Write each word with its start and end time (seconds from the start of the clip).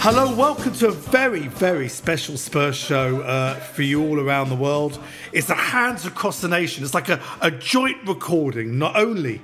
Hello, 0.00 0.32
welcome 0.32 0.72
to 0.74 0.88
a 0.88 0.92
very, 0.92 1.48
very 1.48 1.88
special 1.88 2.36
Spurs 2.36 2.76
show 2.76 3.20
uh, 3.22 3.54
for 3.54 3.82
you 3.82 4.00
all 4.00 4.20
around 4.20 4.48
the 4.48 4.54
world. 4.54 4.96
It's 5.32 5.50
a 5.50 5.56
hands 5.56 6.06
across 6.06 6.40
the 6.40 6.46
nation. 6.46 6.84
It's 6.84 6.94
like 6.94 7.08
a, 7.08 7.20
a 7.40 7.50
joint 7.50 8.06
recording. 8.06 8.78
Not 8.78 8.94
only 8.94 9.42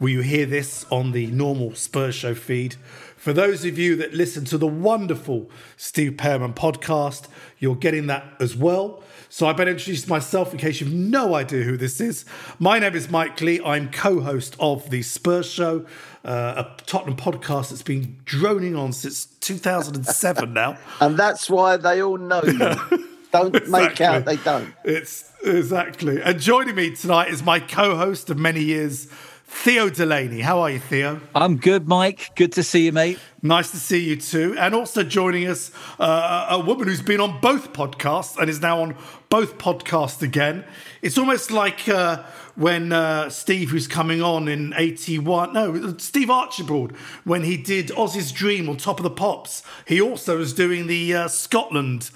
will 0.00 0.08
you 0.08 0.20
hear 0.22 0.44
this 0.44 0.84
on 0.90 1.12
the 1.12 1.28
normal 1.28 1.76
Spurs 1.76 2.16
show 2.16 2.34
feed, 2.34 2.74
for 3.16 3.32
those 3.32 3.64
of 3.64 3.78
you 3.78 3.94
that 3.94 4.12
listen 4.12 4.44
to 4.46 4.58
the 4.58 4.66
wonderful 4.66 5.48
Steve 5.76 6.16
Perryman 6.16 6.52
podcast, 6.52 7.28
you're 7.60 7.76
getting 7.76 8.08
that 8.08 8.24
as 8.40 8.56
well. 8.56 9.04
So 9.28 9.46
I 9.46 9.52
better 9.52 9.70
introduce 9.70 10.08
myself 10.08 10.52
in 10.52 10.58
case 10.58 10.80
you've 10.80 10.92
no 10.92 11.36
idea 11.36 11.62
who 11.62 11.76
this 11.76 12.00
is. 12.00 12.24
My 12.58 12.80
name 12.80 12.96
is 12.96 13.08
Mike 13.08 13.40
Leigh. 13.40 13.62
I'm 13.64 13.90
co-host 13.90 14.56
of 14.58 14.90
the 14.90 15.02
Spurs 15.02 15.48
Show, 15.48 15.86
uh, 16.24 16.64
a 16.64 16.82
Tottenham 16.86 17.16
podcast 17.16 17.70
that's 17.70 17.82
been 17.82 18.16
droning 18.24 18.76
on 18.76 18.92
since 18.92 19.26
2007 19.26 20.52
now. 20.52 20.78
and 21.00 21.16
that's 21.16 21.50
why 21.50 21.76
they 21.76 22.02
all 22.02 22.18
know 22.18 22.42
you. 22.42 22.58
Don't 23.32 23.56
exactly. 23.56 23.70
make 23.70 24.00
out 24.02 24.24
they 24.26 24.36
don't. 24.36 24.74
It's 24.84 25.32
exactly. 25.42 26.20
And 26.20 26.38
joining 26.38 26.74
me 26.74 26.94
tonight 26.94 27.28
is 27.28 27.42
my 27.42 27.60
co-host 27.60 28.28
of 28.28 28.38
many 28.38 28.62
years, 28.62 29.08
Theo 29.46 29.88
Delaney. 29.88 30.40
How 30.40 30.60
are 30.60 30.70
you, 30.70 30.78
Theo? 30.78 31.18
I'm 31.34 31.56
good, 31.56 31.88
Mike. 31.88 32.32
Good 32.36 32.52
to 32.52 32.62
see 32.62 32.84
you, 32.84 32.92
mate. 32.92 33.18
Nice 33.40 33.70
to 33.70 33.78
see 33.78 34.00
you 34.00 34.16
too. 34.16 34.54
And 34.58 34.74
also 34.74 35.02
joining 35.02 35.46
us, 35.46 35.70
uh, 35.98 36.48
a 36.50 36.60
woman 36.60 36.88
who's 36.88 37.00
been 37.00 37.20
on 37.20 37.40
both 37.40 37.72
podcasts 37.72 38.36
and 38.36 38.50
is 38.50 38.60
now 38.60 38.82
on 38.82 38.96
both 39.30 39.56
podcasts 39.56 40.20
again. 40.20 40.64
It's 41.00 41.16
almost 41.16 41.50
like 41.50 41.88
uh, 41.88 42.22
when 42.54 42.92
uh, 42.92 43.30
Steve, 43.30 43.70
who's 43.70 43.86
coming 43.86 44.22
on 44.22 44.48
in 44.48 44.74
81, 44.76 45.52
no, 45.52 45.96
Steve 45.98 46.30
Archibald, 46.30 46.92
when 47.24 47.44
he 47.44 47.56
did 47.56 47.90
Ossie's 47.92 48.32
Dream 48.32 48.68
on 48.68 48.76
Top 48.76 48.98
of 48.98 49.04
the 49.04 49.10
Pops, 49.10 49.62
he 49.86 50.00
also 50.00 50.38
was 50.38 50.52
doing 50.52 50.86
the 50.86 51.14
uh, 51.14 51.28
Scotland 51.28 52.10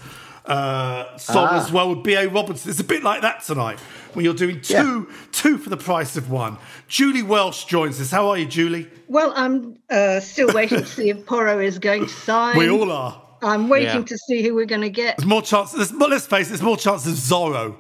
uh, 0.44 1.16
song 1.16 1.48
ah. 1.50 1.64
as 1.64 1.72
well 1.72 1.94
with 1.94 2.04
B.A. 2.04 2.28
Robertson. 2.28 2.70
It's 2.70 2.80
a 2.80 2.84
bit 2.84 3.02
like 3.02 3.22
that 3.22 3.42
tonight 3.42 3.78
when 4.12 4.24
you're 4.24 4.34
doing 4.34 4.60
two, 4.60 5.08
yeah. 5.08 5.16
two 5.32 5.58
for 5.58 5.70
the 5.70 5.76
price 5.76 6.16
of 6.16 6.30
one. 6.30 6.58
Julie 6.88 7.22
Welch 7.22 7.66
joins 7.66 8.00
us. 8.00 8.10
How 8.10 8.28
are 8.28 8.38
you, 8.38 8.46
Julie? 8.46 8.88
Well, 9.08 9.32
I'm 9.36 9.78
uh, 9.90 10.20
still 10.20 10.52
waiting 10.52 10.78
to 10.78 10.86
see 10.86 11.10
if 11.10 11.26
Porro 11.26 11.58
is 11.58 11.78
going 11.78 12.02
to 12.04 12.08
sign. 12.08 12.58
We 12.58 12.70
all 12.70 12.92
are. 12.92 13.22
I'm 13.42 13.68
waiting 13.68 13.98
yeah. 13.98 14.04
to 14.04 14.18
see 14.18 14.42
who 14.42 14.54
we're 14.54 14.66
going 14.66 14.80
to 14.80 14.90
get. 14.90 15.18
There's 15.18 15.28
more 15.28 15.42
chance. 15.42 15.72
There's, 15.72 15.92
let's 15.92 16.26
face 16.26 16.46
it. 16.46 16.50
There's 16.50 16.62
more 16.62 16.76
chance 16.76 17.06
of 17.06 17.12
Zorro 17.12 17.76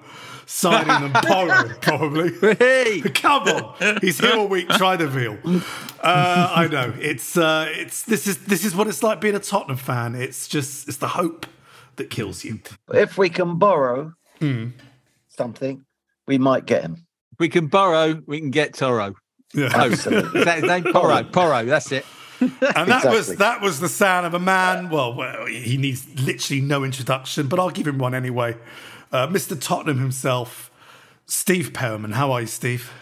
signing 0.46 1.12
than 1.12 1.22
Porro, 1.22 1.68
probably. 1.80 2.54
Hey. 2.56 3.00
Come 3.14 3.42
on, 3.42 3.98
he's 4.00 4.18
here 4.18 4.36
all 4.36 4.48
week. 4.48 4.68
Try 4.70 4.96
the 4.96 5.06
veal. 5.06 5.36
Uh, 6.00 6.52
I 6.54 6.68
know 6.68 6.94
it's 6.98 7.36
uh, 7.36 7.66
it's 7.70 8.04
this 8.04 8.26
is 8.26 8.38
this 8.46 8.64
is 8.64 8.74
what 8.74 8.86
it's 8.86 9.02
like 9.02 9.20
being 9.20 9.34
a 9.34 9.40
Tottenham 9.40 9.76
fan. 9.76 10.14
It's 10.14 10.48
just 10.48 10.88
it's 10.88 10.96
the 10.96 11.08
hope 11.08 11.46
that 11.96 12.08
kills 12.10 12.44
you. 12.44 12.60
If 12.92 13.18
we 13.18 13.28
can 13.28 13.58
borrow 13.58 14.12
mm. 14.40 14.72
something, 15.28 15.84
we 16.26 16.38
might 16.38 16.64
get 16.64 16.82
him. 16.82 17.06
If 17.32 17.40
we 17.40 17.48
can 17.48 17.66
borrow, 17.66 18.22
we 18.26 18.38
can 18.40 18.50
get 18.50 18.74
Toro. 18.74 19.14
Yeah. 19.54 19.70
Absolutely. 19.72 20.40
Is 20.40 20.44
that 20.44 20.58
his 20.58 20.64
name? 20.64 20.84
Porro. 20.92 21.22
Porro, 21.24 21.64
that's 21.64 21.92
it. 21.92 22.04
and 22.40 22.50
that 22.60 22.78
exactly. 22.86 23.10
was 23.10 23.36
that 23.36 23.60
was 23.62 23.80
the 23.80 23.88
sound 23.88 24.26
of 24.26 24.34
a 24.34 24.38
man. 24.38 24.90
Well, 24.90 25.14
well, 25.14 25.46
he 25.46 25.78
needs 25.78 26.06
literally 26.20 26.60
no 26.60 26.84
introduction, 26.84 27.48
but 27.48 27.58
I'll 27.58 27.70
give 27.70 27.86
him 27.86 27.98
one 27.98 28.14
anyway. 28.14 28.56
Uh, 29.12 29.26
Mr. 29.26 29.60
Tottenham 29.60 29.98
himself, 29.98 30.70
Steve 31.26 31.72
Perryman. 31.72 32.12
How 32.12 32.32
are 32.32 32.42
you, 32.42 32.46
Steve? 32.46 32.92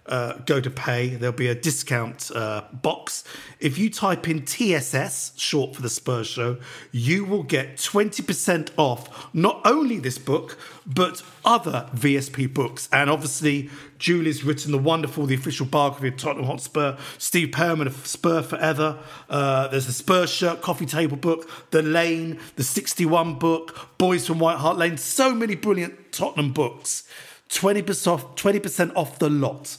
uh, 0.10 0.34
go 0.46 0.60
to 0.60 0.70
pay, 0.70 1.10
there'll 1.10 1.36
be 1.36 1.48
a 1.48 1.56
discount 1.56 2.32
uh, 2.34 2.64
box. 2.74 3.24
If 3.60 3.78
you 3.78 3.90
type 3.90 4.28
in 4.28 4.44
TSS, 4.44 5.34
short 5.38 5.76
for 5.76 5.82
the 5.82 5.90
Spurs 5.90 6.28
Show, 6.28 6.58
you 6.92 7.24
will 7.26 7.44
get 7.44 7.78
20% 7.78 8.72
off 8.76 9.34
not 9.34 9.62
only 9.66 10.00
this 10.00 10.18
book, 10.18 10.58
but 10.86 11.22
other 11.46 11.88
VSP 11.94 12.52
books. 12.54 12.90
And 12.92 13.10
obviously, 13.10 13.70
Julie's 14.00 14.44
written 14.44 14.72
the 14.72 14.78
wonderful, 14.80 15.28
the 15.28 15.36
official 15.36 15.68
biography 15.68 16.08
of 16.08 16.18
Tottenham 16.18 16.46
Hotspur, 16.46 16.98
Steve 17.20 17.52
Perryman 17.52 17.88
of 17.88 18.08
Spur 18.08 18.42
Forever. 18.42 18.98
Uh, 19.30 19.68
there's 19.68 19.86
the 19.86 19.94
Spurs 19.94 20.32
Shirt 20.32 20.62
Coffee 20.62 20.88
Table 20.88 21.18
book, 21.18 21.50
The 21.70 21.84
Lane, 21.84 22.40
the 22.56 22.64
61 22.64 23.36
book, 23.36 23.98
Boys 24.00 24.26
from 24.26 24.40
White 24.40 24.58
Hart 24.58 24.78
Lane. 24.78 24.98
So 24.98 25.36
many 25.36 25.56
brilliant 25.56 26.12
Tottenham 26.12 26.52
books. 26.52 27.08
20% 27.50 28.08
off, 28.08 28.36
20% 28.36 28.92
off 28.96 29.20
the 29.20 29.30
lot 29.30 29.78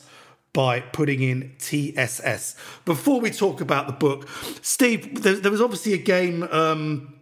by 0.52 0.80
putting 0.80 1.22
in 1.22 1.54
TSS. 1.58 2.56
Before 2.84 3.20
we 3.20 3.30
talk 3.30 3.60
about 3.60 3.86
the 3.86 3.92
book, 3.92 4.28
Steve, 4.62 5.22
there, 5.22 5.36
there 5.36 5.50
was 5.50 5.60
obviously 5.60 5.92
a 5.92 5.98
game 5.98 6.42
um, 6.44 7.14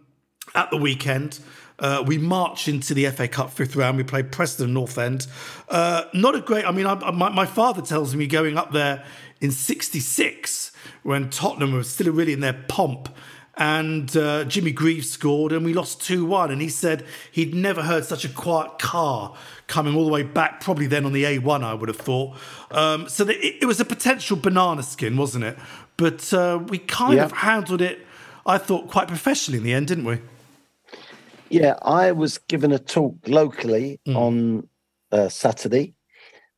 at 0.55 0.71
the 0.71 0.77
weekend. 0.77 1.39
Uh, 1.77 2.03
we 2.05 2.17
marched 2.17 2.67
into 2.67 2.93
the 2.93 3.09
FA 3.09 3.27
Cup 3.27 3.51
fifth 3.51 3.75
round. 3.75 3.97
We 3.97 4.03
played 4.03 4.31
Preston 4.31 4.73
North 4.73 4.97
End. 4.97 5.27
Uh, 5.69 6.03
not 6.13 6.35
a 6.35 6.41
great. 6.41 6.65
I 6.65 6.71
mean, 6.71 6.85
I, 6.85 7.11
my, 7.11 7.29
my, 7.29 7.45
father 7.45 7.81
tells 7.81 8.15
me 8.15 8.27
going 8.27 8.57
up 8.57 8.73
there 8.73 9.05
in 9.39 9.51
'66 9.51 10.73
when 11.03 11.29
Tottenham 11.29 11.73
was 11.73 11.89
still 11.89 12.11
really 12.11 12.33
in 12.33 12.41
their 12.41 12.65
pomp, 12.67 13.15
and 13.59 14.15
uh, 14.15 14.45
Jimmy 14.45 14.71
Greaves 14.71 15.09
scored, 15.09 15.51
and 15.51 15.65
we 15.65 15.73
lost 15.73 16.01
two 16.01 16.25
one. 16.25 16.49
And 16.49 16.61
he 16.61 16.69
said 16.69 17.05
he'd 17.29 17.53
never 17.53 17.83
heard 17.83 18.05
such 18.05 18.23
a 18.23 18.29
quiet 18.29 18.79
car 18.79 19.35
coming 19.67 19.95
all 19.95 20.05
the 20.05 20.11
way 20.11 20.23
back, 20.23 20.61
probably 20.61 20.87
then 20.87 21.05
on 21.05 21.11
the 21.11 21.25
A1, 21.25 21.63
I 21.63 21.73
would 21.73 21.89
have 21.89 21.97
thought. 21.97 22.37
Um, 22.71 23.09
so 23.09 23.27
it, 23.27 23.57
it, 23.61 23.65
was 23.65 23.79
a 23.79 23.85
potential 23.85 24.37
banana 24.37 24.81
skin, 24.81 25.17
wasn't 25.17 25.43
it? 25.43 25.57
But 25.97 26.33
uh, 26.33 26.63
we 26.67 26.79
kind 26.79 27.17
yeah. 27.17 27.25
of 27.25 27.33
handled 27.33 27.81
it, 27.81 27.99
I 28.45 28.57
thought, 28.57 28.87
quite 28.87 29.09
professionally 29.09 29.57
in 29.57 29.63
the 29.65 29.73
end, 29.73 29.87
didn't 29.87 30.05
we? 30.05 30.19
Yeah, 31.49 31.75
I 31.81 32.13
was 32.13 32.37
given 32.37 32.71
a 32.71 32.79
talk 32.79 33.15
locally 33.27 33.99
mm. 34.07 34.15
on 34.15 34.67
uh, 35.11 35.27
Saturday. 35.27 35.95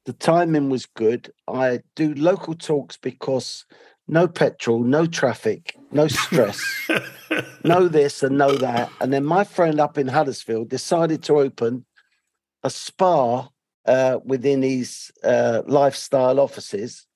The 0.05 0.13
timing 0.13 0.69
was 0.69 0.85
good. 0.85 1.33
I 1.47 1.79
do 1.95 2.13
local 2.13 2.53
talks 2.53 2.95
because 2.95 3.65
no 4.07 4.27
petrol, 4.27 4.83
no 4.83 5.05
traffic, 5.05 5.75
no 5.91 6.07
stress, 6.07 6.61
no 7.63 7.87
this 7.87 8.23
and 8.23 8.37
no 8.37 8.55
that. 8.55 8.89
And 8.99 9.11
then 9.11 9.25
my 9.25 9.43
friend 9.43 9.79
up 9.79 9.97
in 9.97 10.07
Huddersfield 10.07 10.69
decided 10.69 11.23
to 11.23 11.39
open 11.39 11.85
a 12.63 12.69
spa 12.69 13.49
uh, 13.85 14.19
within 14.23 14.61
his 14.61 15.11
uh, 15.23 15.63
lifestyle 15.65 16.39
offices, 16.39 17.07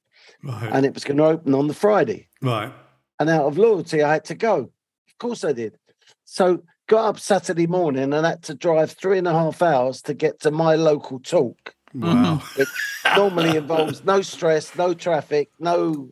right. 0.44 0.70
and 0.72 0.86
it 0.86 0.94
was 0.94 1.04
going 1.04 1.18
to 1.18 1.26
open 1.26 1.54
on 1.54 1.68
the 1.68 1.74
Friday. 1.74 2.28
Right. 2.42 2.72
And 3.20 3.30
out 3.30 3.46
of 3.46 3.58
loyalty, 3.58 4.04
I 4.04 4.14
had 4.14 4.26
to 4.26 4.36
go. 4.36 4.72
Of 5.08 5.18
course, 5.20 5.44
I 5.44 5.54
did. 5.54 5.78
So 6.26 6.64
got 6.88 7.10
up 7.10 7.20
Saturday 7.20 7.68
morning 7.68 8.14
and 8.14 8.26
had 8.26 8.44
to 8.44 8.56
drive 8.56 8.92
three 8.92 9.18
and 9.18 9.28
a 9.28 9.34
half 9.34 9.62
hours 9.62 10.02
to 10.04 10.14
get 10.14 10.42
to 10.42 10.52
my 10.52 10.76
local 10.76 11.20
talk. 11.20 11.76
Wow. 11.94 12.44
It 12.58 12.68
normally 13.16 13.56
involves 13.56 14.04
no 14.04 14.22
stress, 14.22 14.76
no 14.76 14.94
traffic, 14.94 15.50
no 15.60 16.10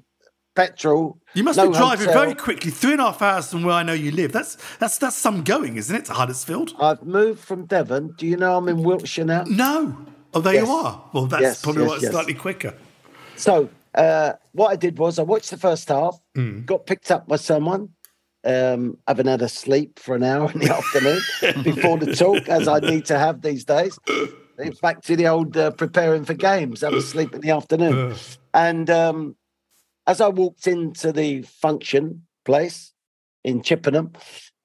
petrol. 0.55 1.19
You 1.33 1.43
must 1.43 1.59
be 1.59 1.67
driving 1.67 2.07
hotel. 2.07 2.21
very 2.21 2.35
quickly, 2.35 2.71
three 2.71 2.93
and 2.93 3.01
a 3.01 3.05
half 3.05 3.21
hours 3.21 3.49
from 3.49 3.63
where 3.63 3.75
I 3.75 3.83
know 3.83 3.93
you 3.93 4.11
live. 4.11 4.31
That's 4.31 4.57
that's 4.77 4.97
that's 4.97 5.15
some 5.15 5.43
going, 5.43 5.77
isn't 5.77 5.95
it, 5.95 6.05
to 6.05 6.13
Huddersfield? 6.13 6.73
I've 6.79 7.03
moved 7.03 7.39
from 7.39 7.65
Devon. 7.65 8.13
Do 8.17 8.27
you 8.27 8.37
know 8.37 8.57
I'm 8.57 8.67
in 8.67 8.83
Wiltshire 8.83 9.25
now? 9.25 9.43
No. 9.47 9.97
Oh, 10.33 10.41
there 10.41 10.53
yes. 10.55 10.67
you 10.67 10.73
are. 10.73 11.09
Well, 11.13 11.27
that's 11.27 11.41
yes, 11.41 11.61
probably 11.61 11.83
yes, 11.83 11.89
why 11.89 11.95
it's 11.97 12.07
slightly 12.07 12.33
quicker. 12.33 12.73
So, 13.35 13.69
uh, 13.93 14.33
what 14.53 14.69
I 14.69 14.75
did 14.75 14.97
was 14.97 15.19
I 15.19 15.23
watched 15.23 15.51
the 15.51 15.57
first 15.57 15.89
half, 15.89 16.19
mm. 16.35 16.65
got 16.65 16.85
picked 16.85 17.11
up 17.11 17.27
by 17.27 17.35
someone, 17.35 17.89
um, 18.43 18.97
having 19.07 19.27
had 19.27 19.41
a 19.41 19.49
sleep 19.49 19.99
for 19.99 20.15
an 20.15 20.23
hour 20.23 20.51
in 20.53 20.59
the 20.59 20.73
afternoon 20.73 21.63
before 21.63 21.97
the 21.97 22.15
talk, 22.15 22.47
as 22.49 22.67
I 22.67 22.79
need 22.79 23.05
to 23.05 23.19
have 23.19 23.41
these 23.41 23.65
days. 23.65 23.97
It's 24.57 24.79
Back 24.79 25.01
to 25.03 25.15
the 25.15 25.27
old 25.27 25.57
uh, 25.57 25.71
preparing 25.71 26.25
for 26.25 26.35
games. 26.35 26.83
I 26.83 26.89
was 26.89 27.09
sleep 27.09 27.33
in 27.33 27.41
the 27.41 27.51
afternoon, 27.51 28.15
and 28.53 28.89
um, 28.89 29.35
as 30.07 30.21
I 30.21 30.27
walked 30.27 30.67
into 30.67 31.11
the 31.11 31.43
function 31.43 32.25
place 32.45 32.93
in 33.43 33.61
Chippenham, 33.61 34.13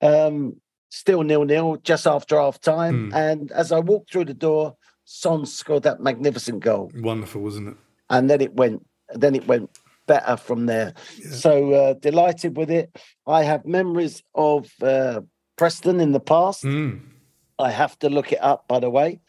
um, 0.00 0.60
still 0.90 1.22
nil 1.22 1.44
nil, 1.44 1.76
just 1.82 2.06
after 2.06 2.36
half 2.36 2.60
time. 2.60 3.10
Mm. 3.10 3.14
And 3.14 3.52
as 3.52 3.72
I 3.72 3.80
walked 3.80 4.12
through 4.12 4.26
the 4.26 4.34
door, 4.34 4.76
Son 5.04 5.46
scored 5.46 5.84
that 5.84 6.00
magnificent 6.00 6.60
goal. 6.60 6.90
Wonderful, 6.94 7.40
wasn't 7.40 7.68
it? 7.68 7.76
And 8.10 8.28
then 8.28 8.40
it 8.40 8.54
went. 8.54 8.84
Then 9.14 9.34
it 9.34 9.46
went 9.46 9.70
better 10.06 10.36
from 10.36 10.66
there. 10.66 10.94
Yeah. 11.18 11.30
So 11.30 11.72
uh, 11.72 11.92
delighted 11.94 12.56
with 12.56 12.70
it. 12.70 12.94
I 13.26 13.44
have 13.44 13.64
memories 13.64 14.22
of 14.34 14.70
uh, 14.82 15.20
Preston 15.56 16.00
in 16.00 16.12
the 16.12 16.20
past. 16.20 16.64
Mm. 16.64 17.00
I 17.58 17.70
have 17.70 17.98
to 18.00 18.10
look 18.10 18.32
it 18.32 18.42
up, 18.42 18.68
by 18.68 18.80
the 18.80 18.90
way. 18.90 19.20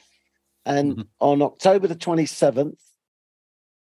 And 0.66 0.94
mm-hmm. 0.94 1.02
on 1.20 1.42
October 1.42 1.88
the 1.88 1.96
27th, 1.96 2.78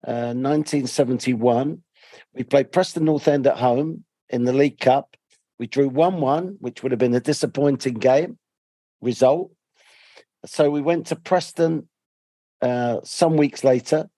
uh, 0.07 0.33
1971, 0.33 1.81
we 2.33 2.43
played 2.43 2.71
Preston 2.71 3.05
North 3.05 3.27
End 3.27 3.47
at 3.47 3.57
home 3.57 4.03
in 4.29 4.45
the 4.45 4.53
League 4.53 4.79
Cup. 4.79 5.15
We 5.59 5.67
drew 5.67 5.87
1 5.87 6.19
1, 6.19 6.57
which 6.59 6.83
would 6.83 6.91
have 6.91 6.99
been 6.99 7.15
a 7.15 7.19
disappointing 7.19 7.95
game 7.95 8.37
result. 9.01 9.51
So 10.45 10.69
we 10.69 10.81
went 10.81 11.07
to 11.07 11.15
Preston 11.15 11.87
uh, 12.61 12.99
some 13.03 13.37
weeks 13.37 13.63
later 13.63 14.09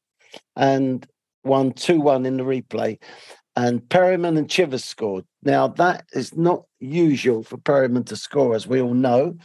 and 0.55 1.05
won 1.44 1.73
2 1.73 1.99
1 1.99 2.25
in 2.25 2.38
the 2.38 2.44
replay. 2.44 2.99
And 3.55 3.88
Perryman 3.89 4.38
and 4.38 4.50
Chivers 4.50 4.83
scored. 4.83 5.25
Now, 5.41 5.67
that 5.67 6.05
is 6.13 6.35
not 6.35 6.65
usual 6.79 7.43
for 7.43 7.57
Perryman 7.57 8.03
to 8.05 8.15
score, 8.15 8.53
as 8.53 8.67
we 8.67 8.81
all 8.81 8.93
know. 8.93 9.38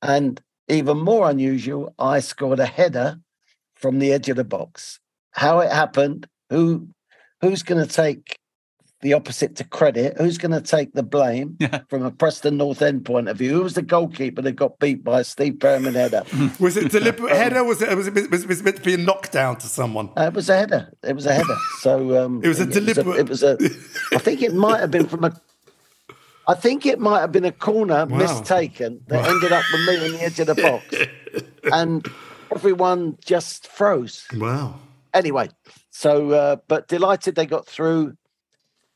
And 0.00 0.40
even 0.68 0.98
more 0.98 1.28
unusual, 1.28 1.92
I 1.98 2.20
scored 2.20 2.60
a 2.60 2.66
header 2.66 3.18
from 3.74 3.98
the 3.98 4.12
edge 4.12 4.28
of 4.28 4.36
the 4.36 4.44
box. 4.44 5.00
How 5.32 5.58
it 5.60 5.72
happened, 5.72 6.28
who 6.50 6.88
who's 7.40 7.62
going 7.62 7.84
to 7.84 7.92
take 7.92 8.38
the 9.00 9.12
opposite 9.12 9.56
to 9.56 9.64
credit? 9.64 10.16
Who's 10.18 10.38
going 10.38 10.52
to 10.52 10.60
take 10.60 10.92
the 10.92 11.02
blame 11.02 11.56
yeah. 11.60 11.82
from 11.88 12.02
a 12.02 12.10
Preston 12.10 12.56
North 12.56 12.82
End 12.82 13.04
point 13.04 13.28
of 13.28 13.36
view? 13.36 13.52
Who 13.52 13.62
was 13.62 13.74
the 13.74 13.82
goalkeeper 13.82 14.42
that 14.42 14.52
got 14.52 14.78
beat 14.78 15.04
by 15.04 15.20
a 15.20 15.24
Steve 15.24 15.60
Perryman 15.60 15.94
header? 15.94 16.24
was 16.60 16.76
it 16.76 16.90
deliberate 16.92 17.36
header? 17.36 17.62
Was 17.64 17.80
it 17.80 17.96
was 17.96 18.08
it, 18.08 18.30
was 18.30 18.42
it 18.44 18.48
was 18.48 18.60
it 18.60 18.64
meant 18.64 18.76
to 18.76 18.82
be 18.82 18.94
a 18.94 18.98
knockdown 18.98 19.56
to 19.58 19.66
someone? 19.66 20.10
Uh, 20.16 20.24
it 20.24 20.34
was 20.34 20.48
a 20.48 20.56
header. 20.56 20.92
It 21.02 21.14
was 21.14 21.26
a 21.26 21.34
header. 21.34 21.56
So 21.80 22.24
um, 22.24 22.40
it 22.42 22.48
was 22.48 22.60
a 22.60 22.64
it 22.64 22.72
deliberate. 22.72 23.28
Was 23.28 23.42
a, 23.42 23.52
it 23.52 23.60
was 23.60 23.72
a. 24.12 24.16
I 24.16 24.18
think 24.18 24.42
it 24.42 24.54
might 24.54 24.80
have 24.80 24.90
been 24.90 25.06
from 25.06 25.24
a. 25.24 25.40
I 26.48 26.54
think 26.54 26.86
it 26.86 26.98
might 26.98 27.20
have 27.20 27.30
been 27.30 27.44
a 27.44 27.52
corner 27.52 28.06
wow. 28.06 28.16
mistaken 28.16 29.02
that 29.08 29.22
wow. 29.22 29.30
ended 29.30 29.52
up 29.52 29.64
with 29.70 29.86
me 29.86 30.06
on 30.06 30.12
the 30.12 30.22
edge 30.22 30.40
of 30.40 30.46
the 30.46 30.54
box, 30.54 31.44
and 31.72 32.06
everyone 32.50 33.18
just 33.24 33.66
froze. 33.68 34.26
Wow. 34.34 34.76
Anyway, 35.12 35.50
so, 35.98 36.30
uh, 36.30 36.56
but 36.68 36.86
delighted 36.86 37.34
they 37.34 37.44
got 37.44 37.66
through. 37.66 38.14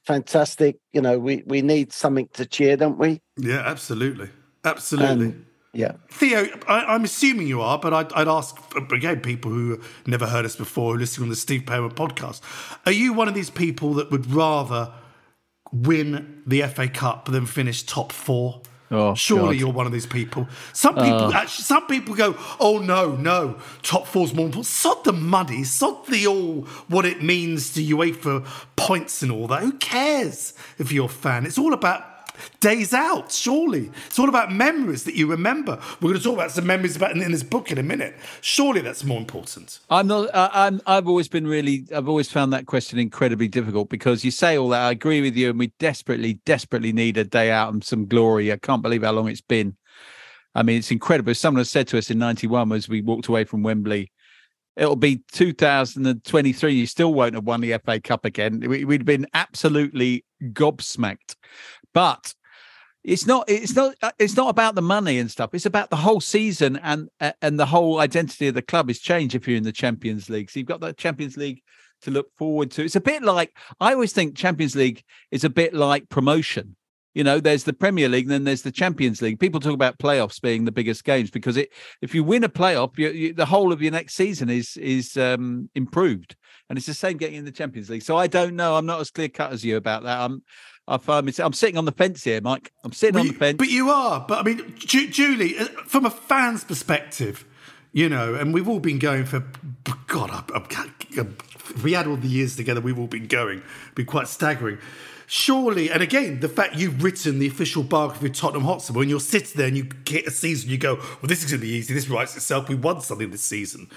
Fantastic. 0.07 0.77
You 0.93 1.01
know, 1.01 1.19
we, 1.19 1.43
we 1.47 1.61
need 1.61 1.93
something 1.93 2.29
to 2.35 2.47
cheer, 2.47 2.77
don't 2.77 2.97
we? 2.97 3.21
Yeah, 3.37 3.59
absolutely. 3.59 4.31
Absolutely. 4.65 5.27
Um, 5.27 5.47
yeah. 5.73 5.95
Theo, 6.13 6.47
I, 6.69 6.95
am 6.95 7.03
assuming 7.03 7.49
you 7.49 7.61
are, 7.61 7.77
but 7.77 7.93
I'd, 7.93 8.13
I'd, 8.13 8.29
ask, 8.29 8.57
again, 8.93 9.19
people 9.19 9.51
who 9.51 9.81
never 10.07 10.29
heard 10.29 10.45
us 10.45 10.55
before, 10.55 10.97
listening 10.97 11.25
on 11.25 11.31
the 11.31 11.35
Steve 11.35 11.67
Perryman 11.67 11.91
podcast, 11.91 12.41
are 12.87 12.93
you 12.93 13.13
one 13.13 13.27
of 13.27 13.35
these 13.35 13.51
people 13.51 13.95
that 13.95 14.13
would 14.13 14.31
rather 14.31 14.93
win 15.73 16.45
the 16.47 16.63
FA 16.63 16.87
Cup 16.87 17.27
than 17.27 17.47
finish 17.47 17.83
top 17.83 18.13
four? 18.13 18.63
Oh, 18.93 19.15
Surely 19.15 19.57
God. 19.57 19.61
you're 19.61 19.73
one 19.73 19.87
of 19.87 19.93
these 19.93 20.07
people. 20.07 20.47
Some 20.75 20.95
people, 20.95 21.27
uh, 21.29 21.33
actually, 21.33 21.65
some 21.65 21.87
people 21.87 22.15
go, 22.15 22.37
"Oh 22.61 22.79
no, 22.79 23.17
no, 23.17 23.57
top 23.83 24.07
four's 24.07 24.35
more 24.35 24.47
important." 24.47 24.67
Sod 24.67 25.03
the 25.05 25.13
money, 25.15 25.65
sod 25.65 26.07
the 26.07 26.27
all 26.27 26.63
what 26.89 27.07
it 27.07 27.23
means 27.23 27.73
to 27.73 27.83
UEFA 27.83 28.45
points 28.77 29.23
and 29.23 29.33
all 29.33 29.47
that. 29.49 29.63
Who 29.63 29.73
cares 29.73 30.53
if 30.79 30.93
you're 30.93 31.07
a 31.07 31.09
fan? 31.09 31.47
It's 31.47 31.59
all 31.59 31.73
about 31.73 32.05
days 32.61 32.93
out, 32.93 33.33
surely. 33.33 33.91
It's 34.07 34.19
all 34.19 34.29
about 34.29 34.53
memories 34.53 35.05
that 35.05 35.15
you 35.15 35.27
remember. 35.27 35.79
We're 36.01 36.11
going 36.11 36.19
to 36.19 36.25
talk 36.25 36.35
about 36.35 36.51
some 36.51 36.67
memories 36.67 36.97
about 36.97 37.13
in, 37.13 37.23
in 37.23 37.33
this 37.33 37.43
book 37.43 37.71
in 37.71 37.79
a 37.79 37.83
minute. 37.83 38.15
Surely 38.41 38.81
that's 38.81 39.05
more 39.05 39.19
important. 39.19 39.81
I'm 39.91 40.07
not, 40.07 40.35
uh, 40.35 40.51
I'm, 40.53 40.81
I've 40.87 41.09
always 41.09 41.29
been 41.29 41.47
really, 41.47 41.87
I've 41.95 42.09
always 42.09 42.31
found 42.31 42.53
that 42.53 42.67
question 42.67 42.99
incredibly 42.99 43.49
difficult 43.49 43.89
because 43.89 44.25
you 44.25 44.31
say 44.31 44.57
all 44.57 44.69
that. 44.71 44.83
I 44.83 44.91
agree 44.91 45.21
with 45.21 45.37
you, 45.37 45.51
and 45.51 45.59
we 45.59 45.69
desperately, 45.79 46.35
desperately 46.47 46.93
need 46.93 47.17
a 47.17 47.25
day 47.25 47.51
out 47.51 47.73
and 47.73 47.83
some 47.85 48.07
glory. 48.07 48.53
I 48.53 48.57
can't 48.57 48.83
believe 48.83 49.03
how 49.03 49.13
long 49.13 49.29
it's 49.29 49.41
been. 49.41 49.77
I 50.55 50.63
mean, 50.63 50.79
it's 50.79 50.91
incredible. 50.91 51.35
Someone 51.35 51.61
has 51.61 51.71
said 51.71 51.89
to 51.89 51.99
us 51.99 52.11
in 52.11 52.19
91 52.19 52.73
as 52.73 52.89
we 52.89 53.01
walked 53.01 53.29
away 53.29 53.45
from 53.45 53.63
Wembley, 53.63 54.13
it'll 54.77 54.97
be 54.97 55.23
2023. 55.33 56.73
You 56.73 56.87
still 56.87 57.15
won't 57.15 57.35
have 57.35 57.45
won 57.45 57.61
the 57.61 57.79
FA 57.85 58.01
Cup 58.01 58.25
again. 58.25 58.61
We'd 58.61 59.05
been 59.05 59.27
absolutely 59.35 60.25
gobsmacked. 60.43 61.37
But 61.93 62.35
it's 63.05 63.27
not 63.27 63.49
it's 63.49 63.75
not 63.75 63.95
uh, 64.03 64.13
it's 64.19 64.37
not 64.37 64.49
about 64.49 64.77
the 64.77 64.83
money 64.83 65.19
and 65.19 65.29
stuff 65.29 65.51
it's 65.55 65.67
about 65.67 65.91
the 65.91 65.97
whole 65.97 66.21
season 66.21 66.79
and 66.85 67.09
and 67.19 67.59
the 67.59 67.67
whole 67.67 67.99
identity 67.99 68.47
of 68.47 68.55
the 68.55 68.63
club 68.63 68.89
is 68.89 69.01
changed 69.01 69.35
if 69.35 69.49
you're 69.49 69.57
in 69.57 69.65
the 69.65 69.73
champions 69.73 70.31
league 70.31 70.49
so 70.49 70.61
you've 70.61 70.69
got 70.69 70.81
the 70.81 70.93
champions 70.93 71.37
league 71.37 71.61
to 72.03 72.11
look 72.11 72.29
forward 72.37 72.71
to. 72.73 72.85
It's 72.85 72.97
a 72.97 73.01
bit 73.01 73.23
like 73.23 73.57
I 73.81 73.95
always 73.95 74.13
think 74.13 74.37
Champions 74.37 74.77
League 74.77 75.03
is 75.31 75.45
a 75.45 75.51
bit 75.51 75.75
like 75.75 76.09
promotion. 76.09 76.77
You 77.15 77.25
know, 77.25 77.41
there's 77.41 77.65
the 77.65 77.75
Premier 77.75 78.09
League, 78.09 78.25
and 78.25 78.33
then 78.33 78.45
there's 78.45 78.63
the 78.63 78.73
Champions 78.73 79.21
League. 79.21 79.39
People 79.39 79.61
talk 79.61 79.75
about 79.75 79.99
playoffs 79.99 80.41
being 80.41 80.65
the 80.65 80.73
biggest 80.73 81.05
games 81.05 81.31
because 81.31 81.59
it, 81.59 81.71
if 82.01 82.15
you 82.15 82.25
win 82.25 82.43
a 82.43 82.49
playoff, 82.49 82.97
you, 82.99 83.11
you, 83.11 83.35
the 83.35 83.45
whole 83.45 83.71
of 83.71 83.83
your 83.83 83.93
next 83.93 84.15
season 84.15 84.49
is 84.49 84.77
is 84.79 85.17
um, 85.17 85.69
improved, 85.75 86.37
and 86.69 86.79
it's 86.79 86.87
the 86.87 86.95
same 86.95 87.19
getting 87.19 87.37
in 87.37 87.45
the 87.45 87.53
Champions 87.53 87.91
League. 87.91 88.03
So 88.03 88.17
I 88.17 88.29
don't 88.29 88.57
know. 88.57 88.77
I'm 88.77 88.87
not 88.87 89.01
as 89.01 89.11
clear 89.11 89.29
cut 89.29 89.53
as 89.53 89.65
you 89.65 89.77
about 89.77 90.05
that. 90.05 90.21
I'm 90.21 90.43
I 90.89 90.99
find 90.99 91.27
myself, 91.27 91.47
I'm 91.47 91.53
sitting 91.53 91.79
on 91.79 91.85
the 91.85 91.93
fence 91.93 92.25
here, 92.25 92.41
Mike. 92.41 92.73
I'm 92.85 92.93
sitting 92.93 93.21
on 93.21 93.29
the 93.29 93.35
fence. 93.35 93.57
But 93.57 93.71
you 93.71 93.91
are. 93.91 94.25
But 94.27 94.41
I 94.41 94.43
mean, 94.43 94.75
Ju- 94.77 95.09
Julie, 95.09 95.59
uh, 95.59 95.67
from 95.87 96.05
a 96.05 96.11
fan's 96.11 96.65
perspective, 96.65 97.45
you 97.93 98.09
know, 98.09 98.35
and 98.35 98.53
we've 98.53 98.69
all 98.69 98.81
been 98.81 98.99
going 98.99 99.25
for 99.25 99.45
God. 100.09 100.31
I, 100.31 100.43
I, 100.59 100.63
I, 100.71 101.27
if 101.75 101.85
we 101.85 101.93
had 101.93 102.07
all 102.07 102.17
the 102.17 102.29
years 102.29 102.57
together, 102.57 102.81
we've 102.81 102.99
all 102.99 103.07
been 103.07 103.27
going. 103.27 103.59
It'd 103.59 103.95
be 103.95 104.05
quite 104.05 104.29
staggering. 104.29 104.79
Surely, 105.27 105.91
and 105.91 106.03
again, 106.03 106.41
the 106.41 106.49
fact 106.49 106.75
you've 106.77 107.03
written 107.03 107.39
the 107.39 107.47
official 107.47 107.83
biography 107.83 108.27
of 108.27 108.33
Tottenham 108.35 108.65
Hotspur, 108.65 108.99
when 108.99 109.09
you're 109.09 109.21
sitting 109.21 109.53
there 109.57 109.69
and 109.69 109.77
you 109.77 109.85
get 109.85 110.27
a 110.27 110.31
season, 110.31 110.69
you 110.69 110.77
go, 110.77 110.97
"Well, 110.97 111.21
this 111.23 111.43
is 111.45 111.51
going 111.51 111.61
to 111.61 111.67
be 111.67 111.73
easy. 111.73 111.95
This 111.95 112.09
writes 112.09 112.37
itself. 112.37 112.69
We 112.69 112.75
won 112.75 113.01
something 113.01 113.31
this 113.31 113.43
season." 113.43 113.89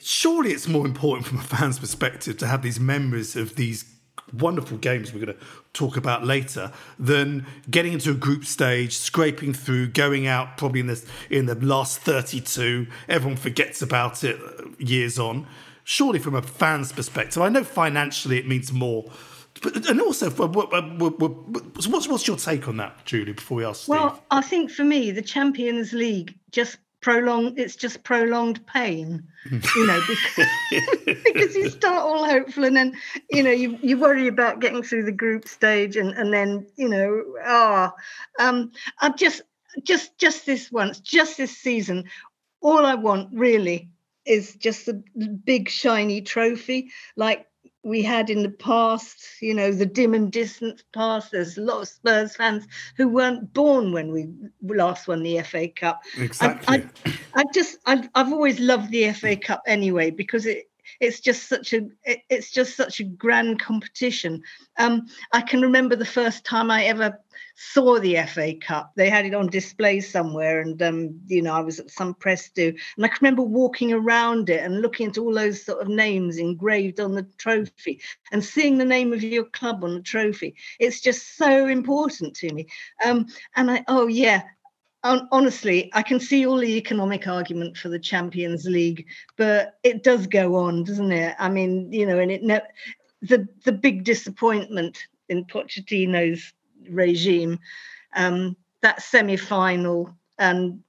Surely, 0.00 0.52
it's 0.52 0.68
more 0.68 0.86
important 0.86 1.26
from 1.26 1.38
a 1.38 1.42
fan's 1.42 1.78
perspective 1.78 2.36
to 2.38 2.46
have 2.46 2.62
these 2.62 2.78
memories 2.78 3.34
of 3.34 3.56
these 3.56 3.84
wonderful 4.32 4.78
games 4.78 5.12
we're 5.12 5.24
going 5.24 5.36
to 5.36 5.44
talk 5.72 5.96
about 5.96 6.24
later 6.24 6.72
than 6.98 7.46
getting 7.70 7.92
into 7.92 8.10
a 8.10 8.14
group 8.14 8.44
stage, 8.44 8.96
scraping 8.96 9.52
through, 9.52 9.88
going 9.88 10.26
out 10.26 10.56
probably 10.56 10.80
in 10.80 10.86
this 10.86 11.04
in 11.30 11.46
the 11.46 11.54
last 11.56 12.00
32. 12.00 12.86
Everyone 13.08 13.36
forgets 13.36 13.82
about 13.82 14.24
it 14.24 14.40
uh, 14.40 14.64
years 14.78 15.18
on. 15.18 15.46
Surely, 15.84 16.18
from 16.18 16.34
a 16.34 16.42
fan's 16.42 16.92
perspective, 16.92 17.42
I 17.42 17.48
know 17.48 17.64
financially 17.64 18.38
it 18.38 18.46
means 18.46 18.72
more. 18.72 19.10
But, 19.62 19.88
and 19.88 20.00
also, 20.00 20.30
for, 20.30 20.46
what's, 20.48 22.08
what's 22.08 22.26
your 22.26 22.36
take 22.36 22.68
on 22.68 22.78
that, 22.78 23.04
Julie? 23.04 23.32
Before 23.32 23.58
we 23.58 23.64
ask, 23.64 23.82
Steve? 23.82 23.90
well, 23.90 24.22
I 24.30 24.40
think 24.40 24.70
for 24.70 24.84
me, 24.84 25.10
the 25.10 25.22
Champions 25.22 25.92
League 25.92 26.34
just 26.50 26.78
prolonged 27.02 27.58
it's 27.58 27.76
just 27.76 28.02
prolonged 28.04 28.64
pain 28.66 29.22
you 29.76 29.86
know 29.86 30.00
because, 30.06 30.48
because 31.24 31.54
you 31.54 31.68
start 31.68 32.02
all 32.02 32.24
hopeful 32.24 32.64
and 32.64 32.76
then 32.76 32.96
you 33.28 33.42
know 33.42 33.50
you, 33.50 33.76
you 33.82 33.98
worry 33.98 34.28
about 34.28 34.60
getting 34.60 34.82
through 34.82 35.04
the 35.04 35.12
group 35.12 35.46
stage 35.46 35.96
and 35.96 36.10
and 36.12 36.32
then 36.32 36.66
you 36.76 36.88
know 36.88 37.22
ah 37.44 37.92
oh, 38.38 38.44
um 38.44 38.70
i 39.00 39.10
just 39.10 39.42
just 39.82 40.16
just 40.16 40.46
this 40.46 40.70
once 40.70 41.00
just 41.00 41.36
this 41.36 41.56
season 41.58 42.04
all 42.60 42.86
i 42.86 42.94
want 42.94 43.28
really 43.32 43.90
is 44.24 44.54
just 44.54 44.86
a 44.88 45.02
big 45.44 45.68
shiny 45.68 46.22
trophy 46.22 46.90
like 47.16 47.46
we 47.82 48.02
had 48.02 48.30
in 48.30 48.42
the 48.42 48.50
past, 48.50 49.24
you 49.40 49.54
know, 49.54 49.72
the 49.72 49.86
dim 49.86 50.14
and 50.14 50.30
distant 50.30 50.84
past. 50.92 51.32
There's 51.32 51.58
a 51.58 51.62
lot 51.62 51.82
of 51.82 51.88
Spurs 51.88 52.36
fans 52.36 52.66
who 52.96 53.08
weren't 53.08 53.52
born 53.52 53.92
when 53.92 54.12
we 54.12 54.28
last 54.62 55.08
won 55.08 55.22
the 55.22 55.40
FA 55.40 55.68
Cup. 55.68 56.00
Exactly. 56.16 56.84
I, 57.04 57.08
I, 57.08 57.14
I 57.40 57.44
just, 57.52 57.78
I, 57.86 58.08
I've 58.14 58.32
always 58.32 58.60
loved 58.60 58.90
the 58.90 59.12
FA 59.12 59.36
Cup 59.36 59.62
anyway 59.66 60.10
because 60.10 60.46
it, 60.46 60.68
it's 61.00 61.20
just 61.20 61.48
such 61.48 61.72
a, 61.72 61.88
it, 62.04 62.20
it's 62.30 62.52
just 62.52 62.76
such 62.76 63.00
a 63.00 63.04
grand 63.04 63.60
competition. 63.60 64.42
Um, 64.78 65.06
I 65.32 65.40
can 65.40 65.60
remember 65.60 65.96
the 65.96 66.04
first 66.04 66.44
time 66.44 66.70
I 66.70 66.84
ever 66.84 67.18
saw 67.54 67.98
the 67.98 68.16
FA 68.26 68.54
Cup. 68.54 68.92
They 68.96 69.10
had 69.10 69.26
it 69.26 69.34
on 69.34 69.48
display 69.48 70.00
somewhere, 70.00 70.60
and 70.60 70.80
um, 70.82 71.20
you 71.26 71.42
know, 71.42 71.54
I 71.54 71.60
was 71.60 71.80
at 71.80 71.90
some 71.90 72.14
press 72.14 72.50
do, 72.50 72.74
and 72.96 73.04
I 73.04 73.08
can 73.08 73.18
remember 73.20 73.42
walking 73.42 73.92
around 73.92 74.50
it 74.50 74.64
and 74.64 74.82
looking 74.82 75.08
at 75.08 75.18
all 75.18 75.32
those 75.32 75.64
sort 75.64 75.80
of 75.80 75.88
names 75.88 76.38
engraved 76.38 77.00
on 77.00 77.14
the 77.14 77.26
trophy 77.38 78.00
and 78.30 78.44
seeing 78.44 78.78
the 78.78 78.84
name 78.84 79.12
of 79.12 79.22
your 79.22 79.44
club 79.44 79.84
on 79.84 79.94
the 79.94 80.02
trophy. 80.02 80.54
It's 80.78 81.00
just 81.00 81.36
so 81.36 81.66
important 81.66 82.36
to 82.36 82.52
me. 82.52 82.66
Um, 83.04 83.26
and 83.56 83.70
I, 83.70 83.84
oh 83.88 84.06
yeah, 84.06 84.42
honestly, 85.04 85.90
I 85.94 86.02
can 86.02 86.20
see 86.20 86.46
all 86.46 86.58
the 86.58 86.76
economic 86.76 87.26
argument 87.26 87.76
for 87.76 87.88
the 87.88 87.98
Champions 87.98 88.66
League, 88.66 89.06
but 89.36 89.78
it 89.82 90.02
does 90.04 90.26
go 90.26 90.56
on, 90.56 90.84
doesn't 90.84 91.12
it? 91.12 91.34
I 91.38 91.48
mean, 91.48 91.92
you 91.92 92.06
know, 92.06 92.18
and 92.18 92.30
it 92.30 92.42
the 93.22 93.48
the 93.64 93.72
big 93.72 94.04
disappointment 94.04 94.98
in 95.28 95.44
Pochettino's 95.44 96.52
regime, 96.90 97.58
um, 98.14 98.56
that 98.82 99.02
semi 99.02 99.36
final 99.36 100.14
and 100.38 100.80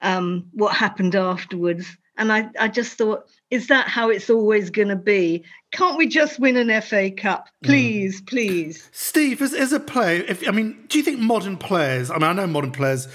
um, 0.00 0.46
what 0.52 0.74
happened 0.74 1.14
afterwards. 1.14 1.86
And 2.16 2.32
I, 2.32 2.48
I 2.58 2.68
just 2.68 2.98
thought, 2.98 3.28
is 3.50 3.68
that 3.68 3.86
how 3.86 4.10
it's 4.10 4.28
always 4.28 4.70
going 4.70 4.88
to 4.88 4.96
be? 4.96 5.44
Can't 5.70 5.96
we 5.96 6.08
just 6.08 6.40
win 6.40 6.56
an 6.56 6.80
FA 6.82 7.10
Cup, 7.10 7.46
mm. 7.62 7.68
please, 7.68 8.20
mm. 8.20 8.26
please? 8.26 8.88
Steve, 8.92 9.40
as, 9.40 9.54
as 9.54 9.72
a 9.72 9.80
player, 9.80 10.24
if 10.26 10.46
I 10.48 10.50
mean, 10.50 10.84
do 10.88 10.98
you 10.98 11.04
think 11.04 11.20
modern 11.20 11.56
players? 11.56 12.10
I 12.10 12.14
mean, 12.14 12.24
I 12.24 12.32
know 12.32 12.46
modern 12.46 12.72
players 12.72 13.06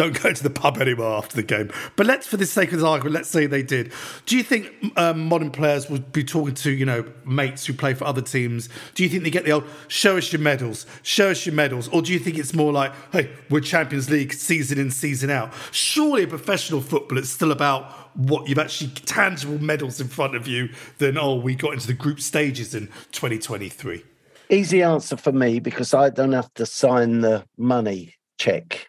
don't 0.00 0.22
go 0.22 0.32
to 0.32 0.42
the 0.42 0.48
pub 0.48 0.78
anymore 0.78 1.18
after 1.18 1.36
the 1.36 1.42
game. 1.42 1.70
But 1.94 2.06
let's, 2.06 2.26
for 2.26 2.38
the 2.38 2.46
sake 2.46 2.72
of 2.72 2.78
this 2.78 2.86
argument, 2.86 3.16
let's 3.16 3.28
say 3.28 3.44
they 3.44 3.62
did. 3.62 3.92
Do 4.24 4.34
you 4.34 4.42
think 4.42 4.72
um, 4.96 5.26
modern 5.28 5.50
players 5.50 5.90
would 5.90 6.10
be 6.10 6.24
talking 6.24 6.54
to, 6.54 6.70
you 6.70 6.86
know, 6.86 7.04
mates 7.26 7.66
who 7.66 7.74
play 7.74 7.92
for 7.92 8.06
other 8.06 8.22
teams? 8.22 8.70
Do 8.94 9.02
you 9.02 9.10
think 9.10 9.24
they 9.24 9.30
get 9.30 9.44
the 9.44 9.52
old, 9.52 9.64
show 9.88 10.16
us 10.16 10.32
your 10.32 10.40
medals, 10.40 10.86
show 11.02 11.32
us 11.32 11.44
your 11.44 11.54
medals? 11.54 11.86
Or 11.88 12.00
do 12.00 12.14
you 12.14 12.18
think 12.18 12.38
it's 12.38 12.54
more 12.54 12.72
like, 12.72 12.94
hey, 13.12 13.30
we're 13.50 13.60
Champions 13.60 14.08
League 14.08 14.32
season 14.32 14.78
in, 14.78 14.90
season 14.90 15.28
out? 15.28 15.52
Surely 15.70 16.22
a 16.22 16.26
professional 16.26 16.80
football, 16.80 17.18
it's 17.18 17.28
still 17.28 17.52
about 17.52 17.92
what 18.16 18.48
you've 18.48 18.58
actually 18.58 18.92
tangible 19.04 19.58
medals 19.58 20.00
in 20.00 20.08
front 20.08 20.34
of 20.34 20.48
you 20.48 20.70
than, 20.96 21.18
oh, 21.18 21.34
we 21.34 21.54
got 21.54 21.74
into 21.74 21.86
the 21.86 21.92
group 21.92 22.20
stages 22.20 22.74
in 22.74 22.86
2023. 23.12 24.02
Easy 24.48 24.82
answer 24.82 25.18
for 25.18 25.32
me 25.32 25.60
because 25.60 25.92
I 25.92 26.08
don't 26.08 26.32
have 26.32 26.52
to 26.54 26.64
sign 26.64 27.20
the 27.20 27.44
money 27.58 28.14
check 28.38 28.86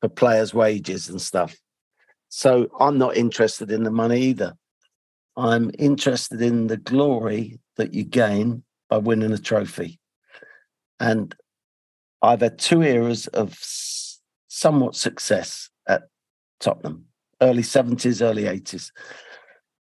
for 0.00 0.08
players' 0.08 0.54
wages 0.54 1.08
and 1.08 1.20
stuff. 1.20 1.56
So 2.28 2.68
I'm 2.78 2.98
not 2.98 3.16
interested 3.16 3.70
in 3.70 3.84
the 3.84 3.90
money 3.90 4.20
either. 4.22 4.54
I'm 5.36 5.70
interested 5.78 6.42
in 6.42 6.66
the 6.66 6.76
glory 6.76 7.60
that 7.76 7.94
you 7.94 8.04
gain 8.04 8.64
by 8.88 8.98
winning 8.98 9.32
a 9.32 9.38
trophy. 9.38 9.98
And 11.00 11.34
I've 12.20 12.40
had 12.40 12.58
two 12.58 12.82
eras 12.82 13.28
of 13.28 13.56
somewhat 14.48 14.96
success 14.96 15.70
at 15.86 16.08
Tottenham 16.60 17.08
early 17.40 17.62
70s, 17.62 18.22
early 18.22 18.44
80s. 18.44 18.90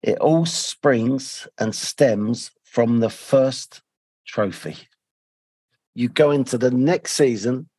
It 0.01 0.17
all 0.19 0.45
springs 0.45 1.47
and 1.59 1.75
stems 1.75 2.51
from 2.63 2.99
the 2.99 3.09
first 3.09 3.81
trophy. 4.25 4.77
You 5.93 6.09
go 6.09 6.31
into 6.31 6.57
the 6.57 6.71
next 6.71 7.13
season 7.13 7.69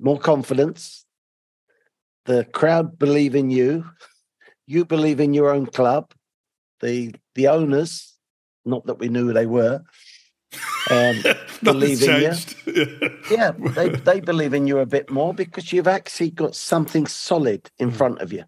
more 0.00 0.18
confidence. 0.18 1.04
The 2.26 2.44
crowd 2.44 2.98
believe 2.98 3.34
in 3.34 3.50
you. 3.50 3.84
You 4.66 4.84
believe 4.84 5.20
in 5.20 5.34
your 5.34 5.50
own 5.50 5.66
club. 5.66 6.12
The 6.80 7.14
the 7.34 7.48
owners, 7.48 8.14
not 8.64 8.86
that 8.86 8.98
we 8.98 9.08
knew 9.08 9.32
they 9.32 9.46
were, 9.46 9.82
um, 10.90 11.22
believe 11.62 12.02
in 12.02 12.22
you. 12.22 13.10
yeah, 13.30 13.52
they, 13.52 13.88
they 13.88 14.20
believe 14.20 14.54
in 14.54 14.66
you 14.66 14.78
a 14.78 14.86
bit 14.86 15.10
more 15.10 15.34
because 15.34 15.72
you've 15.72 15.88
actually 15.88 16.30
got 16.30 16.54
something 16.54 17.06
solid 17.06 17.70
in 17.78 17.90
mm. 17.90 17.96
front 17.96 18.20
of 18.20 18.32
you. 18.32 18.44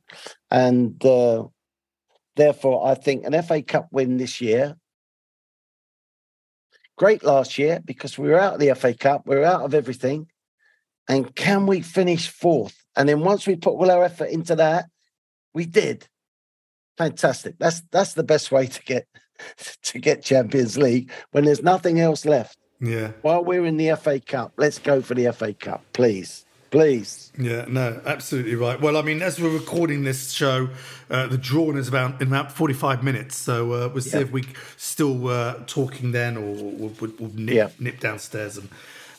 And 0.50 1.02
uh, 1.04 1.44
therefore, 2.36 2.86
I 2.86 2.94
think 2.94 3.24
an 3.24 3.40
FA 3.42 3.62
Cup 3.62 3.88
win 3.90 4.16
this 4.16 4.40
year, 4.40 4.76
great 6.96 7.24
last 7.24 7.58
year 7.58 7.80
because 7.84 8.18
we 8.18 8.28
were 8.28 8.40
out 8.40 8.54
of 8.54 8.60
the 8.60 8.74
FA 8.74 8.94
Cup, 8.94 9.26
we 9.26 9.36
were 9.36 9.44
out 9.44 9.62
of 9.62 9.74
everything. 9.74 10.28
And 11.08 11.34
can 11.34 11.66
we 11.66 11.80
finish 11.80 12.28
fourth? 12.28 12.84
And 12.96 13.08
then 13.08 13.20
once 13.20 13.46
we 13.46 13.56
put 13.56 13.74
all 13.74 13.90
our 13.90 14.04
effort 14.04 14.30
into 14.30 14.56
that, 14.56 14.86
we 15.54 15.66
did. 15.66 16.08
Fantastic. 16.98 17.56
That's 17.58 17.82
that's 17.92 18.14
the 18.14 18.22
best 18.22 18.50
way 18.50 18.66
to 18.66 18.82
get 18.82 19.06
to 19.82 19.98
get 19.98 20.22
Champions 20.22 20.78
League 20.78 21.10
when 21.30 21.44
there's 21.44 21.62
nothing 21.62 22.00
else 22.00 22.24
left. 22.24 22.58
Yeah. 22.80 23.12
While 23.22 23.44
we're 23.44 23.64
in 23.64 23.76
the 23.76 23.96
FA 23.96 24.20
Cup, 24.20 24.52
let's 24.56 24.78
go 24.78 25.00
for 25.00 25.14
the 25.14 25.32
FA 25.32 25.54
Cup, 25.54 25.84
please. 25.92 26.44
Please. 26.70 27.32
Yeah, 27.38 27.64
no, 27.68 28.00
absolutely 28.04 28.56
right. 28.56 28.78
Well, 28.80 28.96
I 28.96 29.02
mean, 29.02 29.22
as 29.22 29.40
we're 29.40 29.50
recording 29.50 30.02
this 30.02 30.32
show, 30.32 30.68
uh, 31.08 31.28
the 31.28 31.38
drawn 31.38 31.78
is 31.78 31.88
about 31.88 32.20
in 32.20 32.26
about 32.26 32.50
forty-five 32.50 33.04
minutes. 33.04 33.36
So 33.36 33.72
uh, 33.72 33.88
we'll 33.88 34.02
see 34.02 34.18
yeah. 34.18 34.24
if 34.24 34.32
we 34.32 34.44
still 34.76 35.28
uh, 35.28 35.60
talking 35.66 36.12
then, 36.12 36.36
or 36.36 36.52
we'll, 36.52 36.92
we'll, 37.00 37.30
nip, 37.34 37.54
yeah. 37.54 37.68
nip 37.78 38.00
downstairs 38.00 38.58
and 38.58 38.68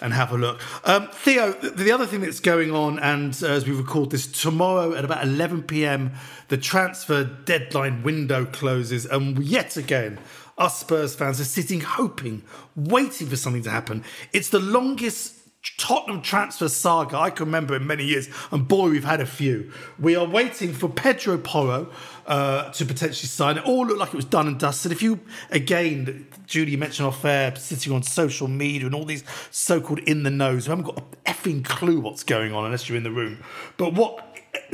and 0.01 0.13
have 0.13 0.31
a 0.31 0.37
look. 0.37 0.61
Um, 0.87 1.07
Theo, 1.11 1.53
the 1.53 1.91
other 1.91 2.05
thing 2.05 2.21
that's 2.21 2.39
going 2.39 2.71
on, 2.71 2.99
and 2.99 3.37
uh, 3.41 3.47
as 3.47 3.65
we 3.65 3.73
record 3.73 4.11
this 4.11 4.27
tomorrow 4.27 4.93
at 4.93 5.05
about 5.05 5.23
11 5.23 5.63
p.m., 5.63 6.11
the 6.49 6.57
transfer 6.57 7.23
deadline 7.23 8.03
window 8.03 8.45
closes, 8.45 9.05
and 9.05 9.43
yet 9.43 9.77
again, 9.77 10.19
us 10.57 10.79
Spurs 10.79 11.15
fans 11.15 11.39
are 11.39 11.45
sitting 11.45 11.81
hoping, 11.81 12.43
waiting 12.75 13.27
for 13.27 13.35
something 13.35 13.63
to 13.63 13.69
happen. 13.69 14.03
It's 14.33 14.49
the 14.49 14.59
longest 14.59 15.36
Tottenham 15.77 16.21
transfer 16.21 16.69
saga 16.69 17.17
I 17.17 17.29
can 17.29 17.45
remember 17.45 17.75
in 17.75 17.85
many 17.85 18.05
years, 18.05 18.29
and 18.51 18.67
boy, 18.67 18.89
we've 18.89 19.03
had 19.03 19.21
a 19.21 19.25
few. 19.25 19.71
We 19.99 20.15
are 20.15 20.25
waiting 20.25 20.73
for 20.73 20.87
Pedro 20.87 21.37
Porro 21.37 21.89
uh, 22.25 22.71
to 22.71 22.85
potentially 22.85 23.27
sign. 23.27 23.57
It 23.57 23.65
all 23.65 23.85
looked 23.85 23.99
like 23.99 24.09
it 24.09 24.15
was 24.15 24.25
done 24.25 24.47
and 24.47 24.59
dusted. 24.59 24.91
If 24.91 25.01
you, 25.01 25.19
again, 25.49 26.27
Judy 26.45 26.75
mentioned 26.75 27.07
off 27.07 27.23
air, 27.25 27.55
sitting 27.55 27.93
on 27.93 28.03
social 28.03 28.47
media 28.47 28.85
and 28.85 28.95
all 28.95 29.05
these 29.05 29.23
so 29.51 29.81
called 29.81 29.99
in 29.99 30.23
the 30.23 30.29
knows 30.29 30.65
who 30.65 30.71
haven't 30.71 30.85
got 30.85 30.99
a 30.99 31.31
effing 31.31 31.63
clue 31.63 31.99
what's 31.99 32.23
going 32.23 32.53
on 32.53 32.65
unless 32.65 32.87
you're 32.87 32.97
in 32.97 33.03
the 33.03 33.11
room. 33.11 33.43
But 33.77 33.93
what 33.93 34.23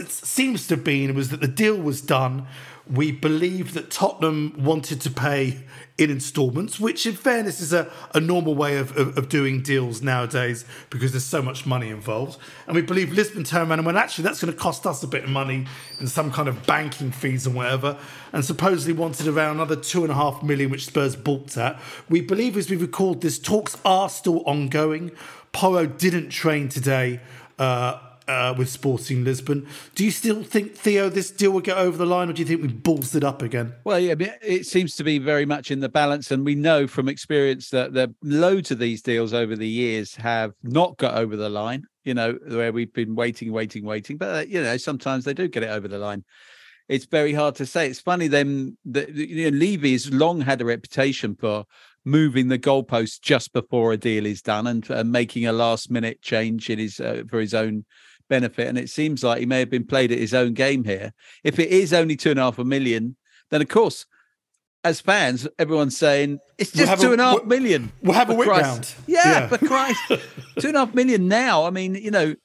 seems 0.07 0.67
to 0.67 0.75
have 0.75 0.83
been 0.83 1.15
was 1.15 1.29
that 1.29 1.41
the 1.41 1.47
deal 1.47 1.75
was 1.75 2.01
done. 2.01 2.47
We 2.89 3.11
believe 3.11 3.73
that 3.73 3.89
Tottenham 3.89 4.61
wanted 4.61 4.99
to 5.01 5.09
pay 5.09 5.63
in 5.97 6.09
installments, 6.09 6.79
which, 6.79 7.05
in 7.05 7.13
fairness, 7.13 7.61
is 7.61 7.71
a, 7.71 7.89
a 8.15 8.19
normal 8.19 8.55
way 8.55 8.77
of, 8.77 8.97
of, 8.97 9.17
of, 9.17 9.29
doing 9.29 9.61
deals 9.61 10.01
nowadays 10.01 10.65
because 10.89 11.11
there's 11.11 11.23
so 11.23 11.41
much 11.41 11.65
money 11.65 11.89
involved. 11.89 12.39
And 12.65 12.75
we 12.75 12.81
believe 12.81 13.13
Lisbon 13.13 13.43
turned 13.43 13.69
around 13.69 13.79
and 13.79 13.85
went, 13.85 13.97
actually, 13.97 14.23
that's 14.23 14.41
going 14.41 14.51
to 14.51 14.59
cost 14.59 14.87
us 14.87 15.03
a 15.03 15.07
bit 15.07 15.23
of 15.23 15.29
money 15.29 15.67
and 15.99 16.09
some 16.09 16.31
kind 16.31 16.49
of 16.49 16.65
banking 16.65 17.11
fees 17.11 17.45
and 17.45 17.55
whatever. 17.55 17.97
And 18.33 18.43
supposedly 18.43 18.93
wanted 18.93 19.27
around 19.27 19.57
another 19.57 19.75
two 19.75 20.01
and 20.01 20.11
a 20.11 20.15
half 20.15 20.41
million, 20.41 20.71
which 20.71 20.87
Spurs 20.87 21.15
balked 21.15 21.55
at. 21.57 21.79
We 22.09 22.21
believe, 22.21 22.57
as 22.57 22.69
we 22.69 22.75
recalled 22.75 23.21
this, 23.21 23.37
talks 23.37 23.77
are 23.85 24.09
still 24.09 24.43
ongoing. 24.45 25.11
Porro 25.51 25.85
didn't 25.85 26.29
train 26.29 26.69
today. 26.69 27.21
Uh, 27.59 27.99
uh, 28.27 28.53
with 28.57 28.69
Sporting 28.69 29.23
Lisbon. 29.23 29.67
Do 29.95 30.05
you 30.05 30.11
still 30.11 30.43
think, 30.43 30.75
Theo, 30.75 31.09
this 31.09 31.31
deal 31.31 31.51
will 31.51 31.61
get 31.61 31.77
over 31.77 31.97
the 31.97 32.05
line, 32.05 32.29
or 32.29 32.33
do 32.33 32.41
you 32.41 32.47
think 32.47 32.61
we 32.61 32.67
balls 32.67 33.15
it 33.15 33.23
up 33.23 33.41
again? 33.41 33.73
Well, 33.83 33.99
yeah, 33.99 34.15
it 34.41 34.65
seems 34.65 34.95
to 34.95 35.03
be 35.03 35.19
very 35.19 35.45
much 35.45 35.71
in 35.71 35.79
the 35.79 35.89
balance, 35.89 36.31
and 36.31 36.45
we 36.45 36.55
know 36.55 36.87
from 36.87 37.09
experience 37.09 37.69
that 37.69 37.93
the 37.93 38.13
loads 38.23 38.71
of 38.71 38.79
these 38.79 39.01
deals 39.01 39.33
over 39.33 39.55
the 39.55 39.67
years 39.67 40.15
have 40.15 40.53
not 40.63 40.97
got 40.97 41.15
over 41.15 41.35
the 41.35 41.49
line. 41.49 41.83
You 42.03 42.13
know, 42.13 42.37
where 42.47 42.73
we've 42.73 42.91
been 42.91 43.15
waiting, 43.15 43.53
waiting, 43.53 43.85
waiting, 43.85 44.17
but 44.17 44.35
uh, 44.35 44.45
you 44.47 44.61
know, 44.61 44.75
sometimes 44.75 45.23
they 45.23 45.33
do 45.33 45.47
get 45.47 45.63
it 45.63 45.69
over 45.69 45.87
the 45.87 45.97
line. 45.97 46.25
It's 46.89 47.05
very 47.05 47.33
hard 47.33 47.55
to 47.55 47.65
say. 47.65 47.87
It's 47.87 48.01
funny 48.01 48.27
then 48.27 48.77
that 48.85 49.09
you 49.09 49.49
know, 49.49 49.57
Levy 49.57 49.93
has 49.93 50.11
long 50.11 50.41
had 50.41 50.61
a 50.61 50.65
reputation 50.65 51.35
for 51.35 51.63
moving 52.05 52.49
the 52.49 52.59
goalposts 52.59 53.21
just 53.21 53.53
before 53.53 53.93
a 53.93 53.97
deal 53.97 54.25
is 54.25 54.41
done 54.41 54.67
and 54.67 54.89
uh, 54.91 55.03
making 55.03 55.45
a 55.45 55.53
last 55.53 55.89
minute 55.89 56.21
change 56.21 56.69
in 56.69 56.79
his 56.79 56.99
uh, 56.99 57.23
for 57.29 57.39
his 57.39 57.53
own 57.53 57.85
benefit. 58.29 58.67
And 58.67 58.77
it 58.77 58.89
seems 58.89 59.23
like 59.23 59.39
he 59.39 59.45
may 59.45 59.59
have 59.59 59.69
been 59.69 59.85
played 59.85 60.11
at 60.11 60.19
his 60.19 60.33
own 60.33 60.53
game 60.53 60.83
here. 60.83 61.13
If 61.43 61.59
it 61.59 61.69
is 61.69 61.93
only 61.93 62.15
two 62.15 62.31
and 62.31 62.39
a 62.39 62.43
half 62.43 62.59
a 62.59 62.63
million, 62.63 63.15
then 63.51 63.61
of 63.61 63.67
course, 63.67 64.05
as 64.83 64.99
fans, 64.99 65.47
everyone's 65.57 65.97
saying 65.97 66.39
it's 66.57 66.71
just 66.71 66.91
we'll 66.91 67.01
two 67.01 67.11
and 67.13 67.21
a 67.21 67.25
half 67.25 67.45
million. 67.45 67.91
We'll 68.01 68.15
have 68.15 68.29
a 68.29 68.35
whip 68.35 68.49
round. 68.49 68.93
Yeah, 69.07 69.21
yeah, 69.25 69.47
for 69.47 69.57
Christ, 69.57 70.01
two 70.59 70.67
and 70.67 70.75
a 70.75 70.79
half 70.79 70.93
million 70.93 71.27
now. 71.27 71.65
I 71.65 71.69
mean, 71.69 71.95
you 71.95 72.11
know, 72.11 72.35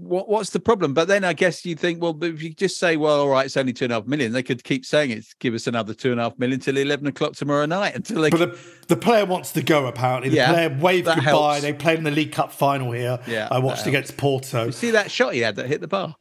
what, 0.00 0.28
what's 0.28 0.50
the 0.50 0.60
problem? 0.60 0.94
But 0.94 1.08
then 1.08 1.24
I 1.24 1.32
guess 1.32 1.64
you 1.64 1.74
think, 1.74 2.02
well, 2.02 2.16
if 2.22 2.42
you 2.42 2.52
just 2.52 2.78
say, 2.78 2.96
well, 2.96 3.20
all 3.20 3.28
right, 3.28 3.46
it's 3.46 3.56
only 3.56 3.72
two 3.72 3.84
and 3.84 3.92
a 3.92 3.96
half 3.96 4.06
million, 4.06 4.32
they 4.32 4.42
could 4.42 4.64
keep 4.64 4.84
saying 4.84 5.10
it. 5.10 5.26
Give 5.38 5.54
us 5.54 5.66
another 5.66 5.94
two 5.94 6.12
and 6.12 6.20
a 6.20 6.24
half 6.24 6.38
million 6.38 6.60
till 6.60 6.76
eleven 6.76 7.06
o'clock 7.06 7.34
tomorrow 7.34 7.66
night. 7.66 7.94
Until 7.96 8.22
they. 8.22 8.30
But 8.30 8.38
the, 8.38 8.58
the 8.88 8.96
player 8.96 9.24
wants 9.24 9.52
to 9.52 9.62
go. 9.62 9.86
Apparently, 9.86 10.30
the 10.30 10.36
yeah, 10.36 10.52
player 10.52 10.78
waved 10.80 11.06
goodbye. 11.06 11.22
Helps. 11.22 11.62
They 11.62 11.72
played 11.72 11.98
in 11.98 12.04
the 12.04 12.10
League 12.10 12.32
Cup 12.32 12.52
final 12.52 12.92
here. 12.92 13.18
Yeah, 13.26 13.48
I 13.50 13.58
watched 13.58 13.86
against 13.86 14.16
Porto. 14.16 14.66
You 14.66 14.72
see 14.72 14.90
that 14.92 15.10
shot 15.10 15.34
he 15.34 15.40
had 15.40 15.56
that 15.56 15.66
hit 15.66 15.80
the 15.80 15.88
bar 15.88 16.16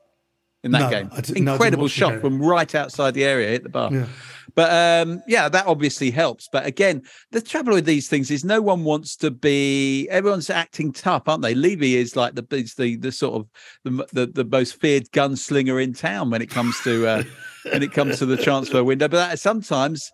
in 0.64 0.72
that 0.72 0.80
no, 0.80 0.90
game? 0.90 1.10
Incredible 1.36 1.86
no, 1.86 1.90
shot 1.90 2.22
from 2.22 2.42
right 2.42 2.74
outside 2.74 3.14
the 3.14 3.24
area, 3.24 3.50
hit 3.50 3.64
the 3.64 3.70
bar. 3.70 3.94
Yeah. 3.94 4.06
But 4.56 5.08
um, 5.08 5.22
yeah, 5.28 5.50
that 5.50 5.68
obviously 5.68 6.10
helps. 6.10 6.50
But 6.52 6.66
again, 6.66 7.04
the 7.32 7.42
trouble 7.42 7.74
with 7.74 7.86
these 7.86 8.10
things 8.10 8.32
is 8.32 8.44
no 8.44 8.60
one 8.60 8.84
wants 8.84 9.16
to 9.18 9.30
be. 9.30 10.08
Everyone's 10.10 10.50
acting 10.50 10.92
tough, 10.92 11.24
aren't 11.28 11.44
they? 11.44 11.54
Levy 11.54 11.96
is 11.96 12.16
like 12.16 12.34
the 12.34 12.42
the 12.76 12.96
the 12.96 13.12
sort 13.12 13.36
of 13.36 13.48
the 13.84 14.08
the, 14.14 14.26
the 14.26 14.46
most 14.46 14.80
feared 14.82 15.12
gunslinger 15.12 15.84
in 15.84 15.94
town 15.94 16.32
when 16.32 16.42
it 16.42 16.50
comes 16.50 16.80
to 16.82 17.06
uh, 17.06 17.24
when 17.72 17.84
it 17.84 17.92
comes 17.92 18.18
to 18.18 18.26
the 18.26 18.38
transfer 18.38 18.84
window. 18.84 19.08
But 19.08 19.30
that, 19.30 19.40
sometimes 19.40 20.12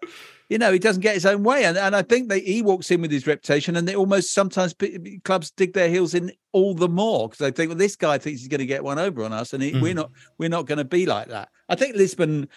you 0.50 0.58
know, 0.58 0.72
he 0.72 0.80
doesn't 0.80 1.02
get 1.02 1.16
his 1.16 1.26
own 1.26 1.44
way. 1.44 1.66
And, 1.66 1.78
and 1.78 1.96
I 1.96 2.02
think 2.02 2.30
that 2.30 2.44
he 2.44 2.62
walks 2.62 2.92
in 2.92 3.02
with 3.02 3.12
his 3.12 3.28
reputation, 3.28 3.76
and 3.76 3.88
they 3.88 3.96
almost 3.96 4.34
sometimes 4.34 4.76
clubs 5.24 5.52
dig 5.52 5.74
their 5.74 5.90
heels 5.90 6.14
in 6.14 6.32
all 6.52 6.74
the 6.74 6.90
more 6.90 7.30
because 7.30 7.40
they 7.40 7.52
think, 7.52 7.70
well, 7.70 7.78
this 7.78 7.96
guy 7.96 8.18
thinks 8.18 8.42
he's 8.42 8.50
going 8.50 8.60
to 8.60 8.66
get 8.66 8.84
one 8.84 9.00
over 9.00 9.24
on 9.24 9.34
us, 9.34 9.54
and 9.54 9.64
he, 9.64 9.72
mm. 9.72 9.82
we're 9.82 9.94
not, 9.94 10.12
we're 10.38 10.50
not 10.50 10.66
going 10.66 10.78
to 10.78 10.86
be 10.86 11.06
like 11.06 11.30
that. 11.30 11.50
I 11.70 11.76
think 11.76 11.96
Lisbon 11.96 12.48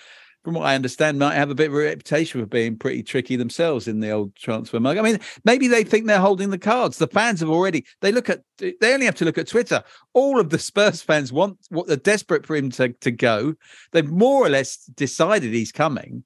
from 0.46 0.54
what 0.54 0.66
I 0.66 0.76
understand, 0.76 1.18
might 1.18 1.34
have 1.34 1.50
a 1.50 1.56
bit 1.56 1.70
of 1.70 1.74
a 1.74 1.78
reputation 1.78 2.40
for 2.40 2.46
being 2.46 2.78
pretty 2.78 3.02
tricky 3.02 3.34
themselves 3.34 3.88
in 3.88 3.98
the 3.98 4.12
old 4.12 4.36
transfer 4.36 4.78
market. 4.78 5.00
I 5.00 5.02
mean, 5.02 5.18
maybe 5.44 5.66
they 5.66 5.82
think 5.82 6.06
they're 6.06 6.20
holding 6.20 6.50
the 6.50 6.56
cards. 6.56 6.98
The 6.98 7.08
fans 7.08 7.40
have 7.40 7.48
already 7.48 7.84
they 8.00 8.12
look 8.12 8.30
at 8.30 8.42
they 8.58 8.94
only 8.94 9.06
have 9.06 9.16
to 9.16 9.24
look 9.24 9.38
at 9.38 9.48
Twitter. 9.48 9.82
All 10.12 10.38
of 10.38 10.50
the 10.50 10.60
Spurs 10.60 11.02
fans 11.02 11.32
want 11.32 11.58
what 11.70 11.88
they're 11.88 11.96
desperate 11.96 12.46
for 12.46 12.54
him 12.54 12.70
to, 12.70 12.90
to 12.90 13.10
go. 13.10 13.54
They've 13.90 14.08
more 14.08 14.46
or 14.46 14.48
less 14.48 14.76
decided 14.76 15.52
he's 15.52 15.72
coming. 15.72 16.22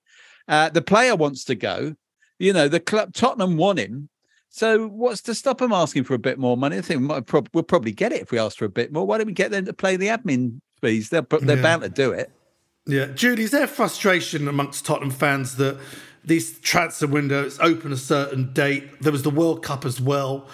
Uh, 0.48 0.68
the 0.68 0.82
player 0.82 1.16
wants 1.16 1.44
to 1.44 1.54
go. 1.54 1.94
You 2.38 2.52
know, 2.52 2.68
the 2.68 2.80
club 2.80 3.14
Tottenham 3.14 3.56
want 3.56 3.78
him. 3.78 4.08
So 4.48 4.88
what's 4.88 5.20
to 5.22 5.34
stop 5.34 5.58
them 5.58 5.72
asking 5.72 6.04
for 6.04 6.14
a 6.14 6.18
bit 6.18 6.38
more 6.38 6.56
money? 6.56 6.78
I 6.78 6.80
think 6.80 7.08
we 7.08 7.20
prob- 7.20 7.48
we'll 7.52 7.62
probably 7.62 7.92
get 7.92 8.12
it 8.12 8.22
if 8.22 8.32
we 8.32 8.38
ask 8.38 8.58
for 8.58 8.64
a 8.64 8.70
bit 8.70 8.92
more. 8.92 9.06
Why 9.06 9.18
don't 9.18 9.28
we 9.28 9.32
get 9.32 9.52
them 9.52 9.64
to 9.66 9.72
play 9.72 9.96
the 9.96 10.08
admin 10.08 10.60
fees? 10.80 11.10
They're 11.10 11.26
they're 11.40 11.56
yeah. 11.56 11.62
bound 11.62 11.82
to 11.82 11.88
do 11.88 12.10
it. 12.10 12.32
Yeah, 12.86 13.06
Judy, 13.06 13.44
is 13.44 13.52
there 13.52 13.66
frustration 13.66 14.48
amongst 14.48 14.84
Tottenham 14.84 15.10
fans 15.10 15.56
that 15.56 15.78
these 16.24 16.58
transfer 16.60 17.06
windows 17.06 17.58
open 17.60 17.92
a 17.92 17.96
certain 17.96 18.52
date? 18.52 19.00
There 19.00 19.12
was 19.12 19.22
the 19.22 19.30
World 19.30 19.62
Cup 19.62 19.84
as 19.84 20.00
well. 20.00 20.48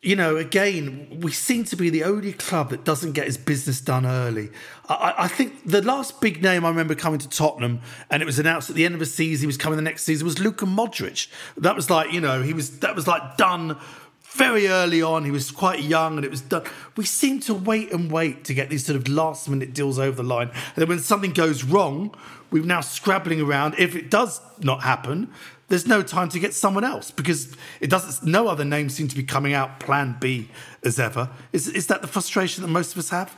You 0.00 0.14
know, 0.14 0.36
again, 0.36 1.18
we 1.22 1.32
seem 1.32 1.64
to 1.64 1.76
be 1.76 1.90
the 1.90 2.04
only 2.04 2.32
club 2.32 2.70
that 2.70 2.84
doesn't 2.84 3.12
get 3.12 3.26
its 3.26 3.36
business 3.36 3.80
done 3.80 4.06
early. 4.06 4.50
I, 4.88 5.14
I, 5.18 5.28
think 5.28 5.68
the 5.68 5.82
last 5.82 6.20
big 6.20 6.40
name 6.40 6.64
I 6.64 6.68
remember 6.68 6.94
coming 6.94 7.18
to 7.18 7.28
Tottenham, 7.28 7.80
and 8.08 8.22
it 8.22 8.26
was 8.26 8.38
announced 8.38 8.70
at 8.70 8.76
the 8.76 8.84
end 8.84 8.94
of 8.94 9.00
the 9.00 9.06
season 9.06 9.42
he 9.42 9.46
was 9.48 9.56
coming 9.56 9.76
the 9.76 9.82
next 9.82 10.04
season, 10.04 10.24
was 10.24 10.38
Luka 10.38 10.66
Modric. 10.66 11.26
That 11.56 11.74
was 11.74 11.90
like, 11.90 12.12
you 12.12 12.20
know, 12.20 12.42
he 12.42 12.52
was 12.52 12.78
that 12.78 12.94
was 12.94 13.08
like 13.08 13.36
done 13.38 13.76
very 14.22 14.68
early 14.68 15.02
on. 15.02 15.24
He 15.24 15.32
was 15.32 15.50
quite 15.50 15.82
young 15.82 16.14
and 16.16 16.24
it 16.24 16.30
was 16.30 16.42
done. 16.42 16.62
We 16.96 17.04
seem 17.04 17.40
to 17.40 17.54
wait 17.54 17.92
and 17.92 18.08
wait 18.10 18.44
to 18.44 18.54
get 18.54 18.70
these 18.70 18.86
sort 18.86 18.96
of 18.96 19.08
last 19.08 19.48
minute 19.48 19.74
deals 19.74 19.98
over 19.98 20.22
the 20.22 20.22
line. 20.22 20.50
And 20.50 20.76
then 20.76 20.88
when 20.88 21.00
something 21.00 21.32
goes 21.32 21.64
wrong, 21.64 22.14
we're 22.52 22.64
now 22.64 22.82
scrabbling 22.82 23.40
around. 23.40 23.74
If 23.78 23.96
it 23.96 24.10
does 24.10 24.40
not 24.60 24.82
happen, 24.82 25.32
there's 25.68 25.86
no 25.86 26.02
time 26.02 26.28
to 26.30 26.38
get 26.38 26.54
someone 26.54 26.84
else 26.84 27.10
because 27.10 27.54
it 27.80 27.88
doesn't. 27.90 28.28
No 28.28 28.48
other 28.48 28.64
names 28.64 28.94
seem 28.94 29.08
to 29.08 29.16
be 29.16 29.22
coming 29.22 29.52
out. 29.52 29.80
Plan 29.80 30.16
B 30.20 30.48
as 30.82 30.98
ever. 30.98 31.30
Is 31.52 31.68
is 31.68 31.86
that 31.88 32.02
the 32.02 32.08
frustration 32.08 32.62
that 32.62 32.68
most 32.68 32.92
of 32.92 32.98
us 32.98 33.10
have? 33.10 33.36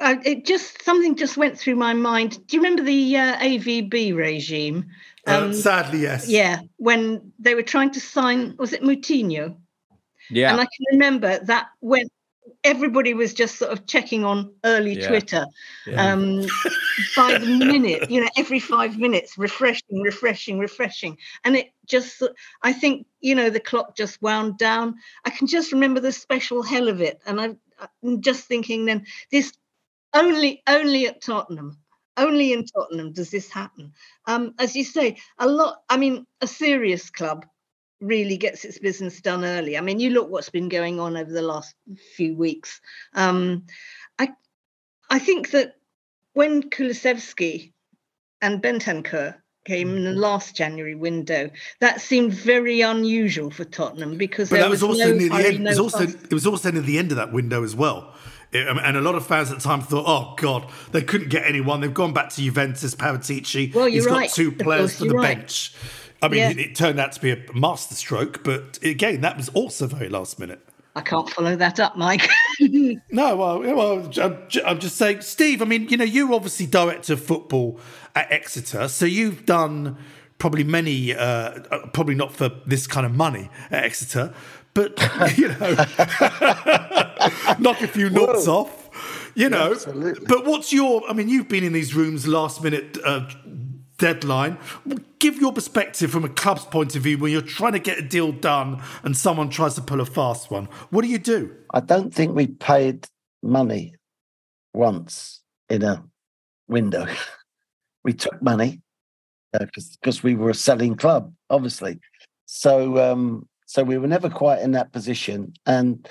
Uh, 0.00 0.16
it 0.24 0.44
just 0.44 0.82
something 0.82 1.14
just 1.14 1.36
went 1.36 1.56
through 1.56 1.76
my 1.76 1.94
mind. 1.94 2.44
Do 2.48 2.56
you 2.56 2.62
remember 2.62 2.82
the 2.82 3.16
uh, 3.16 3.36
AVB 3.36 4.16
regime 4.16 4.90
uh, 5.26 5.42
um, 5.44 5.54
sadly, 5.54 6.00
yes. 6.00 6.28
Yeah, 6.28 6.60
when 6.78 7.32
they 7.38 7.54
were 7.54 7.62
trying 7.62 7.92
to 7.92 8.00
sign, 8.00 8.56
was 8.58 8.72
it 8.72 8.82
Moutinho? 8.82 9.56
Yeah. 10.30 10.50
And 10.50 10.60
I 10.60 10.64
can 10.64 10.86
remember 10.92 11.38
that 11.44 11.68
when 11.80 12.08
everybody 12.64 13.14
was 13.14 13.34
just 13.34 13.56
sort 13.56 13.72
of 13.72 13.86
checking 13.86 14.24
on 14.24 14.52
early 14.64 14.94
yeah. 14.94 15.08
Twitter 15.08 15.46
yeah. 15.86 16.12
um, 16.12 16.40
by 17.16 17.38
the 17.38 17.46
minute, 17.46 18.10
you 18.10 18.20
know, 18.20 18.28
every 18.36 18.58
five 18.58 18.98
minutes, 18.98 19.36
refreshing, 19.38 20.00
refreshing, 20.02 20.58
refreshing. 20.58 21.18
And 21.44 21.56
it 21.56 21.72
just, 21.86 22.22
I 22.62 22.72
think, 22.72 23.06
you 23.20 23.34
know, 23.34 23.50
the 23.50 23.60
clock 23.60 23.96
just 23.96 24.20
wound 24.22 24.58
down. 24.58 24.96
I 25.24 25.30
can 25.30 25.46
just 25.46 25.72
remember 25.72 26.00
the 26.00 26.12
special 26.12 26.62
hell 26.62 26.88
of 26.88 27.00
it. 27.00 27.20
And 27.26 27.40
I'm 27.40 28.20
just 28.20 28.44
thinking 28.44 28.84
then, 28.84 29.06
this 29.30 29.52
only, 30.14 30.62
only 30.66 31.06
at 31.06 31.22
Tottenham 31.22 31.78
only 32.16 32.52
in 32.52 32.64
Tottenham 32.66 33.12
does 33.12 33.30
this 33.30 33.50
happen. 33.50 33.92
Um, 34.26 34.54
as 34.58 34.76
you 34.76 34.84
say, 34.84 35.16
a 35.38 35.48
lot, 35.48 35.78
I 35.88 35.96
mean, 35.96 36.26
a 36.42 36.46
serious 36.46 37.10
club 37.10 37.46
really 38.02 38.36
gets 38.36 38.64
its 38.64 38.78
business 38.78 39.20
done 39.20 39.44
early. 39.44 39.78
I 39.78 39.80
mean, 39.80 40.00
you 40.00 40.10
look 40.10 40.28
what's 40.28 40.50
been 40.50 40.68
going 40.68 41.00
on 41.00 41.16
over 41.16 41.32
the 41.32 41.42
last 41.42 41.74
few 42.16 42.34
weeks. 42.34 42.80
Um, 43.14 43.64
I, 44.18 44.28
I 45.08 45.18
think 45.18 45.50
that 45.52 45.76
when 46.34 46.68
Kulusevski 46.70 47.72
and 48.40 48.62
Bentancur 48.62 49.36
came 49.64 49.96
in 49.96 50.04
the 50.04 50.10
mm-hmm. 50.10 50.18
last 50.18 50.56
January 50.56 50.94
window. 50.94 51.50
That 51.80 52.00
seemed 52.00 52.32
very 52.32 52.80
unusual 52.80 53.50
for 53.50 53.64
Tottenham 53.64 54.18
because 54.18 54.50
but 54.50 54.58
there 54.58 54.68
was, 54.68 54.82
was 54.82 54.98
also 54.98 55.12
no 55.12 55.18
near 55.18 55.28
the 55.28 55.46
end. 55.46 55.60
No 55.60 55.70
it, 55.70 55.78
was 55.78 55.78
also, 55.78 56.04
it 56.04 56.32
was 56.32 56.46
also 56.46 56.70
near 56.70 56.82
the 56.82 56.98
end 56.98 57.12
of 57.12 57.16
that 57.16 57.32
window 57.32 57.62
as 57.62 57.76
well. 57.76 58.14
Um, 58.54 58.78
and 58.84 58.98
a 58.98 59.00
lot 59.00 59.14
of 59.14 59.26
fans 59.26 59.50
at 59.50 59.58
the 59.58 59.62
time 59.62 59.80
thought, 59.80 60.04
"Oh 60.06 60.34
God, 60.36 60.70
they 60.90 61.00
couldn't 61.00 61.30
get 61.30 61.46
anyone. 61.46 61.80
They've 61.80 61.94
gone 61.94 62.12
back 62.12 62.28
to 62.30 62.42
Juventus. 62.42 62.94
Paratici. 62.94 63.74
Well, 63.74 63.86
He's 63.86 64.04
right. 64.04 64.28
got 64.28 64.34
two 64.34 64.52
players 64.52 64.98
for 64.98 65.06
the 65.06 65.14
right. 65.14 65.38
bench. 65.38 65.72
I 66.22 66.28
mean, 66.28 66.38
yeah. 66.38 66.50
it, 66.50 66.58
it, 66.58 66.74
turned 66.76 67.00
out 67.00 67.12
to 67.12 67.20
be 67.20 67.32
a 67.32 67.38
masterstroke, 67.52 68.44
but 68.44 68.78
again, 68.82 69.20
that 69.22 69.36
was 69.36 69.48
also 69.50 69.86
very 69.86 70.08
last 70.08 70.38
minute. 70.38 70.60
I 70.94 71.00
can't 71.00 71.28
follow 71.28 71.56
that 71.56 71.80
up, 71.80 71.96
Mike. 71.96 72.28
no, 72.60 73.36
well, 73.36 73.60
well, 73.60 74.10
I'm, 74.20 74.38
I'm 74.64 74.78
just 74.78 74.96
saying, 74.96 75.22
Steve. 75.22 75.62
I 75.62 75.64
mean, 75.64 75.88
you 75.88 75.96
know, 75.96 76.04
you're 76.04 76.32
obviously 76.32 76.66
director 76.66 77.14
of 77.14 77.24
football 77.24 77.80
at 78.14 78.30
Exeter, 78.30 78.88
so 78.88 79.06
you've 79.06 79.46
done 79.46 79.96
probably 80.38 80.64
many, 80.64 81.14
uh, 81.14 81.22
uh, 81.22 81.86
probably 81.92 82.14
not 82.14 82.32
for 82.32 82.50
this 82.66 82.86
kind 82.86 83.06
of 83.06 83.14
money 83.14 83.48
at 83.70 83.84
Exeter, 83.84 84.34
but 84.74 84.98
you 85.36 85.48
know, 85.48 85.74
knock 87.58 87.80
a 87.80 87.88
few 87.88 88.10
knots 88.10 88.46
off. 88.46 88.90
You 89.34 89.48
know, 89.48 89.72
Absolutely. 89.72 90.26
but 90.26 90.44
what's 90.44 90.74
your? 90.74 91.08
I 91.08 91.14
mean, 91.14 91.30
you've 91.30 91.48
been 91.48 91.64
in 91.64 91.72
these 91.72 91.94
rooms 91.94 92.26
last 92.26 92.62
minute 92.62 92.98
uh, 93.02 93.26
deadline. 93.98 94.58
Give 95.18 95.36
your 95.36 95.52
perspective 95.52 96.10
from 96.10 96.24
a 96.24 96.28
club's 96.28 96.64
point 96.64 96.96
of 96.96 97.02
view 97.02 97.18
when 97.18 97.32
you're 97.32 97.42
trying 97.42 97.72
to 97.72 97.78
get 97.78 97.98
a 97.98 98.02
deal 98.02 98.32
done 98.32 98.82
and 99.02 99.16
someone 99.16 99.50
tries 99.50 99.74
to 99.76 99.80
pull 99.80 100.00
a 100.00 100.06
fast 100.06 100.50
one. 100.50 100.68
What 100.90 101.02
do 101.02 101.08
you 101.08 101.18
do? 101.18 101.54
I 101.72 101.80
don't 101.80 102.12
think 102.12 102.34
we 102.34 102.46
paid 102.46 103.06
money 103.42 103.94
once 104.74 105.40
in 105.68 105.82
a 105.82 106.04
window. 106.68 107.06
we 108.04 108.12
took 108.12 108.42
money 108.42 108.80
because 109.52 110.18
uh, 110.18 110.20
we 110.24 110.34
were 110.34 110.50
a 110.50 110.54
selling 110.54 110.96
club, 110.96 111.32
obviously. 111.50 111.98
So 112.46 112.98
um, 112.98 113.48
so 113.66 113.82
we 113.82 113.98
were 113.98 114.06
never 114.06 114.28
quite 114.28 114.60
in 114.60 114.72
that 114.72 114.92
position, 114.92 115.54
and 115.66 116.06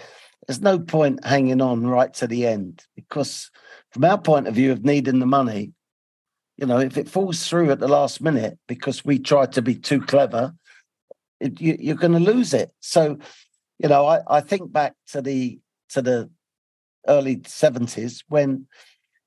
there's 0.47 0.61
no 0.61 0.79
point 0.79 1.23
hanging 1.25 1.61
on 1.61 1.85
right 1.85 2.13
to 2.15 2.27
the 2.27 2.47
end 2.47 2.83
because, 2.95 3.51
from 3.91 4.03
our 4.05 4.19
point 4.19 4.47
of 4.47 4.55
view 4.55 4.71
of 4.71 4.83
needing 4.83 5.19
the 5.19 5.25
money, 5.25 5.73
you 6.61 6.67
know, 6.67 6.77
if 6.77 6.95
it 6.95 7.09
falls 7.09 7.47
through 7.47 7.71
at 7.71 7.79
the 7.79 7.87
last 7.87 8.21
minute 8.21 8.57
because 8.67 9.03
we 9.03 9.17
tried 9.17 9.51
to 9.53 9.63
be 9.63 9.73
too 9.73 9.99
clever, 9.99 10.53
it, 11.39 11.59
you, 11.59 11.91
are 11.91 11.97
going 11.97 12.13
to 12.13 12.19
lose 12.19 12.53
it. 12.53 12.71
So, 12.79 13.17
you 13.79 13.89
know, 13.89 14.05
I, 14.05 14.19
I 14.27 14.41
think 14.41 14.71
back 14.71 14.93
to 15.07 15.21
the 15.23 15.59
to 15.89 16.03
the 16.03 16.29
early 17.07 17.41
seventies 17.47 18.23
when 18.29 18.67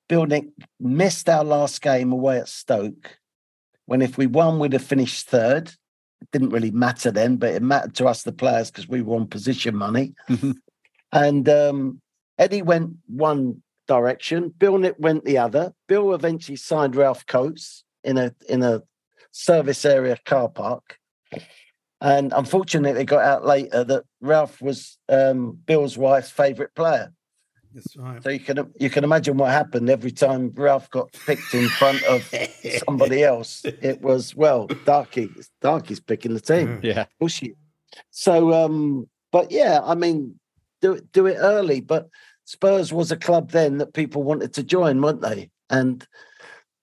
Bill 0.09 0.27
Nick 0.27 0.47
missed 0.79 1.29
our 1.29 1.42
last 1.42 1.83
game 1.83 2.12
away 2.12 2.38
at 2.38 2.49
Stoke. 2.49 3.18
When 3.87 4.01
if 4.01 4.16
we 4.16 4.29
won, 4.29 4.61
we'd 4.61 4.73
have 4.73 4.85
finished 4.85 5.29
third. 5.29 5.68
It 6.23 6.31
didn't 6.33 6.51
really 6.51 6.70
matter 6.70 7.11
then, 7.11 7.37
but 7.37 7.53
it 7.53 7.62
mattered 7.62 7.97
to 7.97 8.07
us, 8.07 8.23
the 8.23 8.33
players, 8.33 8.70
because 8.70 8.88
we 8.88 9.03
were 9.03 9.16
on 9.16 9.27
position 9.27 9.77
money. 9.77 10.14
And 11.14 11.49
um, 11.49 12.01
Eddie 12.38 12.62
went 12.62 12.97
one 13.07 13.62
direction. 13.87 14.53
Bill 14.57 14.79
Nick 14.79 14.97
went 14.99 15.25
the 15.25 15.38
other. 15.38 15.73
Bill 15.88 16.14
eventually 16.14 16.57
signed 16.57 16.97
Ralph 16.97 17.27
Coates 17.27 17.85
in 18.03 18.18
a 18.18 18.35
in 18.49 18.62
a 18.62 18.83
service 19.31 19.85
area 19.85 20.16
car 20.25 20.49
park. 20.49 20.99
And 22.01 22.33
unfortunately, 22.37 23.01
it 23.01 23.07
got 23.07 23.25
out 23.25 23.47
later 23.47 23.83
that 23.85 24.05
Ralph 24.20 24.61
was 24.61 24.99
um, 25.09 25.59
Bill's 25.64 25.97
wife's 25.97 26.31
favourite 26.31 26.75
player. 26.75 27.12
That's 27.73 27.97
right. 27.97 28.23
So 28.23 28.31
you 28.31 28.38
can 28.38 28.73
you 28.79 28.88
can 28.88 29.03
imagine 29.03 29.37
what 29.37 29.51
happened 29.51 29.90
every 29.90 30.12
time 30.12 30.53
Ralph 30.55 30.88
got 30.90 31.12
picked 31.27 31.55
in 31.55 31.68
front 31.68 32.03
of 32.05 32.33
somebody 32.87 33.25
else. 33.25 33.64
It 33.64 34.01
was 34.01 34.37
well, 34.37 34.68
Darky, 34.85 35.31
Darky's 35.61 35.99
picking 35.99 36.35
the 36.35 36.40
team. 36.40 36.79
Yeah, 36.83 37.07
pushy. 37.20 37.57
So, 38.11 38.53
um, 38.53 39.09
but 39.33 39.51
yeah, 39.51 39.81
I 39.83 39.97
mean, 39.97 40.38
do 40.81 40.92
it 40.92 41.11
do 41.11 41.27
it 41.27 41.37
early. 41.40 41.81
But 41.81 42.09
Spurs 42.44 42.92
was 42.92 43.11
a 43.11 43.16
club 43.16 43.50
then 43.50 43.78
that 43.78 43.94
people 43.94 44.22
wanted 44.22 44.52
to 44.54 44.62
join, 44.62 45.00
weren't 45.00 45.22
they? 45.22 45.50
And 45.70 46.07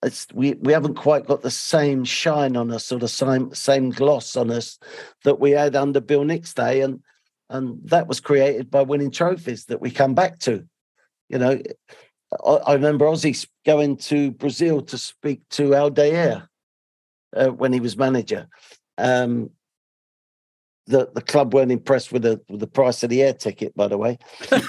it's 0.02 0.26
we 0.34 0.54
we 0.54 0.72
haven't 0.72 0.96
quite 0.96 1.26
got 1.26 1.42
the 1.42 1.50
same 1.50 2.04
shine 2.04 2.56
on 2.56 2.70
us 2.72 2.90
or 2.90 2.98
the 2.98 3.08
same 3.08 3.54
same 3.54 3.90
gloss 3.90 4.36
on 4.36 4.50
us 4.50 4.78
that 5.24 5.38
we 5.38 5.52
had 5.52 5.76
under 5.76 6.00
Bill 6.00 6.24
Nick's 6.24 6.54
day, 6.54 6.80
and 6.80 7.00
and 7.48 7.78
that 7.84 8.08
was 8.08 8.20
created 8.20 8.70
by 8.70 8.82
winning 8.82 9.10
trophies 9.10 9.66
that 9.66 9.80
we 9.80 9.90
come 9.90 10.14
back 10.14 10.40
to. 10.40 10.66
You 11.28 11.38
know, 11.38 11.62
I, 12.44 12.50
I 12.50 12.74
remember 12.74 13.04
Ossie 13.04 13.46
going 13.64 13.96
to 13.98 14.32
Brazil 14.32 14.82
to 14.82 14.98
speak 14.98 15.42
to 15.50 15.70
Aldair 15.70 16.48
uh, 17.36 17.48
when 17.48 17.72
he 17.72 17.80
was 17.80 17.96
manager. 17.96 18.48
Um, 18.98 19.50
the 20.86 21.10
the 21.14 21.22
club 21.22 21.54
weren't 21.54 21.72
impressed 21.72 22.12
with 22.12 22.22
the 22.22 22.40
with 22.48 22.60
the 22.60 22.66
price 22.66 23.02
of 23.02 23.10
the 23.10 23.22
air 23.22 23.32
ticket, 23.32 23.74
by 23.76 23.88
the 23.88 23.98
way. 23.98 24.18
but, 24.50 24.60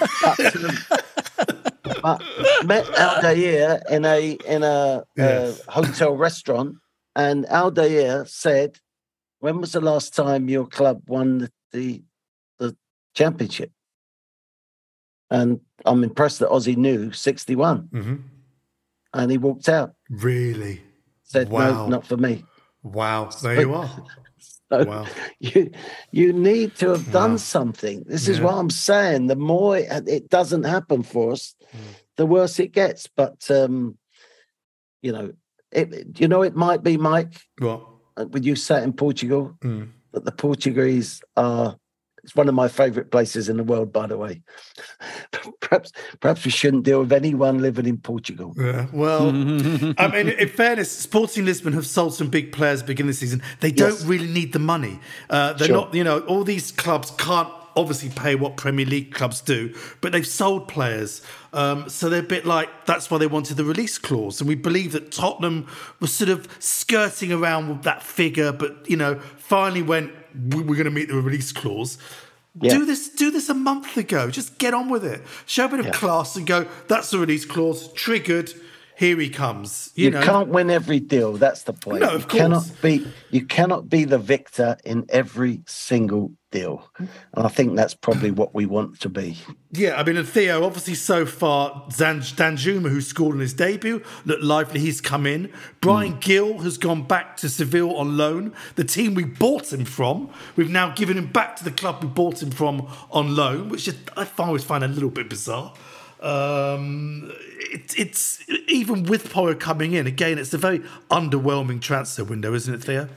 but 2.01 2.21
met 2.65 2.85
Aldair 2.85 3.81
in 3.89 4.05
a 4.05 4.31
in 4.45 4.63
a, 4.63 5.03
yes. 5.15 5.61
a 5.67 5.71
hotel 5.71 6.15
restaurant, 6.15 6.75
and 7.15 7.45
Aldair 7.45 8.27
said, 8.27 8.77
"When 9.39 9.59
was 9.59 9.71
the 9.71 9.81
last 9.81 10.15
time 10.15 10.49
your 10.49 10.67
club 10.67 11.01
won 11.07 11.39
the 11.39 11.49
the, 11.71 12.03
the 12.59 12.77
championship?" 13.15 13.71
And 15.29 15.61
I'm 15.85 16.03
impressed 16.03 16.39
that 16.39 16.49
Ossie 16.49 16.77
knew 16.77 17.11
61, 17.11 17.89
mm-hmm. 17.91 18.15
and 19.13 19.31
he 19.31 19.39
walked 19.39 19.67
out. 19.67 19.95
Really? 20.09 20.81
Said, 21.23 21.49
wow. 21.49 21.71
"No, 21.71 21.87
not 21.87 22.05
for 22.05 22.17
me." 22.17 22.45
Wow, 22.83 23.31
there 23.41 23.55
so, 23.55 23.61
you 23.61 23.73
are. 23.73 23.89
So 24.71 24.83
wow. 24.85 25.05
you 25.39 25.71
you 26.11 26.33
need 26.33 26.75
to 26.75 26.89
have 26.89 27.11
done 27.11 27.31
wow. 27.31 27.37
something. 27.37 28.03
This 28.05 28.27
yeah. 28.27 28.33
is 28.33 28.41
what 28.41 28.55
I'm 28.55 28.69
saying. 28.69 29.27
The 29.27 29.35
more 29.35 29.77
it, 29.77 30.07
it 30.07 30.29
doesn't 30.29 30.63
happen 30.63 31.03
for 31.03 31.33
us, 31.33 31.55
mm. 31.73 31.79
the 32.17 32.25
worse 32.25 32.59
it 32.59 32.71
gets. 32.71 33.07
But 33.07 33.49
um, 33.51 33.97
you 35.01 35.11
know, 35.11 35.33
it, 35.71 36.19
you 36.19 36.27
know, 36.27 36.41
it 36.41 36.55
might 36.55 36.83
be 36.83 36.97
Mike. 36.97 37.41
What? 37.59 37.87
Uh, 38.15 38.25
when 38.25 38.43
you 38.43 38.55
sat 38.55 38.83
in 38.83 38.93
Portugal, 38.93 39.57
mm. 39.61 39.89
that 40.11 40.25
the 40.25 40.31
Portuguese 40.31 41.21
are 41.35 41.77
it's 42.23 42.35
one 42.35 42.47
of 42.47 42.55
my 42.55 42.67
favourite 42.67 43.11
places 43.11 43.49
in 43.49 43.57
the 43.57 43.63
world, 43.63 43.91
by 43.91 44.07
the 44.07 44.17
way. 44.17 44.41
perhaps, 45.59 45.91
perhaps 46.21 46.45
we 46.45 46.51
shouldn't 46.51 46.83
deal 46.83 47.01
with 47.01 47.11
anyone 47.11 47.59
living 47.59 47.85
in 47.85 47.97
Portugal. 47.97 48.53
Yeah, 48.57 48.87
well, 48.93 49.27
I 49.27 49.31
mean, 50.07 50.29
in 50.29 50.47
fairness, 50.47 50.91
Sporting 50.91 51.45
Lisbon 51.45 51.73
have 51.73 51.85
sold 51.85 52.13
some 52.13 52.29
big 52.29 52.53
players 52.53 52.81
beginning 52.81 53.07
the 53.07 53.13
season. 53.13 53.41
They 53.59 53.71
don't 53.71 53.91
yes. 53.91 54.05
really 54.05 54.27
need 54.27 54.53
the 54.53 54.59
money. 54.59 54.99
Uh, 55.29 55.53
they're 55.53 55.67
sure. 55.67 55.75
not, 55.75 55.93
you 55.93 56.03
know, 56.03 56.19
all 56.21 56.43
these 56.43 56.71
clubs 56.71 57.11
can't 57.11 57.49
obviously 57.75 58.09
pay 58.09 58.35
what 58.35 58.55
Premier 58.57 58.85
League 58.85 59.13
clubs 59.13 59.41
do, 59.41 59.73
but 60.01 60.11
they've 60.11 60.27
sold 60.27 60.67
players. 60.67 61.21
Um, 61.53 61.89
so 61.89 62.09
they're 62.09 62.19
a 62.19 62.23
bit 62.23 62.45
like 62.45 62.85
that's 62.85 63.09
why 63.09 63.17
they 63.17 63.27
wanted 63.27 63.57
the 63.57 63.63
release 63.63 63.97
clause. 63.97 64.39
And 64.39 64.47
we 64.47 64.55
believe 64.55 64.91
that 64.93 65.11
Tottenham 65.11 65.67
was 65.99 66.13
sort 66.13 66.29
of 66.29 66.47
skirting 66.59 67.31
around 67.31 67.69
with 67.69 67.83
that 67.83 68.03
figure, 68.03 68.51
but, 68.51 68.89
you 68.89 68.97
know, 68.97 69.19
finally 69.37 69.81
went, 69.81 70.13
we're 70.35 70.63
going 70.63 70.85
to 70.85 70.91
meet 70.91 71.09
the 71.09 71.15
release 71.15 71.51
clause. 71.51 71.97
Yeah. 72.59 72.77
Do 72.77 72.85
this. 72.85 73.09
Do 73.09 73.31
this 73.31 73.49
a 73.49 73.53
month 73.53 73.97
ago. 73.97 74.29
Just 74.29 74.57
get 74.59 74.73
on 74.73 74.89
with 74.89 75.03
it. 75.03 75.21
Show 75.45 75.65
a 75.65 75.69
bit 75.69 75.79
of 75.79 75.87
yeah. 75.87 75.91
class 75.93 76.35
and 76.35 76.45
go. 76.45 76.67
That's 76.87 77.09
the 77.09 77.17
release 77.17 77.45
clause 77.45 77.91
triggered. 77.93 78.53
Here 79.03 79.19
he 79.19 79.29
comes. 79.29 79.91
You, 79.95 80.05
you 80.05 80.11
know. 80.11 80.21
can't 80.21 80.47
win 80.47 80.69
every 80.69 81.01
deal. 81.01 81.33
That's 81.33 81.63
the 81.63 81.73
point. 81.73 82.03
No, 82.03 82.11
of 82.15 82.21
you 82.21 82.27
course. 82.27 82.41
cannot 82.41 82.81
be. 82.81 83.05
You 83.31 83.45
cannot 83.45 83.89
be 83.89 84.05
the 84.05 84.17
victor 84.17 84.77
in 84.85 85.05
every 85.09 85.61
single 85.67 86.31
deal. 86.51 86.89
And 86.97 87.45
I 87.45 87.49
think 87.49 87.75
that's 87.75 87.95
probably 87.95 88.31
what 88.31 88.55
we 88.55 88.65
want 88.65 89.01
to 89.01 89.09
be. 89.09 89.39
Yeah, 89.73 89.99
I 89.99 90.05
mean, 90.05 90.15
and 90.15 90.25
Theo, 90.25 90.63
obviously, 90.63 90.93
so 90.93 91.25
far, 91.25 91.85
Zan- 91.91 92.21
Danjuma, 92.21 92.89
who 92.89 93.01
scored 93.01 93.35
in 93.35 93.41
his 93.41 93.53
debut, 93.53 94.01
looked 94.23 94.43
lively. 94.43 94.79
He's 94.79 95.01
come 95.01 95.25
in. 95.25 95.51
Bryan 95.81 96.13
mm. 96.13 96.21
Gil 96.21 96.59
has 96.59 96.77
gone 96.77 97.03
back 97.03 97.35
to 97.37 97.49
Seville 97.49 97.93
on 97.97 98.15
loan. 98.15 98.53
The 98.75 98.85
team 98.85 99.15
we 99.15 99.25
bought 99.25 99.73
him 99.73 99.83
from, 99.83 100.29
we've 100.55 100.69
now 100.69 100.93
given 100.93 101.17
him 101.17 101.27
back 101.27 101.57
to 101.57 101.65
the 101.65 101.71
club 101.71 102.01
we 102.01 102.07
bought 102.07 102.41
him 102.41 102.51
from 102.51 102.87
on 103.11 103.35
loan, 103.35 103.67
which 103.67 103.89
I 104.15 104.27
always 104.37 104.63
find 104.63 104.81
a 104.81 104.87
little 104.87 105.09
bit 105.09 105.29
bizarre. 105.29 105.73
Um, 106.23 107.31
it, 107.71 107.93
it's 107.97 108.43
even 108.67 109.03
with 109.03 109.31
Porro 109.31 109.55
coming 109.55 109.93
in 109.93 110.07
again. 110.07 110.37
It's 110.37 110.53
a 110.53 110.57
very 110.57 110.79
underwhelming 111.11 111.81
transfer 111.81 112.23
window, 112.23 112.53
isn't 112.53 112.73
it, 112.73 112.83
Theo? 112.83 113.09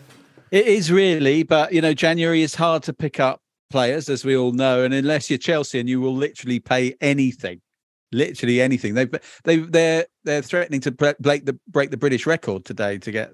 It 0.51 0.67
is 0.67 0.91
really, 0.91 1.43
but 1.43 1.73
you 1.73 1.81
know, 1.81 1.95
January 1.95 2.43
is 2.43 2.55
hard 2.55 2.83
to 2.85 2.93
pick 2.93 3.21
up 3.21 3.41
players, 3.71 4.09
as 4.09 4.25
we 4.25 4.37
all 4.37 4.53
know, 4.53 4.85
and 4.85 4.95
unless 4.95 5.31
you're 5.31 5.39
Chelsea 5.39 5.79
and 5.81 5.89
you 5.89 6.01
will 6.01 6.15
literally 6.15 6.61
pay 6.61 6.95
anything, 7.01 7.61
literally 8.13 8.61
anything. 8.61 8.95
They 8.95 9.07
they 9.45 9.57
they're 9.59 10.07
they're 10.25 10.43
threatening 10.43 10.81
to 10.83 10.91
break 10.91 11.17
the 11.19 11.59
break 11.69 11.91
the 11.91 11.97
British 11.97 12.27
record 12.27 12.65
today 12.65 12.99
to 12.99 13.11
get 13.11 13.33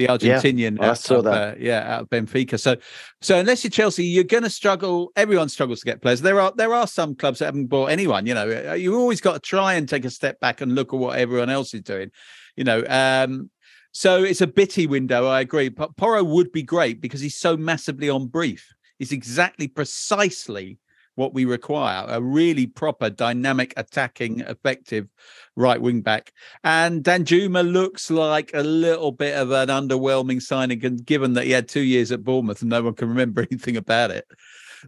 the 0.00 0.06
Argentinian. 0.06 0.78
Yeah, 0.78 0.90
I 0.90 0.94
saw 0.94 1.22
that. 1.22 1.32
Uh, 1.32 1.54
yeah, 1.58 1.94
out 1.94 2.02
of 2.02 2.10
Benfica. 2.10 2.58
So, 2.58 2.76
so 3.20 3.38
unless 3.38 3.62
you're 3.62 3.70
Chelsea, 3.70 4.04
you're 4.04 4.24
going 4.24 4.42
to 4.42 4.50
struggle. 4.50 5.12
Everyone 5.14 5.48
struggles 5.48 5.80
to 5.80 5.84
get 5.84 6.02
players. 6.02 6.22
There 6.22 6.40
are 6.40 6.52
there 6.56 6.74
are 6.74 6.86
some 6.86 7.14
clubs 7.14 7.38
that 7.38 7.46
haven't 7.46 7.66
bought 7.66 7.90
anyone. 7.90 8.26
You 8.26 8.34
know, 8.34 8.74
you 8.74 8.96
always 8.96 9.20
got 9.20 9.34
to 9.34 9.40
try 9.40 9.74
and 9.74 9.88
take 9.88 10.04
a 10.04 10.10
step 10.10 10.40
back 10.40 10.60
and 10.60 10.74
look 10.74 10.92
at 10.92 10.98
what 10.98 11.18
everyone 11.18 11.50
else 11.50 11.74
is 11.74 11.82
doing. 11.82 12.10
You 12.56 12.64
know, 12.64 12.84
um, 12.88 13.50
so 13.92 14.24
it's 14.24 14.40
a 14.40 14.46
bitty 14.46 14.86
window. 14.86 15.26
I 15.26 15.40
agree. 15.40 15.68
But 15.68 15.96
Porro 15.96 16.24
would 16.24 16.50
be 16.50 16.62
great 16.62 17.00
because 17.00 17.20
he's 17.20 17.36
so 17.36 17.56
massively 17.56 18.08
on 18.08 18.26
brief. 18.26 18.66
He's 18.98 19.12
exactly 19.12 19.68
precisely 19.68 20.78
what 21.20 21.34
we 21.34 21.44
require 21.44 22.06
a 22.08 22.20
really 22.20 22.66
proper, 22.66 23.10
dynamic, 23.10 23.74
attacking, 23.76 24.40
effective 24.40 25.06
right 25.54 25.80
wing 25.80 26.00
back. 26.00 26.32
And 26.64 27.04
Danjuma 27.04 27.70
looks 27.70 28.10
like 28.10 28.50
a 28.54 28.62
little 28.62 29.12
bit 29.12 29.36
of 29.36 29.50
an 29.50 29.68
underwhelming 29.68 30.40
signing, 30.40 30.78
given 31.04 31.34
that 31.34 31.44
he 31.44 31.50
had 31.50 31.68
two 31.68 31.82
years 31.82 32.10
at 32.10 32.24
Bournemouth 32.24 32.62
and 32.62 32.70
no 32.70 32.82
one 32.82 32.94
can 32.94 33.10
remember 33.10 33.42
anything 33.50 33.76
about 33.76 34.10
it. 34.10 34.26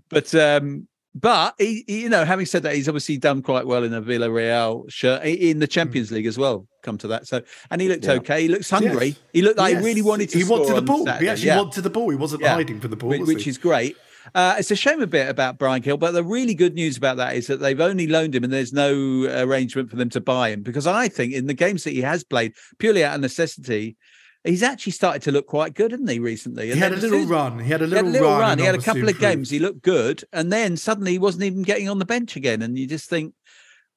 But 0.09 0.35
um, 0.35 0.89
but 1.15 1.55
he, 1.59 1.85
he, 1.87 2.03
you 2.05 2.09
know, 2.09 2.25
having 2.25 2.47
said 2.47 2.63
that, 2.63 2.75
he's 2.75 2.89
obviously 2.89 3.19
done 3.19 3.43
quite 3.43 3.67
well 3.67 3.85
in 3.85 3.93
a 3.93 4.01
Villarreal 4.01 4.91
shirt 4.91 5.23
in 5.27 5.59
the 5.59 5.67
Champions 5.67 6.11
League 6.11 6.25
as 6.25 6.39
well. 6.39 6.67
Come 6.83 6.97
to 6.99 7.09
that, 7.09 7.27
so 7.27 7.43
and 7.71 7.83
he 7.83 7.89
looked 7.89 8.07
yeah. 8.07 8.13
okay. 8.13 8.43
He 8.43 8.49
looks 8.49 8.71
hungry. 8.71 9.09
Yes. 9.09 9.21
He 9.35 9.43
looked 9.43 9.59
like 9.59 9.75
yes. 9.75 9.83
he 9.83 9.87
really 9.87 10.03
wanted 10.03 10.31
to. 10.31 10.39
He 10.39 10.45
wanted 10.45 10.75
the 10.75 10.81
ball. 10.81 11.05
Saturday. 11.05 11.27
He 11.27 11.31
actually 11.31 11.49
yeah. 11.49 11.59
wanted 11.59 11.83
the 11.83 11.91
ball. 11.91 12.09
He 12.09 12.17
wasn't 12.17 12.41
yeah. 12.41 12.55
hiding 12.55 12.81
for 12.81 12.89
the 12.89 12.97
ball, 12.97 13.11
which, 13.11 13.21
which 13.21 13.47
is 13.47 13.59
great. 13.59 13.99
Uh, 14.35 14.57
it's 14.59 14.71
a 14.71 14.77
shame 14.77 15.01
a 15.01 15.07
bit 15.07 15.29
about 15.29 15.59
Bryan 15.59 15.83
Gil, 15.83 15.97
but 15.97 16.13
the 16.13 16.25
really 16.25 16.55
good 16.55 16.75
news 16.75 16.97
about 16.97 17.17
that 17.17 17.35
is 17.37 17.47
that 17.47 17.61
they've 17.61 17.81
only 17.81 18.07
loaned 18.07 18.35
him 18.35 18.45
and 18.45 18.53
there's 18.53 18.73
no 18.73 19.25
arrangement 19.43 19.91
for 19.91 19.97
them 19.97 20.11
to 20.11 20.21
buy 20.21 20.51
him. 20.51 20.63
Because 20.63 20.87
I 20.87 21.09
think 21.09 21.33
in 21.33 21.47
the 21.47 21.55
games 21.55 21.85
that 21.85 21.91
he 21.91 22.03
has 22.03 22.25
played, 22.25 22.55
purely 22.79 23.05
out 23.05 23.15
of 23.15 23.21
necessity, 23.21 23.97
he's 24.45 24.63
actually 24.63 24.93
started 24.93 25.23
to 25.23 25.33
look 25.33 25.47
quite 25.47 25.75
good, 25.75 25.91
hasn't 25.91 26.11
he, 26.11 26.19
recently? 26.19 26.71
And 26.71 26.75
he 26.75 26.81
had 26.81 26.93
a 26.93 26.97
little 26.97 27.27
run. 27.27 27.59
He 27.59 27.71
had 27.71 27.83
a 27.83 27.87
little, 27.87 28.07
he 28.07 28.13
had 28.13 28.17
a 28.17 28.21
little 28.21 28.39
run. 28.39 28.41
run. 28.41 28.59
He 28.59 28.65
had 28.65 28.75
a 28.75 28.83
couple 28.83 29.09
of 29.09 29.19
games. 29.19 29.51
He 29.51 29.59
looked 29.59 29.83
good. 29.83 30.25
And 30.33 30.53
then 30.53 30.77
suddenly 30.77 31.13
he 31.13 31.19
wasn't 31.19 31.45
even 31.45 31.63
getting 31.63 31.89
on 31.89 31.99
the 31.99 32.05
bench 32.05 32.37
again. 32.37 32.63
And 32.63 32.79
you 32.79 32.87
just 32.87 33.09
think, 33.09 33.35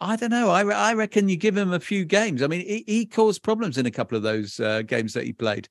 I 0.02 0.18
don't 0.18 0.32
know. 0.32 0.50
I, 0.50 0.64
I 0.64 0.94
reckon 0.94 1.30
you 1.30 1.38
give 1.38 1.56
him 1.56 1.72
a 1.72 1.80
few 1.80 2.04
games. 2.04 2.42
I 2.42 2.48
mean, 2.48 2.62
he, 2.62 2.84
he 2.86 3.06
caused 3.06 3.44
problems 3.44 3.78
in 3.78 3.86
a 3.86 3.92
couple 3.92 4.18
of 4.18 4.24
those 4.24 4.60
uh, 4.60 4.82
games 4.82 5.14
that 5.14 5.24
he 5.24 5.34
played. 5.34 5.70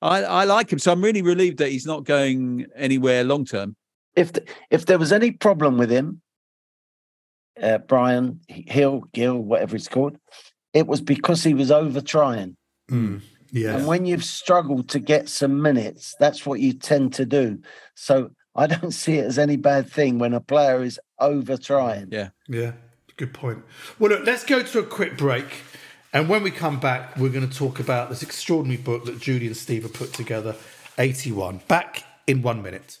I, 0.00 0.22
I 0.22 0.44
like 0.44 0.72
him. 0.72 0.78
So 0.78 0.92
I'm 0.92 1.02
really 1.02 1.22
relieved 1.22 1.58
that 1.58 1.70
he's 1.70 1.86
not 1.86 2.04
going 2.04 2.66
anywhere 2.74 3.22
long 3.22 3.44
term. 3.44 3.76
If 4.16 4.32
the, 4.32 4.44
if 4.70 4.86
there 4.86 4.98
was 4.98 5.12
any 5.12 5.30
problem 5.30 5.78
with 5.78 5.90
him, 5.90 6.22
uh, 7.62 7.78
Bryan 7.78 8.40
Hill, 8.48 9.04
Gill, 9.12 9.38
whatever 9.38 9.76
it's 9.76 9.88
called, 9.88 10.18
it 10.72 10.86
was 10.86 11.00
because 11.00 11.44
he 11.44 11.54
was 11.54 11.70
over 11.70 12.00
trying. 12.00 12.56
Mm. 12.90 13.20
Yeah. 13.50 13.76
And 13.76 13.86
when 13.86 14.04
you've 14.04 14.24
struggled 14.24 14.88
to 14.90 14.98
get 14.98 15.28
some 15.28 15.62
minutes, 15.62 16.14
that's 16.18 16.44
what 16.44 16.60
you 16.60 16.72
tend 16.72 17.14
to 17.14 17.24
do. 17.24 17.60
So 17.94 18.30
I 18.54 18.66
don't 18.66 18.90
see 18.90 19.18
it 19.18 19.24
as 19.24 19.38
any 19.38 19.56
bad 19.56 19.90
thing 19.90 20.18
when 20.18 20.34
a 20.34 20.40
player 20.40 20.82
is 20.82 21.00
over 21.18 21.56
trying. 21.56 22.08
Yeah. 22.10 22.30
Yeah. 22.48 22.72
Good 23.16 23.32
point. 23.32 23.64
Well, 23.98 24.10
look, 24.10 24.26
let's 24.26 24.44
go 24.44 24.62
to 24.62 24.78
a 24.78 24.82
quick 24.82 25.16
break. 25.16 25.46
And 26.12 26.28
when 26.28 26.42
we 26.42 26.50
come 26.50 26.78
back, 26.78 27.16
we're 27.16 27.30
going 27.30 27.48
to 27.48 27.54
talk 27.54 27.80
about 27.80 28.10
this 28.10 28.22
extraordinary 28.22 28.80
book 28.80 29.04
that 29.06 29.20
Judy 29.20 29.46
and 29.46 29.56
Steve 29.56 29.82
have 29.82 29.94
put 29.94 30.12
together 30.12 30.54
81. 30.98 31.62
Back 31.68 32.04
in 32.26 32.42
one 32.42 32.62
minute. 32.62 33.00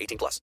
18 0.00 0.18
plus. 0.18 0.40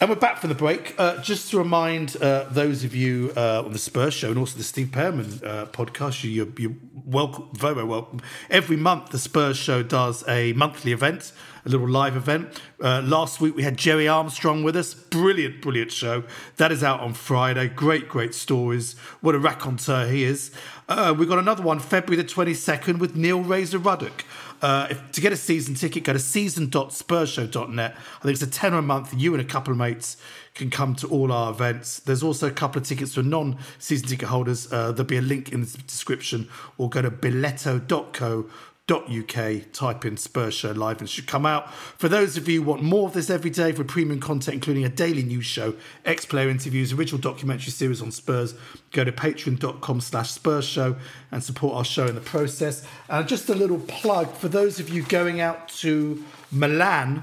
And 0.00 0.08
we're 0.08 0.14
back 0.14 0.38
from 0.38 0.48
the 0.48 0.54
break. 0.54 0.94
Uh, 0.96 1.20
just 1.22 1.50
to 1.50 1.58
remind 1.58 2.16
uh, 2.22 2.44
those 2.52 2.84
of 2.84 2.94
you 2.94 3.32
uh, 3.36 3.64
on 3.64 3.72
the 3.72 3.80
Spurs 3.80 4.14
show 4.14 4.28
and 4.28 4.38
also 4.38 4.56
the 4.56 4.62
Steve 4.62 4.92
Perryman 4.92 5.40
uh, 5.44 5.66
podcast, 5.66 6.22
you, 6.22 6.30
you're, 6.30 6.46
you're 6.56 6.76
welcome, 7.04 7.48
very, 7.52 7.74
very 7.74 7.86
welcome. 7.86 8.20
Every 8.48 8.76
month, 8.76 9.10
the 9.10 9.18
Spurs 9.18 9.56
show 9.56 9.82
does 9.82 10.22
a 10.28 10.52
monthly 10.52 10.92
event, 10.92 11.32
a 11.64 11.68
little 11.68 11.88
live 11.88 12.16
event. 12.16 12.60
Uh, 12.82 13.02
last 13.04 13.40
week, 13.40 13.54
we 13.56 13.62
had 13.62 13.76
Gerry 13.76 14.08
Armstrong 14.08 14.62
with 14.62 14.76
us. 14.76 14.94
Brilliant, 14.94 15.62
brilliant 15.62 15.92
show. 15.92 16.24
That 16.56 16.72
is 16.72 16.82
out 16.82 17.00
on 17.00 17.14
Friday. 17.14 17.68
Great, 17.68 18.08
great 18.08 18.34
stories. 18.34 18.96
What 19.20 19.34
a 19.34 19.38
raconteur 19.38 20.06
he 20.08 20.24
is. 20.24 20.50
Uh, 20.88 21.14
we've 21.16 21.28
got 21.28 21.38
another 21.38 21.62
one, 21.62 21.78
February 21.78 22.22
the 22.22 22.28
22nd, 22.28 22.98
with 22.98 23.16
Neil 23.16 23.42
Razor 23.42 23.78
Ruddock. 23.78 24.24
Uh, 24.60 24.88
if, 24.90 25.12
to 25.12 25.20
get 25.20 25.32
a 25.32 25.36
season 25.36 25.74
ticket, 25.74 26.04
go 26.04 26.12
to 26.12 26.18
season.spursshow.net. 26.18 27.94
I 27.96 28.22
think 28.22 28.32
it's 28.32 28.42
a 28.42 28.50
tenner 28.50 28.78
a 28.78 28.82
month. 28.82 29.14
You 29.16 29.34
and 29.34 29.40
a 29.40 29.44
couple 29.44 29.72
of 29.72 29.78
mates 29.78 30.16
can 30.54 30.70
come 30.70 30.96
to 30.96 31.06
all 31.08 31.30
our 31.30 31.52
events. 31.52 32.00
There's 32.00 32.22
also 32.22 32.48
a 32.48 32.50
couple 32.50 32.80
of 32.82 32.88
tickets 32.88 33.14
for 33.14 33.22
non-season 33.22 34.08
ticket 34.08 34.28
holders. 34.28 34.70
Uh, 34.72 34.90
there'll 34.90 35.04
be 35.04 35.16
a 35.16 35.22
link 35.22 35.52
in 35.52 35.60
the 35.60 35.78
description, 35.86 36.48
or 36.76 36.90
go 36.90 37.02
to 37.02 37.10
billetto.co 37.10 38.46
uk 38.90 39.72
type 39.72 40.04
in 40.04 40.16
Spurs 40.16 40.54
Show 40.54 40.72
Live 40.72 41.00
and 41.00 41.08
should 41.08 41.26
come 41.26 41.44
out. 41.44 41.72
For 41.72 42.08
those 42.08 42.36
of 42.36 42.48
you 42.48 42.62
who 42.62 42.68
want 42.68 42.82
more 42.82 43.08
of 43.08 43.14
this 43.14 43.30
every 43.30 43.50
day 43.50 43.72
for 43.72 43.84
premium 43.84 44.20
content, 44.20 44.54
including 44.54 44.84
a 44.84 44.88
daily 44.88 45.22
news 45.22 45.46
show, 45.46 45.74
ex-player 46.04 46.48
interviews, 46.48 46.92
original 46.92 47.20
documentary 47.20 47.70
series 47.70 48.00
on 48.00 48.10
Spurs, 48.10 48.54
go 48.92 49.04
to 49.04 49.12
patreon.com 49.12 50.00
slash 50.00 50.30
Spurs 50.30 50.64
Show 50.64 50.96
and 51.30 51.42
support 51.42 51.76
our 51.76 51.84
show 51.84 52.06
in 52.06 52.14
the 52.14 52.20
process. 52.20 52.86
And 53.08 53.28
just 53.28 53.48
a 53.48 53.54
little 53.54 53.80
plug 53.80 54.32
for 54.34 54.48
those 54.48 54.80
of 54.80 54.88
you 54.88 55.02
going 55.02 55.40
out 55.40 55.68
to 55.80 56.24
Milan 56.50 57.22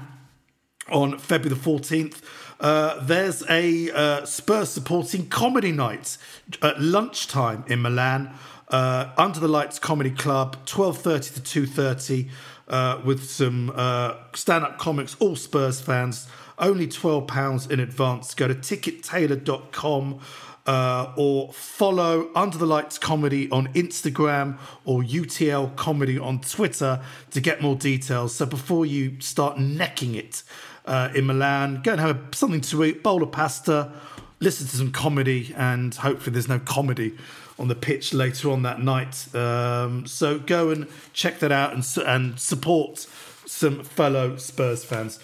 on 0.88 1.18
February 1.18 1.58
the 1.58 1.70
14th. 1.70 2.22
Uh, 2.58 3.04
there's 3.04 3.42
a 3.50 3.90
uh, 3.90 4.24
Spurs 4.24 4.70
supporting 4.70 5.28
comedy 5.28 5.72
night 5.72 6.16
at 6.62 6.80
lunchtime 6.80 7.64
in 7.68 7.82
Milan 7.82 8.34
uh, 8.68 9.12
Under 9.16 9.40
the 9.40 9.48
Lights 9.48 9.78
Comedy 9.78 10.10
Club, 10.10 10.56
12.30 10.66 11.42
to 11.42 11.66
2.30, 11.66 12.28
uh, 12.68 13.00
with 13.04 13.24
some 13.24 13.72
uh, 13.74 14.14
stand-up 14.34 14.78
comics, 14.78 15.16
all 15.20 15.36
Spurs 15.36 15.80
fans. 15.80 16.26
Only 16.58 16.86
£12 16.86 17.70
in 17.70 17.80
advance. 17.80 18.34
Go 18.34 18.48
to 18.48 18.54
tickettailor.com 18.54 20.20
uh, 20.66 21.12
or 21.16 21.52
follow 21.52 22.30
Under 22.34 22.58
the 22.58 22.66
Lights 22.66 22.98
Comedy 22.98 23.48
on 23.50 23.68
Instagram 23.74 24.58
or 24.84 25.02
UTL 25.02 25.76
Comedy 25.76 26.18
on 26.18 26.40
Twitter 26.40 27.00
to 27.30 27.40
get 27.40 27.62
more 27.62 27.76
details. 27.76 28.34
So 28.34 28.46
before 28.46 28.84
you 28.84 29.20
start 29.20 29.58
necking 29.58 30.14
it 30.14 30.42
uh, 30.86 31.10
in 31.14 31.26
Milan, 31.26 31.82
go 31.82 31.92
and 31.92 32.00
have 32.00 32.20
something 32.32 32.62
to 32.62 32.84
eat, 32.84 33.02
bowl 33.02 33.22
of 33.22 33.32
pasta, 33.32 33.92
listen 34.40 34.66
to 34.66 34.76
some 34.76 34.92
comedy, 34.92 35.54
and 35.56 35.94
hopefully 35.94 36.32
there's 36.32 36.48
no 36.48 36.58
comedy 36.58 37.16
on 37.58 37.68
the 37.68 37.74
pitch 37.74 38.12
later 38.12 38.50
on 38.50 38.62
that 38.62 38.80
night. 38.80 39.34
Um, 39.34 40.06
so 40.06 40.38
go 40.38 40.70
and 40.70 40.86
check 41.12 41.38
that 41.40 41.52
out 41.52 41.72
and, 41.72 41.86
and 42.06 42.38
support 42.38 43.06
some 43.46 43.82
fellow 43.82 44.36
Spurs 44.36 44.84
fans. 44.84 45.18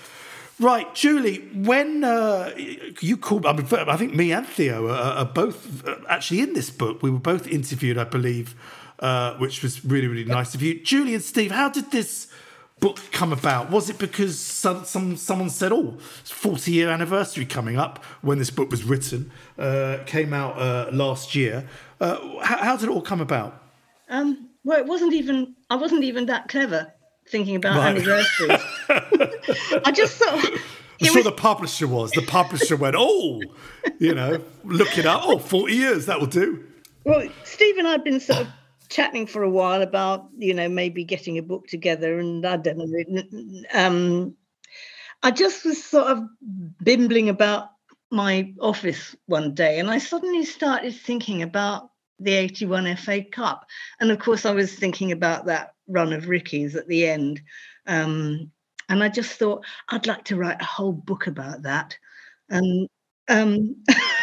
Right, 0.59 0.95
Julie, 0.95 1.38
when 1.55 2.05
uh, 2.05 2.53
you 3.01 3.16
called, 3.16 3.47
I, 3.47 3.53
mean, 3.53 3.66
I 3.73 3.97
think 3.97 4.14
me 4.14 4.33
and 4.33 4.47
Theo 4.47 4.87
are, 4.88 5.18
are, 5.18 5.25
both 5.25 5.87
uh, 5.87 5.97
actually 6.09 6.40
in 6.40 6.53
this 6.53 6.71
book. 6.71 7.03
We 7.03 7.11
were 7.11 7.18
both 7.18 7.49
interviewed, 7.49 7.99
I 7.99 8.05
believe, 8.05 8.55
uh, 9.01 9.35
which 9.38 9.62
was 9.62 9.85
really, 9.85 10.07
really 10.07 10.25
nice 10.25 10.55
of 10.55 10.62
you. 10.62 10.81
Julie 10.81 11.14
and 11.14 11.23
Steve, 11.23 11.51
how 11.51 11.68
did 11.68 11.90
this 11.90 12.29
book 12.83 12.99
come 13.12 13.33
about? 13.33 13.71
Was 13.71 13.88
it 13.88 13.99
because 13.99 14.38
some, 14.38 14.85
some 14.85 15.16
someone 15.16 15.49
said, 15.49 15.73
"Oh, 15.73 15.97
it's 16.21 16.31
40 16.31 16.73
year 16.73 16.90
anniversary 16.90 17.47
coming 17.47 17.79
up 17.79 18.05
when 18.21 18.38
this 18.38 18.51
book 18.51 18.71
was 18.71 18.85
written, 18.85 19.31
uh, 19.57 19.99
came 20.05 20.35
out 20.35 20.59
uh, 20.59 20.90
last 20.92 21.35
year"? 21.35 21.66
Uh, 22.01 22.18
how, 22.42 22.59
how, 22.59 22.77
did 22.77 22.90
it 22.90 22.92
all 22.92 23.01
come 23.01 23.21
about? 23.23 23.62
Um, 24.11 24.51
well, 24.64 24.79
it 24.79 24.87
wasn't 24.87 25.14
even. 25.14 25.55
I 25.71 25.77
wasn't 25.77 26.05
even 26.05 26.27
that 26.27 26.49
clever 26.49 26.92
thinking 27.29 27.57
about 27.57 27.77
right. 27.77 27.97
anniversaries. 27.97 28.61
I 29.87 29.92
just 29.95 30.18
thought. 30.18 30.45
I'm 31.01 31.07
sure 31.07 31.16
was... 31.16 31.25
the 31.25 31.33
publisher 31.33 31.87
was. 31.87 32.11
The 32.11 32.23
publisher 32.23 32.77
went, 32.77 32.97
"Oh, 32.99 33.40
you 33.99 34.14
know, 34.14 34.42
look 34.64 34.99
it 34.99 35.07
up. 35.07 35.23
Oh, 35.25 35.38
40 35.38 35.73
years, 35.73 36.07
that 36.07 36.18
will 36.21 36.27
do." 36.27 36.64
Well, 37.05 37.29
Steve 37.45 37.79
and 37.79 37.87
I 37.87 37.92
had 37.92 38.05
been 38.05 38.21
sort 38.21 38.40
of 38.42 38.49
chatting 38.92 39.26
for 39.26 39.42
a 39.42 39.50
while 39.50 39.83
about, 39.83 40.28
you 40.37 40.55
know, 40.55 40.68
maybe 40.68 41.05
getting 41.05 41.38
a 41.38 41.42
book 41.42 41.66
together, 41.66 42.18
and 42.18 42.44
I 42.46 42.57
don't 42.57 42.78
know. 42.78 43.62
Um, 43.72 44.37
I 45.22 45.31
just 45.31 45.64
was 45.64 45.83
sort 45.83 46.09
of 46.09 46.24
bimbling 46.83 47.28
about 47.28 47.68
my 48.11 48.52
office 48.61 49.16
one 49.26 49.55
day, 49.55 49.78
and 49.78 49.90
I 49.90 49.98
suddenly 49.98 50.44
started 50.44 50.94
thinking 50.94 51.42
about 51.42 51.90
the 52.18 52.33
81 52.35 52.96
FA 52.96 53.22
Cup. 53.24 53.66
And 54.00 54.11
of 54.11 54.18
course, 54.18 54.46
I 54.46 54.52
was 54.52 54.74
thinking 54.74 55.12
about 55.12 55.46
that 55.46 55.74
run 55.88 56.12
of 56.12 56.28
Ricky's 56.28 56.76
at 56.76 56.88
the 56.88 57.07
end. 57.07 57.40
Um, 57.87 58.50
and 58.88 59.02
I 59.02 59.09
just 59.09 59.38
thought, 59.38 59.64
I'd 59.88 60.07
like 60.07 60.24
to 60.26 60.37
write 60.37 60.61
a 60.61 60.64
whole 60.66 60.92
book 60.92 61.26
about 61.26 61.62
that. 61.62 61.96
And 62.48 62.88
um, 63.28 63.76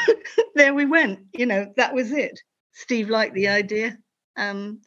there 0.55 0.73
we 0.73 0.85
went. 0.85 1.19
You 1.33 1.45
know, 1.45 1.73
that 1.77 1.93
was 1.93 2.11
it. 2.11 2.39
Steve 2.73 3.09
liked 3.09 3.33
the 3.33 3.47
idea. 3.47 3.97
Um, 4.39 4.81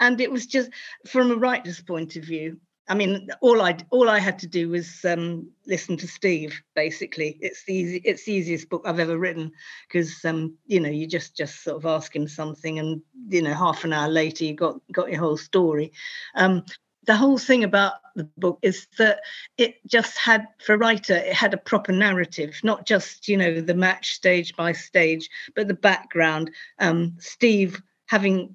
and 0.00 0.20
it 0.20 0.30
was 0.30 0.46
just 0.46 0.70
from 1.06 1.30
a 1.30 1.36
writer's 1.36 1.80
point 1.80 2.16
of 2.16 2.24
view, 2.24 2.58
I 2.86 2.94
mean, 2.94 3.28
all 3.40 3.62
I 3.62 3.78
all 3.90 4.10
I 4.10 4.18
had 4.18 4.38
to 4.40 4.46
do 4.46 4.68
was 4.68 5.04
um, 5.04 5.48
listen 5.66 5.96
to 5.98 6.08
Steve. 6.08 6.60
Basically, 6.74 7.38
it's 7.40 7.64
the 7.64 7.74
easy, 7.74 8.02
it's 8.04 8.24
the 8.24 8.32
easiest 8.32 8.68
book 8.68 8.82
I've 8.84 8.98
ever 8.98 9.18
written 9.18 9.52
because 9.88 10.22
um, 10.24 10.56
you 10.66 10.80
know 10.80 10.90
you 10.90 11.06
just 11.06 11.36
just 11.36 11.64
sort 11.64 11.76
of 11.76 11.86
ask 11.86 12.14
him 12.14 12.28
something, 12.28 12.78
and 12.78 13.00
you 13.28 13.40
know 13.40 13.54
half 13.54 13.84
an 13.84 13.94
hour 13.94 14.08
later 14.08 14.44
you 14.44 14.54
got 14.54 14.80
got 14.92 15.10
your 15.10 15.20
whole 15.20 15.38
story. 15.38 15.92
Um, 16.34 16.64
the 17.06 17.16
whole 17.16 17.38
thing 17.38 17.64
about 17.64 17.94
the 18.16 18.24
book 18.36 18.58
is 18.62 18.86
that 18.98 19.20
it 19.56 19.76
just 19.86 20.16
had 20.18 20.46
for 20.58 20.74
a 20.74 20.78
writer 20.78 21.14
it 21.14 21.34
had 21.34 21.52
a 21.52 21.58
proper 21.58 21.92
narrative 21.92 22.58
not 22.62 22.86
just 22.86 23.28
you 23.28 23.36
know 23.36 23.60
the 23.60 23.74
match 23.74 24.14
stage 24.14 24.56
by 24.56 24.72
stage 24.72 25.28
but 25.54 25.68
the 25.68 25.74
background 25.74 26.50
um, 26.78 27.14
steve 27.18 27.82
having 28.06 28.54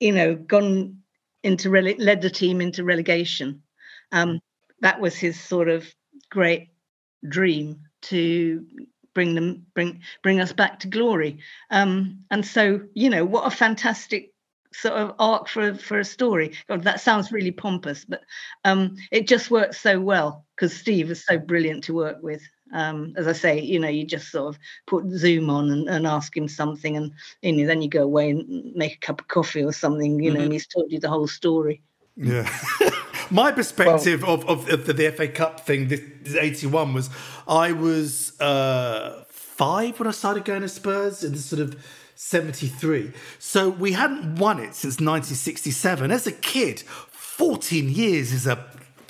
you 0.00 0.12
know 0.12 0.34
gone 0.34 0.98
into 1.42 1.70
rele- 1.70 1.98
led 1.98 2.22
the 2.22 2.30
team 2.30 2.60
into 2.60 2.84
relegation. 2.84 3.62
Um, 4.12 4.40
that 4.80 5.00
was 5.00 5.16
his 5.16 5.38
sort 5.38 5.68
of 5.68 5.86
great 6.30 6.68
dream 7.28 7.80
to 8.02 8.64
bring 9.14 9.34
them 9.34 9.66
bring 9.74 10.00
bring 10.22 10.40
us 10.40 10.52
back 10.52 10.80
to 10.80 10.88
glory. 10.88 11.38
Um, 11.70 12.24
and 12.30 12.44
so 12.46 12.80
you 12.94 13.10
know 13.10 13.24
what 13.24 13.46
a 13.46 13.56
fantastic 13.56 14.32
sort 14.72 14.94
of 14.94 15.14
arc 15.18 15.48
for 15.48 15.74
for 15.74 15.98
a 15.98 16.04
story. 16.04 16.54
God, 16.68 16.84
that 16.84 17.00
sounds 17.00 17.32
really 17.32 17.50
pompous 17.50 18.04
but 18.04 18.20
um, 18.64 18.96
it 19.10 19.26
just 19.26 19.50
works 19.50 19.80
so 19.80 19.98
well 20.00 20.44
because 20.54 20.76
steve 20.76 21.10
is 21.10 21.24
so 21.24 21.38
brilliant 21.38 21.84
to 21.84 21.94
work 21.94 22.18
with 22.22 22.42
um, 22.72 23.14
as 23.16 23.26
i 23.26 23.32
say 23.32 23.60
you 23.60 23.78
know 23.78 23.88
you 23.88 24.04
just 24.04 24.30
sort 24.30 24.54
of 24.54 24.60
put 24.86 25.08
zoom 25.10 25.50
on 25.50 25.70
and, 25.70 25.88
and 25.88 26.06
ask 26.06 26.36
him 26.36 26.48
something 26.48 26.96
and 26.96 27.12
you 27.42 27.52
know 27.52 27.66
then 27.66 27.82
you 27.82 27.88
go 27.88 28.02
away 28.02 28.30
and 28.30 28.74
make 28.74 28.94
a 28.94 28.98
cup 28.98 29.20
of 29.20 29.28
coffee 29.28 29.62
or 29.62 29.72
something 29.72 30.20
you 30.22 30.30
know 30.30 30.36
mm-hmm. 30.36 30.44
and 30.44 30.52
he's 30.52 30.66
told 30.66 30.90
you 30.90 31.00
the 31.00 31.08
whole 31.08 31.28
story 31.28 31.80
yeah 32.16 32.48
My 33.30 33.52
perspective 33.52 34.22
well, 34.22 34.42
of, 34.48 34.68
of, 34.70 34.86
the, 34.86 34.92
the, 34.92 35.10
FA 35.12 35.28
Cup 35.28 35.60
thing, 35.60 35.88
this, 35.88 36.00
this 36.22 36.34
81, 36.34 36.94
was 36.94 37.10
I 37.46 37.72
was 37.72 38.40
uh, 38.40 39.24
five 39.28 39.98
when 39.98 40.08
I 40.08 40.12
started 40.12 40.44
going 40.44 40.62
to 40.62 40.68
Spurs 40.68 41.22
in 41.22 41.32
the 41.32 41.38
sort 41.38 41.60
of 41.60 41.76
73. 42.14 43.12
So 43.38 43.68
we 43.68 43.92
hadn't 43.92 44.36
won 44.36 44.58
it 44.58 44.74
since 44.74 44.94
1967. 44.94 46.10
As 46.10 46.26
a 46.26 46.32
kid, 46.32 46.80
14 46.80 47.90
years 47.90 48.32
is 48.32 48.46
a 48.46 48.56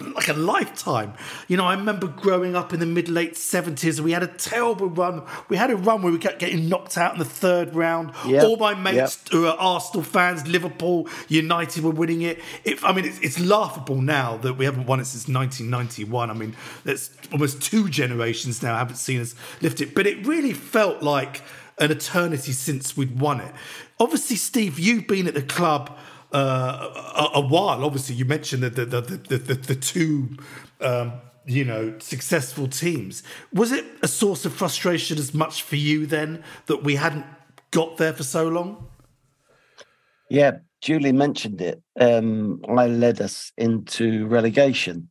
like 0.01 0.29
a 0.29 0.33
lifetime. 0.33 1.15
You 1.49 1.57
know, 1.57 1.65
I 1.65 1.75
remember 1.75 2.07
growing 2.07 2.55
up 2.55 2.73
in 2.73 2.81
the 2.81 2.87
mid 2.87 3.09
late 3.09 3.37
seventies. 3.37 4.01
We 4.01 4.13
had 4.13 4.23
a 4.23 4.29
terrible 4.29 4.89
run. 4.89 5.23
We 5.49 5.57
had 5.57 5.71
a 5.71 5.77
run 5.77 6.03
where 6.03 6.13
we 6.13 6.19
kept 6.19 6.39
getting 6.39 6.69
knocked 6.69 6.97
out 6.97 7.13
in 7.13 7.19
the 7.19 7.25
third 7.25 7.75
round. 7.75 8.13
Yep. 8.27 8.45
All 8.45 8.57
my 8.57 8.75
mates 8.75 9.21
yep. 9.25 9.33
who 9.33 9.47
are 9.47 9.57
Arsenal 9.59 10.03
fans, 10.03 10.47
Liverpool, 10.47 11.09
United 11.29 11.83
were 11.83 11.91
winning 11.91 12.23
it. 12.23 12.41
it 12.65 12.83
I 12.85 12.93
mean, 12.93 13.05
it's, 13.05 13.19
it's, 13.21 13.39
laughable 13.39 14.03
now 14.03 14.37
that 14.39 14.55
we 14.55 14.65
haven't 14.65 14.87
won 14.87 15.01
it 15.01 15.07
since 15.07 15.29
1991. 15.29 16.31
I 16.31 16.35
mean, 16.35 16.57
that's 16.85 17.11
almost 17.33 17.63
two 17.63 17.89
generations 17.89 18.63
now. 18.63 18.77
Haven't 18.77 18.97
seen 18.97 19.21
us 19.21 19.35
lift 19.63 19.81
it, 19.81 19.95
but 19.95 20.07
it 20.07 20.27
really 20.27 20.53
felt 20.53 21.03
like 21.03 21.43
an 21.79 21.91
eternity 21.91 22.53
since 22.53 22.97
we'd 22.97 23.21
won 23.21 23.41
it. 23.41 23.55
Obviously, 24.01 24.37
Steve, 24.37 24.79
you've 24.79 25.07
been 25.07 25.27
at 25.27 25.35
the 25.35 25.43
club 25.43 25.97
uh, 26.33 27.29
a, 27.35 27.39
a, 27.39 27.41
while. 27.41 27.85
Obviously, 27.85 28.15
you 28.15 28.25
mentioned 28.25 28.63
the 28.63 28.71
the 28.71 28.85
the 28.85 29.01
the, 29.01 29.39
the, 29.39 29.55
the 29.55 29.75
two. 29.75 30.37
Um, 30.81 31.13
you 31.47 31.65
know, 31.65 31.99
successful 31.99 32.69
teams. 32.69 33.23
Was 33.55 33.73
it 33.73 33.87
a 34.03 34.07
source 34.07 34.45
of 34.45 34.53
frustration 34.53 35.17
as 35.17 35.33
much 35.33 35.63
for 35.63 35.77
you 35.77 36.05
then 36.05 36.45
that 36.67 36.85
we 36.85 36.97
hadn't 36.97 37.25
got 37.71 37.97
there 37.97 38.13
for 38.13 38.23
so 38.23 38.49
long? 38.49 38.87
Yeah, 40.29 40.59
Julie 40.83 41.13
mentioned 41.13 41.63
it. 41.63 41.83
Um, 41.99 42.61
I 42.69 42.87
led 42.87 43.23
us 43.23 43.51
into 43.57 44.27
relegation 44.27 45.09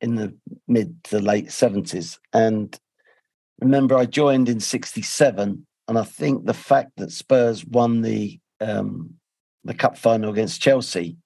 in 0.00 0.14
the 0.14 0.36
mid 0.68 1.02
to 1.04 1.18
late 1.18 1.48
70s. 1.48 2.18
And 2.32 2.78
remember, 3.60 3.96
I 3.96 4.06
joined 4.06 4.48
in 4.48 4.60
67. 4.60 5.66
And 5.88 5.98
I 5.98 6.04
think 6.04 6.44
the 6.44 6.54
fact 6.54 6.92
that 6.96 7.10
Spurs 7.10 7.64
won 7.64 8.02
the 8.02 8.38
um, 8.60 9.14
the 9.68 9.74
cup 9.74 9.96
final 9.96 10.32
against 10.32 10.62
Chelsea 10.62 11.16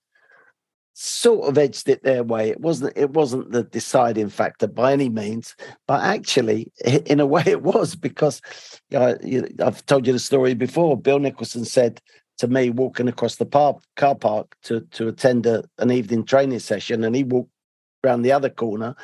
sort 0.94 1.48
of 1.48 1.56
edged 1.56 1.88
it 1.88 2.02
their 2.02 2.22
way. 2.22 2.50
It 2.50 2.60
wasn't 2.60 2.92
it 2.96 3.10
wasn't 3.10 3.52
the 3.52 3.62
deciding 3.62 4.28
factor 4.28 4.66
by 4.66 4.92
any 4.92 5.08
means, 5.08 5.56
but 5.86 6.02
actually, 6.02 6.70
in 6.84 7.20
a 7.20 7.26
way, 7.26 7.44
it 7.46 7.62
was 7.62 7.94
because 7.94 8.42
uh, 8.94 9.14
I've 9.60 9.86
told 9.86 10.06
you 10.06 10.12
the 10.12 10.18
story 10.18 10.54
before. 10.54 11.00
Bill 11.00 11.18
Nicholson 11.18 11.64
said 11.64 12.00
to 12.38 12.48
me 12.48 12.70
walking 12.70 13.08
across 13.08 13.36
the 13.36 13.46
park, 13.46 13.82
car 13.96 14.16
park 14.16 14.56
to 14.64 14.80
to 14.92 15.08
attend 15.08 15.46
a, 15.46 15.64
an 15.78 15.90
evening 15.90 16.24
training 16.24 16.58
session, 16.58 17.04
and 17.04 17.14
he 17.14 17.24
walked 17.24 17.50
around 18.04 18.22
the 18.22 18.32
other 18.32 18.50
corner. 18.50 18.94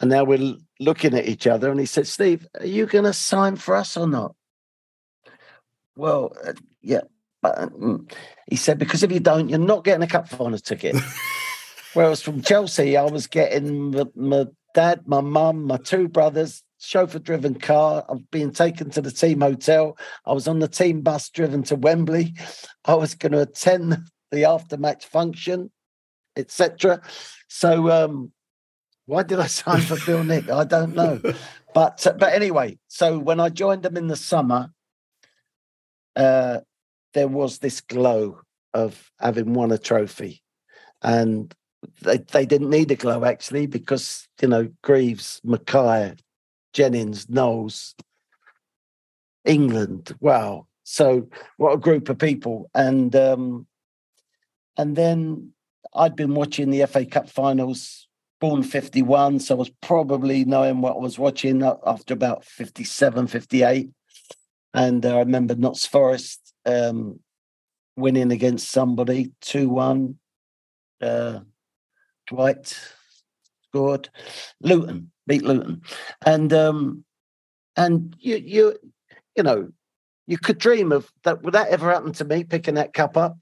And 0.00 0.10
now 0.10 0.22
we're 0.22 0.54
looking 0.78 1.14
at 1.14 1.26
each 1.26 1.46
other, 1.46 1.70
and 1.70 1.80
he 1.80 1.86
said, 1.86 2.06
"Steve, 2.06 2.46
are 2.58 2.66
you 2.66 2.86
going 2.86 3.04
to 3.04 3.12
sign 3.12 3.56
for 3.56 3.74
us 3.74 3.96
or 3.96 4.06
not?" 4.06 4.34
Well, 5.96 6.36
uh, 6.46 6.52
yeah, 6.80 7.00
he 8.46 8.56
said, 8.56 8.78
because 8.78 9.02
if 9.02 9.12
you 9.12 9.20
don't, 9.20 9.48
you're 9.48 9.58
not 9.58 9.84
getting 9.84 10.02
a 10.02 10.06
cup 10.06 10.28
final 10.28 10.58
ticket. 10.58 10.96
Whereas 11.94 12.22
from 12.22 12.42
Chelsea, 12.42 12.96
I 12.96 13.04
was 13.04 13.26
getting 13.26 13.90
my, 13.90 14.04
my 14.14 14.46
dad, 14.74 15.02
my 15.06 15.20
mum, 15.20 15.64
my 15.64 15.78
two 15.78 16.08
brothers, 16.08 16.62
chauffeur 16.78 17.18
driven 17.18 17.54
car. 17.54 18.04
I've 18.08 18.30
been 18.30 18.52
taken 18.52 18.90
to 18.90 19.00
the 19.00 19.10
team 19.10 19.40
hotel. 19.40 19.98
I 20.24 20.32
was 20.32 20.48
on 20.48 20.58
the 20.58 20.68
team 20.68 21.00
bus 21.00 21.28
driven 21.30 21.62
to 21.64 21.76
Wembley. 21.76 22.34
I 22.84 22.94
was 22.94 23.14
going 23.14 23.32
to 23.32 23.42
attend 23.42 23.98
the 24.30 24.44
after 24.44 24.76
match 24.76 25.06
function, 25.06 25.70
etc. 26.36 27.00
So, 27.48 27.90
um, 27.90 28.32
why 29.06 29.22
did 29.22 29.40
I 29.40 29.46
sign 29.46 29.80
for 29.80 29.96
Bill 30.04 30.22
Nick? 30.22 30.50
I 30.50 30.64
don't 30.64 30.94
know. 30.94 31.20
But 31.74 32.06
uh, 32.06 32.12
but 32.12 32.32
anyway, 32.32 32.78
so 32.88 33.18
when 33.18 33.40
I 33.40 33.48
joined 33.48 33.82
them 33.82 33.96
in 33.96 34.06
the 34.06 34.16
summer, 34.16 34.70
uh, 36.16 36.60
there 37.14 37.28
was 37.28 37.58
this 37.58 37.80
glow 37.80 38.40
of 38.74 39.10
having 39.20 39.54
won 39.54 39.72
a 39.72 39.78
trophy. 39.78 40.42
And 41.02 41.54
they, 42.02 42.18
they 42.18 42.46
didn't 42.46 42.70
need 42.70 42.90
a 42.90 42.96
glow 42.96 43.24
actually 43.24 43.66
because, 43.66 44.28
you 44.40 44.48
know, 44.48 44.68
Greaves, 44.82 45.40
Mackay, 45.44 46.14
Jennings, 46.72 47.28
Knowles, 47.28 47.94
England. 49.44 50.14
Wow. 50.20 50.66
So 50.84 51.28
what 51.56 51.72
a 51.72 51.78
group 51.78 52.08
of 52.08 52.18
people. 52.18 52.70
And 52.74 53.14
um 53.14 53.66
and 54.76 54.94
then 54.96 55.52
I'd 55.94 56.16
been 56.16 56.34
watching 56.34 56.70
the 56.70 56.86
FA 56.86 57.04
Cup 57.04 57.28
finals 57.28 58.08
born 58.40 58.62
51 58.62 59.40
so 59.40 59.54
i 59.54 59.58
was 59.58 59.70
probably 59.82 60.44
knowing 60.44 60.80
what 60.80 60.94
i 60.94 60.98
was 60.98 61.18
watching 61.18 61.62
after 61.84 62.14
about 62.14 62.44
57 62.44 63.26
58 63.26 63.90
and 64.74 65.04
uh, 65.04 65.16
i 65.16 65.18
remember 65.18 65.54
notts 65.56 65.86
forest 65.86 66.47
um, 66.68 67.20
winning 67.96 68.30
against 68.32 68.70
somebody 68.70 69.32
2 69.40 69.68
1. 69.68 70.18
Uh, 71.00 71.40
Dwight 72.26 72.78
scored. 73.68 74.08
Luton 74.60 75.10
beat 75.26 75.42
Luton. 75.42 75.82
And 76.24 76.52
um, 76.52 77.04
and 77.76 78.16
you 78.18 78.36
you 78.36 78.78
you 79.36 79.42
know, 79.42 79.70
you 80.26 80.38
could 80.38 80.58
dream 80.58 80.92
of 80.92 81.10
that 81.24 81.42
would 81.42 81.54
that 81.54 81.68
ever 81.68 81.90
happen 81.90 82.12
to 82.14 82.24
me 82.24 82.44
picking 82.44 82.74
that 82.74 82.92
cup 82.92 83.16
up? 83.16 83.36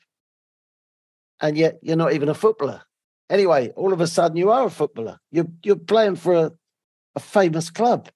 And 1.41 1.57
yet 1.57 1.79
you're 1.83 1.97
not 1.97 2.13
even 2.13 2.29
a 2.29 2.35
footballer. 2.35 2.83
Anyway, 3.29 3.71
all 3.77 3.93
of 3.93 4.01
a 4.01 4.07
sudden 4.07 4.37
you 4.37 4.51
are 4.51 4.67
a 4.67 4.71
footballer. 4.71 5.19
You're 5.31 5.49
you're 5.65 5.77
playing 5.77 6.17
for 6.17 6.35
a, 6.35 6.53
a 7.17 7.21
famous 7.21 7.71
club. 7.71 8.09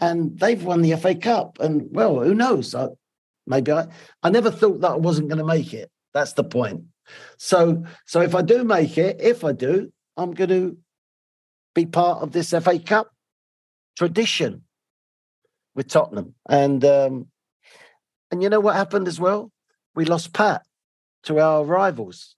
And 0.00 0.38
they've 0.38 0.62
won 0.62 0.82
the 0.82 0.96
FA 0.96 1.14
Cup. 1.14 1.58
And 1.60 1.88
well, 1.90 2.20
who 2.20 2.34
knows? 2.34 2.74
I, 2.74 2.88
Maybe 3.46 3.72
I, 3.72 3.86
I 4.22 4.30
never 4.30 4.50
thought 4.50 4.80
that 4.80 4.92
I 4.92 4.96
wasn't 4.96 5.28
going 5.28 5.38
to 5.38 5.44
make 5.44 5.74
it. 5.74 5.90
That's 6.12 6.32
the 6.32 6.44
point. 6.44 6.84
So, 7.36 7.84
so 8.06 8.20
if 8.20 8.34
I 8.34 8.42
do 8.42 8.64
make 8.64 8.96
it, 8.96 9.20
if 9.20 9.44
I 9.44 9.52
do, 9.52 9.92
I'm 10.16 10.32
going 10.32 10.50
to 10.50 10.78
be 11.74 11.86
part 11.86 12.22
of 12.22 12.32
this 12.32 12.50
FA 12.50 12.78
Cup 12.78 13.10
tradition 13.96 14.62
with 15.74 15.88
Tottenham. 15.88 16.34
And 16.48 16.84
um, 16.84 17.26
and 18.30 18.42
you 18.42 18.48
know 18.48 18.60
what 18.60 18.76
happened 18.76 19.08
as 19.08 19.20
well? 19.20 19.52
We 19.94 20.04
lost 20.04 20.32
Pat 20.32 20.62
to 21.24 21.38
our 21.38 21.64
rivals. 21.64 22.36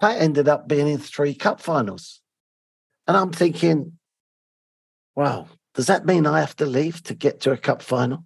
Pat 0.00 0.20
ended 0.20 0.48
up 0.48 0.68
being 0.68 0.88
in 0.88 0.98
three 0.98 1.34
cup 1.34 1.60
finals. 1.60 2.20
And 3.06 3.16
I'm 3.16 3.32
thinking, 3.32 3.98
wow, 5.14 5.48
does 5.74 5.86
that 5.86 6.06
mean 6.06 6.26
I 6.26 6.40
have 6.40 6.56
to 6.56 6.66
leave 6.66 7.02
to 7.04 7.14
get 7.14 7.40
to 7.40 7.52
a 7.52 7.56
cup 7.56 7.82
final? 7.82 8.24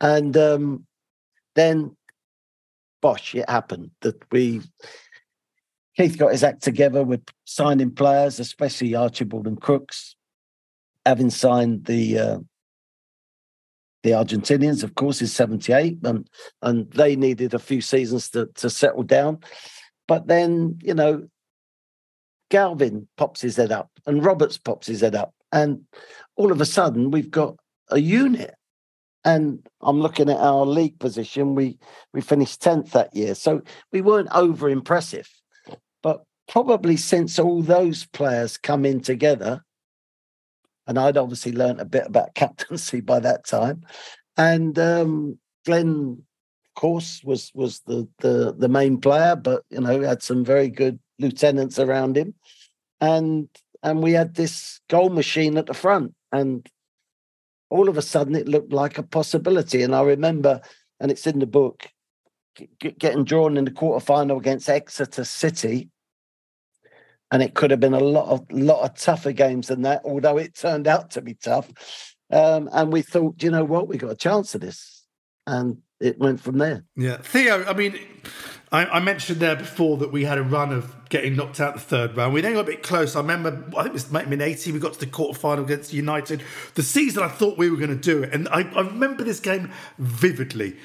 And 0.00 0.36
um, 0.36 0.86
then 1.58 1.96
bosh, 3.00 3.34
it 3.34 3.48
happened 3.48 3.90
that 4.00 4.16
we 4.32 4.62
Keith 5.96 6.18
got 6.18 6.32
his 6.32 6.44
act 6.44 6.62
together 6.62 7.02
with 7.02 7.22
signing 7.44 7.90
players, 7.90 8.38
especially 8.38 8.94
Archibald 8.94 9.46
and 9.46 9.60
Crooks, 9.60 10.14
having 11.04 11.30
signed 11.30 11.86
the 11.86 12.18
uh, 12.18 12.38
the 14.04 14.10
Argentinians, 14.10 14.84
of 14.84 14.94
course, 14.94 15.20
is 15.20 15.32
78, 15.32 15.98
and 16.04 16.28
and 16.62 16.90
they 16.92 17.16
needed 17.16 17.54
a 17.54 17.58
few 17.58 17.80
seasons 17.80 18.30
to, 18.30 18.46
to 18.54 18.70
settle 18.70 19.02
down. 19.02 19.40
But 20.06 20.26
then, 20.26 20.78
you 20.82 20.94
know, 20.94 21.28
Galvin 22.50 23.08
pops 23.16 23.40
his 23.40 23.56
head 23.56 23.72
up 23.72 23.90
and 24.06 24.24
Roberts 24.24 24.58
pops 24.58 24.86
his 24.86 25.02
head 25.02 25.14
up. 25.14 25.34
And 25.52 25.84
all 26.36 26.52
of 26.52 26.60
a 26.60 26.66
sudden 26.66 27.10
we've 27.10 27.30
got 27.30 27.56
a 27.90 27.98
unit. 27.98 28.54
And 29.28 29.68
I'm 29.82 30.00
looking 30.00 30.30
at 30.30 30.38
our 30.38 30.64
league 30.64 30.98
position. 30.98 31.54
We 31.54 31.78
we 32.14 32.22
finished 32.22 32.62
10th 32.62 32.92
that 32.92 33.14
year. 33.14 33.34
So 33.34 33.60
we 33.92 34.00
weren't 34.00 34.30
over 34.32 34.70
impressive 34.70 35.28
But 36.02 36.22
probably 36.48 36.96
since 36.96 37.38
all 37.38 37.60
those 37.60 38.06
players 38.06 38.56
come 38.56 38.86
in 38.86 39.00
together, 39.00 39.62
and 40.86 40.98
I'd 40.98 41.18
obviously 41.18 41.52
learned 41.52 41.80
a 41.80 41.84
bit 41.84 42.06
about 42.06 42.34
captaincy 42.42 43.02
by 43.02 43.20
that 43.20 43.46
time, 43.46 43.82
and 44.38 44.78
um, 44.78 45.38
Glenn, 45.66 46.22
of 46.68 46.80
course, 46.80 47.22
was 47.22 47.52
was 47.54 47.80
the 47.80 48.08
the 48.20 48.54
the 48.56 48.68
main 48.68 48.98
player, 48.98 49.36
but 49.36 49.62
you 49.68 49.80
know 49.80 50.00
had 50.00 50.22
some 50.22 50.42
very 50.42 50.70
good 50.70 50.98
lieutenants 51.18 51.78
around 51.78 52.16
him, 52.16 52.34
and 52.98 53.50
and 53.82 54.02
we 54.02 54.12
had 54.12 54.36
this 54.36 54.80
goal 54.88 55.10
machine 55.10 55.58
at 55.58 55.66
the 55.66 55.74
front, 55.74 56.14
and 56.32 56.66
all 57.70 57.88
of 57.88 57.98
a 57.98 58.02
sudden 58.02 58.34
it 58.34 58.48
looked 58.48 58.72
like 58.72 58.98
a 58.98 59.02
possibility. 59.02 59.82
And 59.82 59.94
I 59.94 60.02
remember, 60.02 60.60
and 61.00 61.10
it's 61.10 61.26
in 61.26 61.38
the 61.38 61.46
book, 61.46 61.86
getting 62.80 63.24
drawn 63.24 63.56
in 63.56 63.64
the 63.64 63.70
quarter 63.70 64.04
final 64.04 64.38
against 64.38 64.68
Exeter 64.68 65.24
City 65.24 65.90
and 67.30 67.42
it 67.42 67.54
could 67.54 67.70
have 67.70 67.80
been 67.80 67.94
a 67.94 68.00
lot 68.00 68.28
of 68.28 68.50
lot 68.50 68.84
of 68.84 68.96
tougher 68.98 69.32
games 69.32 69.68
than 69.68 69.82
that. 69.82 70.02
Although 70.04 70.38
it 70.38 70.54
turned 70.54 70.86
out 70.86 71.10
to 71.12 71.22
be 71.22 71.34
tough, 71.34 71.70
um, 72.30 72.68
and 72.72 72.92
we 72.92 73.02
thought, 73.02 73.42
you 73.42 73.50
know 73.50 73.64
what, 73.64 73.88
we 73.88 73.98
got 73.98 74.12
a 74.12 74.16
chance 74.16 74.54
of 74.54 74.60
this, 74.60 75.04
and 75.46 75.78
it 76.00 76.18
went 76.18 76.40
from 76.40 76.58
there. 76.58 76.84
Yeah, 76.96 77.18
Theo. 77.18 77.64
I 77.64 77.72
mean, 77.74 77.98
I, 78.70 78.86
I, 78.86 79.00
mentioned 79.00 79.40
there 79.40 79.56
before 79.56 79.96
that 79.98 80.12
we 80.12 80.24
had 80.24 80.38
a 80.38 80.42
run 80.42 80.72
of 80.72 80.94
getting 81.08 81.36
knocked 81.36 81.60
out 81.60 81.74
the 81.74 81.80
third 81.80 82.16
round. 82.16 82.34
We 82.34 82.40
then 82.40 82.54
got 82.54 82.60
a 82.60 82.64
bit 82.64 82.82
close. 82.82 83.16
I 83.16 83.20
remember, 83.20 83.64
I 83.76 83.82
think 83.82 83.88
it 83.88 83.92
was 83.92 84.12
maybe 84.12 84.34
in 84.34 84.40
'80. 84.40 84.72
We 84.72 84.78
got 84.78 84.94
to 84.94 85.00
the 85.00 85.06
quarter 85.06 85.38
final 85.38 85.64
against 85.64 85.92
United. 85.92 86.42
The 86.74 86.82
season 86.82 87.22
I 87.22 87.28
thought 87.28 87.58
we 87.58 87.70
were 87.70 87.76
going 87.76 87.90
to 87.90 87.96
do 87.96 88.22
it, 88.22 88.32
and 88.32 88.48
I, 88.48 88.62
I 88.74 88.80
remember 88.80 89.24
this 89.24 89.40
game 89.40 89.70
vividly. 89.98 90.76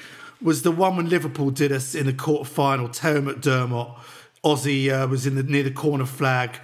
Was 0.41 0.63
the 0.63 0.71
one 0.71 0.97
when 0.97 1.09
Liverpool 1.09 1.51
did 1.51 1.71
us 1.71 1.95
in 1.95 2.05
the 2.05 2.13
quarter 2.13 2.49
final? 2.49 2.89
Terry 2.89 3.21
McDermott 3.21 3.97
Ossie 4.43 4.91
uh, 4.91 5.07
was 5.07 5.25
in 5.25 5.35
the 5.35 5.43
near 5.43 5.63
the 5.63 5.71
corner 5.71 6.05
flag, 6.05 6.59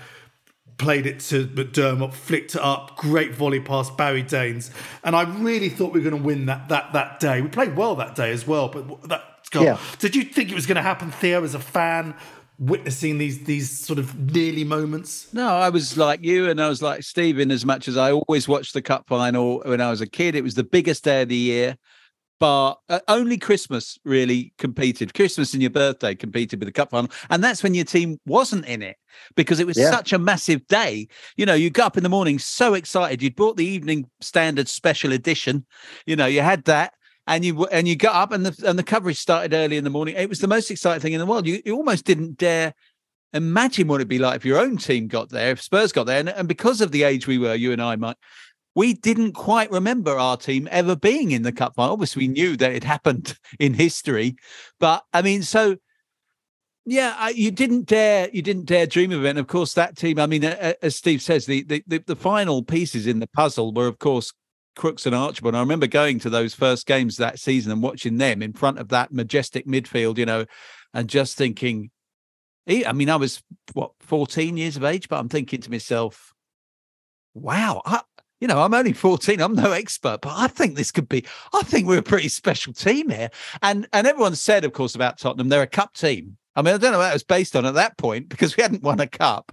played 0.80 1.06
it 1.06 1.20
to 1.20 1.46
McDermott, 1.48 2.14
flicked 2.14 2.56
it 2.56 2.62
up, 2.62 2.98
great 2.98 3.36
volley 3.36 3.60
past 3.60 3.96
Barry 3.98 4.24
Daines, 4.24 4.72
and 5.04 5.16
I 5.16 5.24
really 5.24 5.70
thought 5.70 5.94
we 5.94 6.00
were 6.00 6.10
going 6.10 6.22
to 6.22 6.28
win 6.28 6.48
that 6.48 6.70
that 6.70 6.94
that 6.94 7.20
day. 7.20 7.42
We 7.42 7.50
played 7.50 7.76
well 7.76 7.96
that 7.96 8.16
day 8.16 8.32
as 8.32 8.48
well, 8.48 8.70
but 8.70 9.08
that. 9.10 9.24
God, 9.52 9.64
yeah. 9.64 9.80
Did 9.98 10.16
you 10.16 10.24
think 10.26 10.52
it 10.52 10.56
was 10.56 10.68
going 10.68 10.76
to 10.76 10.84
happen, 10.84 11.10
Theo, 11.12 11.44
as 11.44 11.54
a 11.54 11.60
fan? 11.60 12.16
witnessing 12.60 13.18
these 13.18 13.46
these 13.46 13.80
sort 13.80 13.98
of 13.98 14.34
nearly 14.34 14.66
moments? 14.66 15.34
No, 15.34 15.48
I 15.48 15.70
was 15.70 15.98
like 15.98 16.22
you, 16.22 16.50
and 16.50 16.62
I 16.62 16.68
was 16.68 16.82
like 16.82 17.04
Stephen. 17.04 17.52
As 17.52 17.66
much 17.66 17.88
as 17.88 17.98
I 17.98 18.12
always 18.12 18.48
watched 18.48 18.74
the 18.74 18.82
cup 18.82 19.08
final 19.08 19.62
when 19.66 19.82
I 19.82 19.90
was 19.90 20.02
a 20.02 20.08
kid, 20.08 20.36
it 20.36 20.44
was 20.44 20.56
the 20.56 20.64
biggest 20.64 21.06
day 21.06 21.22
of 21.22 21.30
the 21.30 21.36
year 21.36 21.78
but 22.40 22.76
uh, 22.88 23.00
only 23.08 23.38
Christmas 23.38 24.00
really 24.06 24.54
competed. 24.58 25.14
Christmas 25.14 25.54
and 25.54 25.62
your 25.62 25.70
birthday 25.70 26.16
competed 26.16 26.60
with 26.60 26.68
the 26.68 26.74
cup 26.74 26.92
final, 26.92 27.12
and 27.30 27.44
that's 27.44 27.64
when 27.64 27.74
your 27.74 27.86
team 27.86 28.20
wasn't 28.26 28.66
in 28.66 28.82
it 28.82 28.98
because 29.36 29.60
it 29.60 29.68
was 29.68 29.78
yeah. 29.78 29.92
such 29.92 30.14
a 30.14 30.20
massive 30.20 30.66
day. 30.68 31.08
You 31.36 31.46
know, 31.46 31.54
you 31.54 31.70
got 31.70 31.88
up 31.88 31.98
in 31.98 32.04
the 32.04 32.10
morning 32.10 32.40
so 32.40 32.74
excited. 32.74 33.22
You'd 33.22 33.36
bought 33.36 33.58
the 33.58 33.66
Evening 33.66 34.10
Standard 34.22 34.68
Special 34.68 35.12
Edition. 35.12 35.66
You 36.06 36.16
know, 36.16 36.26
you 36.26 36.42
had 36.42 36.64
that. 36.66 36.94
And 37.28 37.46
you 37.46 37.68
and 37.68 37.88
you 37.88 37.96
got 37.96 38.16
up 38.16 38.32
and 38.32 38.44
the 38.44 38.68
and 38.68 38.80
the 38.80 38.82
coverage 38.82 39.18
started 39.18 39.54
early 39.54 39.78
in 39.78 39.84
the 39.84 39.92
morning. 39.92 40.16
It 40.18 40.28
was 40.28 40.40
the 40.40 40.48
most 40.48 40.72
exciting 40.72 41.00
thing 41.00 41.14
in 41.14 41.20
the 41.20 41.28
world. 41.28 41.46
You, 41.46 41.62
you 41.64 41.76
almost 41.76 42.04
didn't 42.04 42.38
dare 42.38 42.74
imagine 43.34 43.88
what 43.88 43.96
it'd 43.96 44.08
be 44.08 44.20
like 44.20 44.38
if 44.38 44.46
your 44.46 44.60
own 44.60 44.78
team 44.78 45.08
got 45.08 45.30
there, 45.30 45.52
if 45.52 45.62
Spurs 45.62 45.92
got 45.92 46.06
there. 46.06 46.20
And, 46.20 46.30
and 46.30 46.48
because 46.48 46.82
of 46.82 46.92
the 46.92 47.04
age 47.04 47.28
we 47.28 47.38
were, 47.38 47.54
you 47.56 47.72
and 47.72 47.82
I, 47.82 47.96
Mike, 47.96 48.18
we 48.76 48.93
didn't 48.93 49.34
quite 49.34 49.72
remember 49.72 50.17
our 50.17 50.38
team 50.38 50.67
ever 50.72 50.95
being 50.95 51.32
in 51.32 51.41
the 51.41 51.51
cup 51.51 51.76
final. 51.76 51.93
Obviously, 51.93 52.24
we 52.24 52.34
knew 52.34 52.55
that 52.57 52.72
it 52.72 52.84
happened 52.84 53.38
in 53.59 53.74
history, 53.74 54.36
but 54.80 55.03
I 55.13 55.22
mean, 55.22 55.43
so 55.43 55.78
yeah, 56.86 57.30
you 57.30 57.51
didn't 57.51 57.86
dare, 57.86 58.30
you 58.34 58.41
didn't 58.41 58.65
dare 58.65 58.88
dream 58.88 59.11
of 59.11 59.24
it. 59.24 59.30
And 59.30 59.39
of 59.39 59.47
course, 59.47 59.74
that 59.74 59.95
team. 59.95 60.17
I 60.17 60.26
mean, 60.26 60.43
as 60.43 60.95
Steve 60.95 61.22
says, 61.22 61.45
the 61.45 61.63
the, 61.63 62.03
the, 62.05 62.15
final 62.15 62.63
pieces 62.63 63.05
in 63.05 63.20
the 63.20 63.28
puzzle 63.28 63.74
were, 63.74 63.88
of 63.88 63.99
course, 63.99 64.34
Crooks 64.76 65.05
and 65.05 65.13
Archibald. 65.13 65.55
I 65.55 65.59
remember 65.59 65.88
going 65.88 66.20
to 66.20 66.30
those 66.30 66.55
first 66.55 66.88
games 66.88 67.17
that 67.17 67.38
season 67.39 67.72
and 67.72 67.84
watching 67.84 68.17
them 68.17 68.41
in 68.41 68.53
front 68.53 68.80
of 68.80 68.89
that 68.89 69.13
majestic 69.13 69.67
midfield, 69.67 70.17
you 70.17 70.26
know, 70.26 70.45
and 70.93 71.09
just 71.09 71.38
thinking. 71.38 71.91
I 72.67 72.93
mean, 72.93 73.09
I 73.09 73.15
was 73.15 73.41
what 73.74 73.91
14 74.01 74.55
years 74.55 74.78
of 74.78 74.84
age, 74.84 75.09
but 75.09 75.17
I'm 75.17 75.30
thinking 75.30 75.59
to 75.61 75.72
myself, 75.72 76.34
wow, 77.34 77.82
I, 77.84 78.01
you 78.40 78.48
know, 78.48 78.62
I'm 78.62 78.74
only 78.74 78.94
14. 78.94 79.42
I'm 79.42 79.56
no 79.56 79.72
expert, 79.72 80.22
but 80.22 80.34
I 80.36 80.48
think 80.48 80.76
this 80.76 80.92
could 80.92 81.10
be. 81.10 81.26
I 81.54 81.62
think 81.64 81.88
we're 81.88 82.00
a 82.00 82.04
pretty 82.04 82.30
special 82.30 82.74
team 82.74 83.10
here. 83.10 83.30
And 83.62 83.88
and 83.94 84.08
everyone 84.08 84.36
said, 84.36 84.66
of 84.66 84.74
course, 84.74 84.96
about 84.96 85.18
Tottenham, 85.18 85.50
they're 85.50 85.62
a 85.62 85.68
cup 85.68 85.94
team. 85.94 86.38
I 86.56 86.62
mean, 86.62 86.74
I 86.74 86.78
don't 86.78 86.92
know 86.92 86.98
what 86.98 87.12
it 87.12 87.14
was 87.14 87.24
based 87.24 87.56
on 87.56 87.66
at 87.66 87.76
that 87.76 87.98
point 87.98 88.28
because 88.30 88.58
we 88.58 88.64
hadn't 88.64 88.84
won 88.84 89.00
a 89.00 89.08
cup 89.08 89.52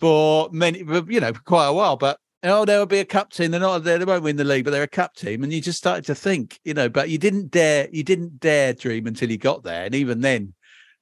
for 0.00 0.48
many, 0.50 0.78
you 0.78 1.20
know, 1.20 1.32
for 1.32 1.42
quite 1.42 1.66
a 1.66 1.72
while. 1.72 1.96
But 1.96 2.18
oh, 2.42 2.64
there 2.64 2.78
will 2.78 2.86
be 2.86 3.00
a 3.00 3.04
cup 3.04 3.30
team. 3.32 3.50
They're 3.50 3.60
not. 3.60 3.84
They 3.84 4.04
won't 4.04 4.24
win 4.24 4.36
the 4.36 4.44
league, 4.44 4.64
but 4.64 4.70
they're 4.70 4.82
a 4.82 4.88
cup 4.88 5.14
team. 5.14 5.42
And 5.42 5.52
you 5.52 5.60
just 5.60 5.78
started 5.78 6.04
to 6.06 6.14
think, 6.14 6.58
you 6.64 6.74
know, 6.74 6.88
but 6.88 7.10
you 7.10 7.18
didn't 7.18 7.50
dare, 7.50 7.88
you 7.92 8.02
didn't 8.02 8.40
dare 8.40 8.72
dream 8.72 9.06
until 9.06 9.30
you 9.30 9.38
got 9.38 9.62
there. 9.62 9.84
And 9.84 9.94
even 9.94 10.20
then, 10.20 10.54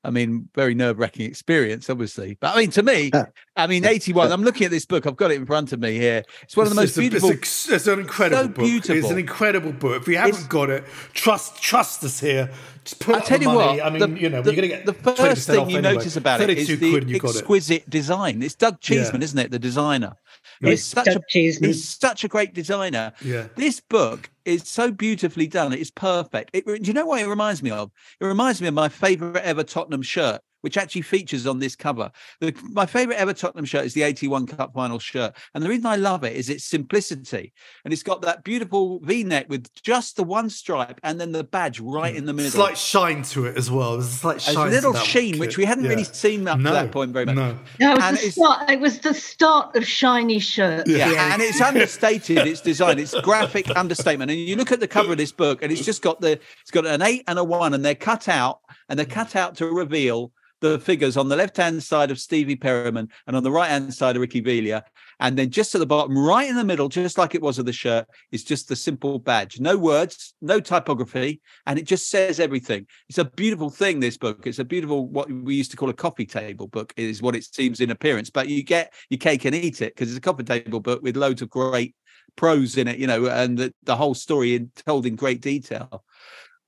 I 0.03 0.11
mean, 0.11 0.49
very 0.55 0.75
nerve 0.75 0.99
wracking 0.99 1.27
experience, 1.27 1.91
obviously. 1.91 2.39
But 2.41 2.57
I 2.57 2.61
mean, 2.61 2.71
to 2.71 2.83
me, 2.83 3.11
I 3.57 3.67
mean, 3.67 3.85
81, 3.85 4.33
I'm 4.33 4.43
looking 4.43 4.65
at 4.65 4.71
this 4.71 4.87
book, 4.87 5.07
I've 5.07 5.17
got 5.17 5.31
it 5.31 5.35
in 5.35 5.47
front 5.47 5.73
of 5.73 5.81
me 5.81 5.99
here. 5.99 6.23
It's 6.43 6.57
one 6.57 6.67
of 6.67 6.75
the 6.75 6.81
most 6.81 6.97
beautiful. 6.97 7.29
A, 7.29 7.33
it's, 7.33 7.69
a, 7.69 7.75
it's, 7.75 7.87
an 7.87 8.01
incredible 8.01 8.43
so 8.43 8.49
book. 8.49 8.65
Beautiful. 8.65 8.97
It's 8.97 9.11
an 9.11 9.19
incredible 9.19 9.73
book. 9.73 10.01
If 10.03 10.09
you 10.09 10.17
haven't 10.17 10.37
it's, 10.37 10.47
got 10.47 10.71
it, 10.71 10.85
trust 11.13 11.61
trust 11.63 12.03
us 12.05 12.21
here. 12.21 12.51
Just 12.85 12.99
put 12.99 13.17
I'll 13.17 13.21
tell 13.21 13.41
you 13.41 13.49
money. 13.49 13.79
what. 13.79 13.87
I 13.87 13.91
mean, 13.91 14.15
the, 14.15 14.21
you 14.21 14.31
know, 14.31 14.41
the, 14.41 14.55
you're 14.55 14.63
going 14.63 14.71
to 14.71 14.77
get 14.77 14.87
the 14.87 14.95
first 14.95 15.47
thing 15.47 15.69
you 15.69 15.79
anyway. 15.79 15.95
notice 15.95 16.17
about 16.17 16.41
it 16.41 16.51
is 16.51 16.81
the 16.81 17.17
exquisite 17.17 17.83
it. 17.83 17.91
design. 17.91 18.43
It's 18.43 18.55
Doug 18.55 18.81
Cheeseman, 18.81 19.21
yeah. 19.21 19.25
isn't 19.25 19.39
it? 19.39 19.51
The 19.51 19.59
designer. 19.59 20.17
He's 20.61 20.85
such 20.85 21.09
a 21.09 21.21
he's 21.29 21.89
such 21.89 22.25
a 22.25 22.29
great 22.29 22.53
designer. 22.53 23.13
Yeah. 23.23 23.49
This 23.57 23.81
book 23.81 24.31
is 24.45 24.69
so 24.69 24.91
beautifully 24.91 25.47
done. 25.47 25.73
It's 25.73 25.91
perfect. 25.91 26.51
It, 26.53 26.67
do 26.67 26.79
you 26.83 26.93
know 26.93 27.07
what 27.07 27.23
it 27.23 27.29
reminds 27.29 27.63
me 27.63 27.71
of? 27.71 27.91
It 28.21 28.27
reminds 28.27 28.61
me 28.61 28.69
of 28.69 28.75
my 28.75 28.89
favorite 28.89 29.43
ever 29.43 29.65
Tottenham 29.65 30.03
shirt 30.03 30.43
which 30.61 30.77
actually 30.77 31.03
features 31.03 31.47
on 31.47 31.59
this 31.59 31.77
cover. 31.77 32.11
The, 32.41 32.55
my 32.71 32.87
favorite 32.87 33.17
ever 33.17 33.33
Tottenham 33.33 33.65
shirt 33.65 33.85
is 33.85 33.95
the 33.95 34.03
81 34.03 34.47
Cup 34.47 34.75
final 34.75 34.99
shirt. 34.99 35.35
And 35.55 35.65
the 35.65 35.69
reason 35.69 35.87
I 35.87 35.97
love 35.97 36.25
it 36.25 36.37
is 36.37 36.49
its 36.49 36.65
simplicity. 36.65 37.53
And 37.85 37.93
it's 37.93 38.03
got 38.03 38.23
that 38.23 38.45
beautiful 38.45 39.01
v 39.01 39.25
neck 39.25 39.47
with 39.49 39.73
just 39.83 40.17
the 40.17 40.25
one 40.25 40.51
stripe 40.51 41.01
and 41.03 41.21
then 41.21 41.33
the 41.33 41.45
badge 41.45 41.81
right 41.81 42.15
mm. 42.15 42.19
in 42.19 42.27
the 42.27 42.33
middle. 42.33 42.51
Slight 42.51 42.79
shine 42.79 43.23
to 43.23 43.47
it 43.47 43.57
as 43.57 43.71
well. 43.71 43.93
There's 43.93 44.07
a 44.07 44.11
slight 44.11 44.43
shine. 44.43 44.69
A 44.69 44.71
little 44.71 44.95
sheen, 44.95 45.39
which 45.39 45.57
we 45.57 45.65
hadn't 45.65 45.85
yeah. 45.85 45.91
really 45.91 46.05
seen 46.05 46.47
up 46.49 46.59
no, 46.59 46.71
to 46.71 46.75
that 46.75 46.93
point 46.93 47.13
very 47.13 47.27
much. 47.27 47.35
No, 47.35 47.57
no 47.81 47.95
it, 47.95 48.11
was 48.13 48.21
the 48.21 48.31
start, 48.31 48.71
it 48.71 48.81
was 48.81 48.99
the 49.01 49.15
start 49.15 49.77
of 49.77 49.87
shiny 49.87 50.39
shirts. 50.39 50.91
Yeah, 50.91 51.11
yeah. 51.11 51.33
and 51.33 51.43
it's 51.43 51.61
understated, 51.61 52.39
its 52.39 52.61
design, 52.61 52.99
it's 52.99 53.19
graphic 53.21 53.75
understatement. 53.77 54.31
And 54.31 54.41
you 54.41 54.57
look 54.57 54.73
at 54.73 54.81
the 54.81 54.89
cover 54.89 55.13
of 55.13 55.19
this 55.19 55.33
book, 55.33 55.63
and 55.63 55.73
it's 55.73 55.85
just 55.85 56.03
got 56.03 56.21
the 56.21 56.39
it's 56.63 56.71
got 56.71 56.87
an 56.87 57.03
eight 57.03 57.25
and 57.27 57.39
a 57.39 57.45
one, 57.45 57.75
and 57.75 57.85
they're 57.85 57.95
cut 57.95 58.29
out, 58.29 58.60
and 58.89 58.99
they're 58.99 59.07
cut 59.07 59.37
out 59.37 59.57
to 59.57 59.67
reveal 59.67 60.33
the 60.61 60.79
figures 60.79 61.17
on 61.17 61.29
the 61.29 61.37
left 61.37 61.57
hand 61.57 61.83
side 61.83 62.11
of 62.11 62.21
Stevie 62.21 62.57
Perryman 62.57 63.09
and 63.27 63.37
on 63.37 63.43
the 63.43 63.51
right 63.51 63.71
hand 63.71 63.93
side 63.93 64.17
of 64.17 64.21
Ricky 64.21 64.41
Villa. 64.41 64.85
And 65.19 65.37
then 65.37 65.51
just 65.51 65.75
at 65.75 65.79
the 65.79 65.87
bottom, 65.87 66.17
right 66.17 66.49
in 66.49 66.57
the 66.57 66.65
middle, 66.65 66.89
just 66.89 67.19
like 67.19 67.35
it 67.35 67.43
was 67.43 67.59
of 67.59 67.67
the 67.67 67.73
shirt, 67.73 68.07
is 68.31 68.45
just 68.45 68.69
the 68.69 68.77
simple 68.77 69.19
badge. 69.19 69.61
No 69.61 69.77
words, 69.77 70.35
no 70.41 70.61
typography, 70.61 71.41
and 71.67 71.79
it 71.79 71.87
just 71.87 72.09
says 72.09 72.41
everything. 72.41 72.87
It's 73.09 73.19
a 73.19 73.25
beautiful 73.25 73.71
thing, 73.71 74.01
this 74.01 74.17
book. 74.17 74.47
It's 74.47 74.59
a 74.59 74.65
beautiful, 74.65 75.09
what 75.09 75.31
we 75.31 75.55
used 75.55 75.71
to 75.73 75.77
call 75.77 75.91
a 75.91 75.95
coffee 75.95 76.27
table 76.27 76.69
book, 76.69 76.93
is 76.97 77.21
what 77.23 77.37
it 77.37 77.45
seems 77.45 77.81
in 77.81 77.91
appearance. 77.91 78.31
But 78.31 78.49
you 78.49 78.63
get 78.63 78.95
your 79.11 79.19
cake 79.19 79.45
and 79.45 79.55
eat 79.55 79.83
it 79.83 79.95
because 79.95 80.09
it's 80.09 80.19
a 80.19 80.23
coffee 80.23 80.45
table 80.45 80.81
book 80.81 81.03
with 81.03 81.17
loads 81.17 81.43
of 81.43 81.51
great 81.51 81.95
prose 82.37 82.77
in 82.77 82.89
it, 82.89 82.99
you 82.99 83.07
know, 83.07 83.27
and 83.27 83.59
the, 83.59 83.75
the 83.83 83.97
whole 83.97 84.15
story 84.15 84.55
in, 84.55 84.71
told 84.87 85.05
in 85.05 85.17
great 85.17 85.43
detail. 85.43 86.05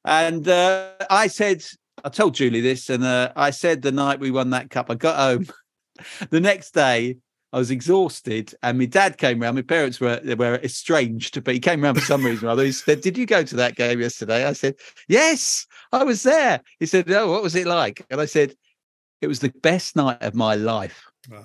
And 0.04 0.46
uh, 0.48 0.90
I 1.08 1.28
said, 1.28 1.62
I 2.04 2.08
told 2.08 2.34
Julie 2.34 2.60
this, 2.60 2.90
and 2.90 3.04
uh, 3.04 3.32
I 3.36 3.50
said 3.50 3.82
the 3.82 3.92
night 3.92 4.20
we 4.20 4.30
won 4.30 4.50
that 4.50 4.70
cup, 4.70 4.90
I 4.90 4.94
got 4.94 5.16
home 5.16 5.46
the 6.30 6.40
next 6.40 6.72
day. 6.72 7.18
I 7.54 7.58
was 7.58 7.70
exhausted, 7.70 8.54
and 8.62 8.78
my 8.78 8.86
dad 8.86 9.18
came 9.18 9.42
around. 9.42 9.56
My 9.56 9.62
parents 9.62 10.00
were 10.00 10.18
were 10.38 10.58
estranged, 10.62 11.44
but 11.44 11.52
he 11.52 11.60
came 11.60 11.84
around 11.84 11.96
for 11.96 12.00
some 12.00 12.24
reason 12.24 12.48
or 12.48 12.52
other. 12.52 12.64
He 12.64 12.72
said, 12.72 13.02
"Did 13.02 13.18
you 13.18 13.26
go 13.26 13.42
to 13.42 13.56
that 13.56 13.76
game 13.76 14.00
yesterday?" 14.00 14.46
I 14.46 14.54
said, 14.54 14.76
"Yes, 15.06 15.66
I 15.92 16.02
was 16.02 16.22
there." 16.22 16.62
He 16.80 16.86
said, 16.86 17.10
"Oh, 17.10 17.30
what 17.30 17.42
was 17.42 17.54
it 17.54 17.66
like?" 17.66 18.06
And 18.08 18.22
I 18.22 18.24
said, 18.24 18.54
"It 19.20 19.26
was 19.26 19.40
the 19.40 19.52
best 19.62 19.96
night 19.96 20.22
of 20.22 20.34
my 20.34 20.54
life." 20.54 21.04
Oh, 21.30 21.44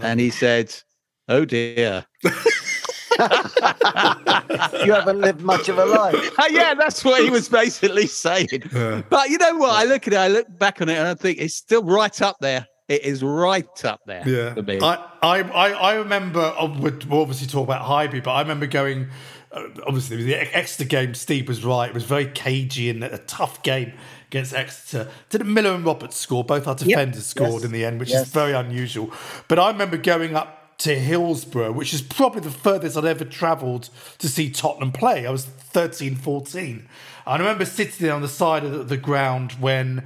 and 0.00 0.20
he 0.20 0.30
said, 0.30 0.72
"Oh 1.28 1.44
dear." 1.44 2.06
you 4.84 4.92
haven't 4.92 5.20
lived 5.20 5.40
much 5.42 5.68
of 5.68 5.78
a 5.78 5.84
life. 5.84 6.30
yeah, 6.50 6.74
that's 6.74 7.04
what 7.04 7.22
he 7.22 7.30
was 7.30 7.48
basically 7.48 8.06
saying. 8.06 8.48
Yeah. 8.74 9.02
But 9.08 9.30
you 9.30 9.38
know 9.38 9.56
what? 9.56 9.70
I 9.70 9.84
look 9.84 10.06
at 10.06 10.14
it, 10.14 10.18
I 10.18 10.28
look 10.28 10.46
back 10.58 10.80
on 10.80 10.88
it, 10.88 10.96
and 10.98 11.06
I 11.06 11.14
think 11.14 11.38
it's 11.38 11.54
still 11.54 11.84
right 11.84 12.20
up 12.22 12.36
there. 12.40 12.66
It 12.88 13.02
is 13.02 13.22
right 13.22 13.84
up 13.84 14.00
there. 14.06 14.26
Yeah. 14.26 14.54
I, 14.82 15.06
I, 15.22 15.72
I 15.72 15.94
remember, 15.94 16.40
uh, 16.40 16.66
we'll 16.78 17.20
obviously 17.20 17.46
talk 17.46 17.64
about 17.64 17.82
Highbury, 17.82 18.20
but 18.20 18.32
I 18.32 18.40
remember 18.42 18.66
going, 18.66 19.08
uh, 19.52 19.68
obviously, 19.86 20.22
the 20.24 20.56
Exeter 20.56 20.88
game, 20.88 21.14
Steve 21.14 21.48
was 21.48 21.64
right. 21.64 21.88
It 21.88 21.94
was 21.94 22.04
very 22.04 22.26
cagey 22.26 22.90
and 22.90 23.02
a 23.04 23.18
tough 23.18 23.62
game 23.62 23.92
against 24.26 24.52
Exeter. 24.52 25.08
Didn't 25.30 25.52
Miller 25.52 25.74
and 25.74 25.84
Roberts 25.84 26.16
score? 26.16 26.42
Both 26.42 26.66
our 26.66 26.74
defenders 26.74 27.16
yep. 27.16 27.24
scored 27.24 27.52
yes. 27.52 27.64
in 27.64 27.72
the 27.72 27.84
end, 27.84 28.00
which 28.00 28.10
yes. 28.10 28.26
is 28.26 28.32
very 28.32 28.52
unusual. 28.52 29.12
But 29.46 29.58
I 29.58 29.70
remember 29.70 29.96
going 29.96 30.34
up 30.34 30.63
to 30.78 30.98
Hillsborough, 30.98 31.72
which 31.72 31.94
is 31.94 32.02
probably 32.02 32.40
the 32.40 32.50
furthest 32.50 32.96
I'd 32.96 33.04
ever 33.04 33.24
travelled 33.24 33.90
to 34.18 34.28
see 34.28 34.50
Tottenham 34.50 34.92
play. 34.92 35.26
I 35.26 35.30
was 35.30 35.44
13, 35.44 36.16
14. 36.16 36.88
I 37.26 37.36
remember 37.36 37.64
sitting 37.64 38.06
there 38.06 38.14
on 38.14 38.22
the 38.22 38.28
side 38.28 38.64
of 38.64 38.88
the 38.88 38.96
ground 38.96 39.52
when 39.52 40.04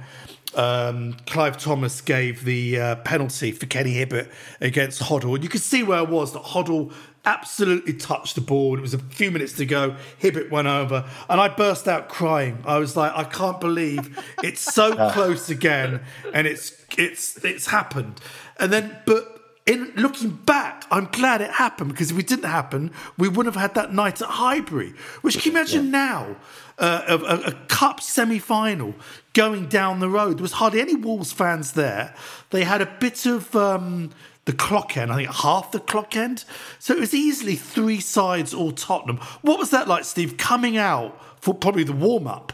um, 0.55 1.17
Clive 1.25 1.57
Thomas 1.57 2.01
gave 2.01 2.45
the 2.45 2.79
uh, 2.79 2.95
penalty 2.97 3.51
for 3.51 3.65
Kenny 3.65 3.95
Hibbitt 3.95 4.29
against 4.61 5.01
Hoddle. 5.01 5.35
And 5.35 5.43
you 5.43 5.49
could 5.49 5.61
see 5.61 5.83
where 5.83 5.99
I 5.99 6.03
was 6.03 6.33
that 6.33 6.43
Hoddle 6.43 6.93
absolutely 7.25 7.93
touched 7.93 8.35
the 8.35 8.41
ball. 8.41 8.77
It 8.77 8.81
was 8.81 8.93
a 8.93 8.99
few 8.99 9.31
minutes 9.31 9.53
to 9.53 9.65
go. 9.65 9.95
Hibbitt 10.21 10.49
went 10.49 10.67
over, 10.67 11.05
and 11.29 11.41
I 11.41 11.49
burst 11.49 11.87
out 11.87 12.09
crying. 12.09 12.63
I 12.65 12.77
was 12.77 12.95
like, 12.95 13.11
I 13.15 13.23
can't 13.23 13.59
believe 13.59 14.17
it's 14.43 14.61
so 14.61 14.95
close 15.11 15.49
again, 15.49 16.01
and 16.33 16.47
it's 16.47 16.85
it's 16.97 17.43
it's 17.43 17.67
happened. 17.67 18.21
And 18.59 18.71
then, 18.73 18.97
but 19.05 19.38
in 19.69 19.93
looking 19.95 20.31
back, 20.31 20.85
I'm 20.89 21.05
glad 21.05 21.41
it 21.41 21.51
happened 21.51 21.91
because 21.91 22.09
if 22.09 22.17
it 22.17 22.25
didn't 22.25 22.49
happen, 22.49 22.91
we 23.19 23.29
wouldn't 23.29 23.53
have 23.53 23.61
had 23.61 23.75
that 23.75 23.93
night 23.93 24.19
at 24.19 24.27
Highbury. 24.27 24.95
Which 25.21 25.35
can 25.35 25.51
you 25.51 25.57
imagine 25.57 25.85
yeah. 25.85 25.91
now? 25.91 26.35
Uh, 26.79 27.19
a, 27.27 27.49
a, 27.49 27.53
cup 27.67 27.99
semi 27.99 28.39
final 28.39 28.95
going 29.33 29.67
down 29.67 29.99
the 29.99 30.09
road. 30.09 30.37
There 30.37 30.41
was 30.41 30.53
hardly 30.53 30.79
any 30.79 30.95
Wolves 30.95 31.33
fans 31.33 31.73
there. 31.73 32.15
They 32.51 32.63
had 32.63 32.81
a 32.81 32.85
bit 32.99 33.25
of 33.25 33.53
um, 33.53 34.11
the 34.45 34.53
clock 34.53 34.95
end, 34.95 35.11
I 35.11 35.17
think 35.17 35.31
half 35.31 35.71
the 35.71 35.81
clock 35.81 36.15
end. 36.15 36.45
So 36.79 36.95
it 36.95 36.99
was 37.01 37.13
easily 37.13 37.55
three 37.55 37.99
sides 37.99 38.53
all 38.53 38.71
Tottenham. 38.71 39.17
What 39.41 39.59
was 39.59 39.71
that 39.71 39.89
like, 39.89 40.05
Steve, 40.05 40.37
coming 40.37 40.77
out 40.77 41.21
for 41.41 41.53
probably 41.53 41.83
the 41.83 41.93
warm 41.93 42.27
up? 42.27 42.53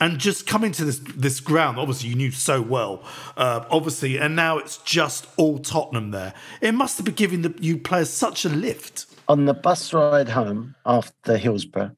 And 0.00 0.18
just 0.18 0.46
coming 0.46 0.72
to 0.72 0.84
this 0.84 0.98
this 0.98 1.40
ground, 1.40 1.78
obviously 1.78 2.08
you 2.08 2.14
knew 2.16 2.30
so 2.30 2.62
well, 2.62 3.04
uh, 3.36 3.64
obviously, 3.70 4.18
and 4.18 4.34
now 4.34 4.58
it's 4.58 4.78
just 4.78 5.26
all 5.36 5.58
Tottenham 5.58 6.10
there. 6.10 6.32
It 6.60 6.72
must 6.72 6.96
have 6.96 7.04
been 7.04 7.14
giving 7.14 7.42
the 7.42 7.54
you 7.60 7.78
players 7.78 8.10
such 8.10 8.44
a 8.44 8.48
lift. 8.48 9.06
On 9.28 9.44
the 9.44 9.54
bus 9.54 9.92
ride 9.92 10.30
home 10.30 10.74
after 10.84 11.36
Hillsborough, 11.36 11.92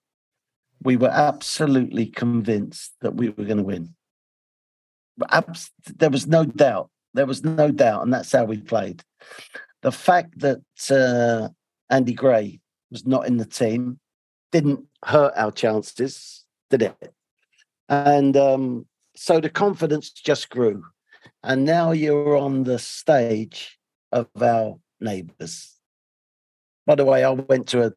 we 0.82 0.96
were 0.96 1.08
absolutely 1.08 2.06
convinced 2.06 2.92
that 3.00 3.14
we 3.14 3.30
were 3.30 3.44
going 3.44 3.58
to 3.58 3.62
win. 3.62 3.94
There 5.96 6.10
was 6.10 6.26
no 6.26 6.44
doubt. 6.44 6.90
There 7.14 7.26
was 7.26 7.44
no 7.44 7.70
doubt, 7.70 8.02
and 8.02 8.12
that's 8.12 8.32
how 8.32 8.44
we 8.44 8.58
played. 8.58 9.02
The 9.82 9.92
fact 9.92 10.38
that 10.40 10.60
uh, 10.90 11.48
Andy 11.90 12.14
Gray 12.14 12.60
was 12.90 13.06
not 13.06 13.26
in 13.26 13.36
the 13.36 13.44
team 13.44 13.98
didn't 14.50 14.84
hurt 15.04 15.32
our 15.36 15.50
chances, 15.50 16.44
did 16.70 16.82
it? 16.82 17.12
And 17.92 18.38
um, 18.38 18.86
so 19.14 19.38
the 19.38 19.50
confidence 19.50 20.10
just 20.10 20.48
grew. 20.48 20.82
And 21.42 21.66
now 21.66 21.92
you're 21.92 22.38
on 22.38 22.64
the 22.64 22.78
stage 22.78 23.78
of 24.10 24.28
our 24.40 24.78
neighbours. 24.98 25.74
By 26.86 26.94
the 26.94 27.04
way, 27.04 27.22
I 27.22 27.30
went 27.30 27.68
to 27.68 27.88
a, 27.88 27.92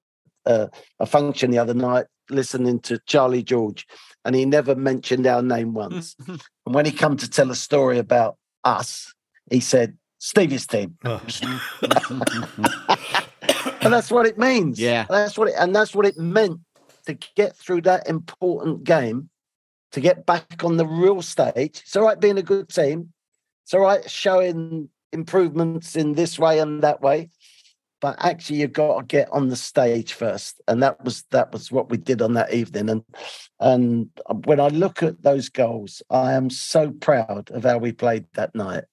a, 0.46 0.70
a 1.00 1.06
function 1.06 1.50
the 1.52 1.60
other 1.60 1.74
night 1.74 2.08
listening 2.30 2.82
to 2.82 3.00
Charlie 3.06 3.42
George, 3.42 3.88
and 4.26 4.36
he 4.36 4.44
never 4.44 4.76
mentioned 4.76 5.26
our 5.28 5.42
name 5.42 5.74
once. 5.74 6.18
and 6.28 6.42
when 6.66 6.84
he 6.86 6.92
come 6.92 7.16
to 7.16 7.30
tell 7.30 7.50
a 7.50 7.56
story 7.56 7.98
about 7.98 8.36
us, 8.66 9.14
he 9.50 9.62
said, 9.62 9.98
Stevie's 10.20 10.68
team. 10.68 10.98
Oh. 11.06 11.22
and 13.82 13.94
that's 13.94 14.12
what 14.12 14.26
it 14.26 14.38
means. 14.38 14.78
Yeah. 14.78 15.06
That's 15.10 15.38
what 15.38 15.48
it 15.48 15.54
and 15.58 15.74
that's 15.74 15.96
what 15.96 16.06
it 16.06 16.18
meant 16.18 16.60
to 17.06 17.14
get 17.36 17.56
through 17.56 17.82
that 17.82 18.10
important 18.10 18.84
game 18.84 19.30
to 19.96 20.02
get 20.02 20.26
back 20.26 20.62
on 20.66 20.76
the 20.76 20.86
real 20.86 21.22
stage. 21.22 21.82
It's 21.82 21.96
all 21.96 22.04
right 22.04 22.20
being 22.20 22.38
a 22.38 22.44
good 22.44 22.68
team. 22.68 23.14
It's 23.64 23.74
all 23.74 23.80
right 23.80 24.08
showing 24.10 24.90
improvements 25.14 25.96
in 25.96 26.14
this 26.14 26.38
way 26.38 26.60
and 26.60 26.84
that 26.84 27.02
way. 27.02 27.30
But 28.02 28.18
actually 28.20 28.60
you've 28.60 28.74
got 28.74 29.00
to 29.00 29.06
get 29.06 29.30
on 29.32 29.48
the 29.48 29.56
stage 29.56 30.12
first. 30.12 30.62
And 30.68 30.84
that 30.84 31.02
was 31.06 31.24
that 31.32 31.54
was 31.54 31.72
what 31.72 31.90
we 31.90 31.96
did 31.96 32.22
on 32.22 32.34
that 32.34 32.54
evening. 32.54 32.90
And 32.90 33.04
and 33.62 34.10
when 34.44 34.60
I 34.60 34.68
look 34.68 35.02
at 35.02 35.24
those 35.24 35.48
goals, 35.48 36.04
I 36.10 36.34
am 36.34 36.50
so 36.50 36.92
proud 36.92 37.50
of 37.52 37.64
how 37.64 37.78
we 37.78 37.94
played 37.94 38.26
that 38.34 38.54
night. 38.54 38.84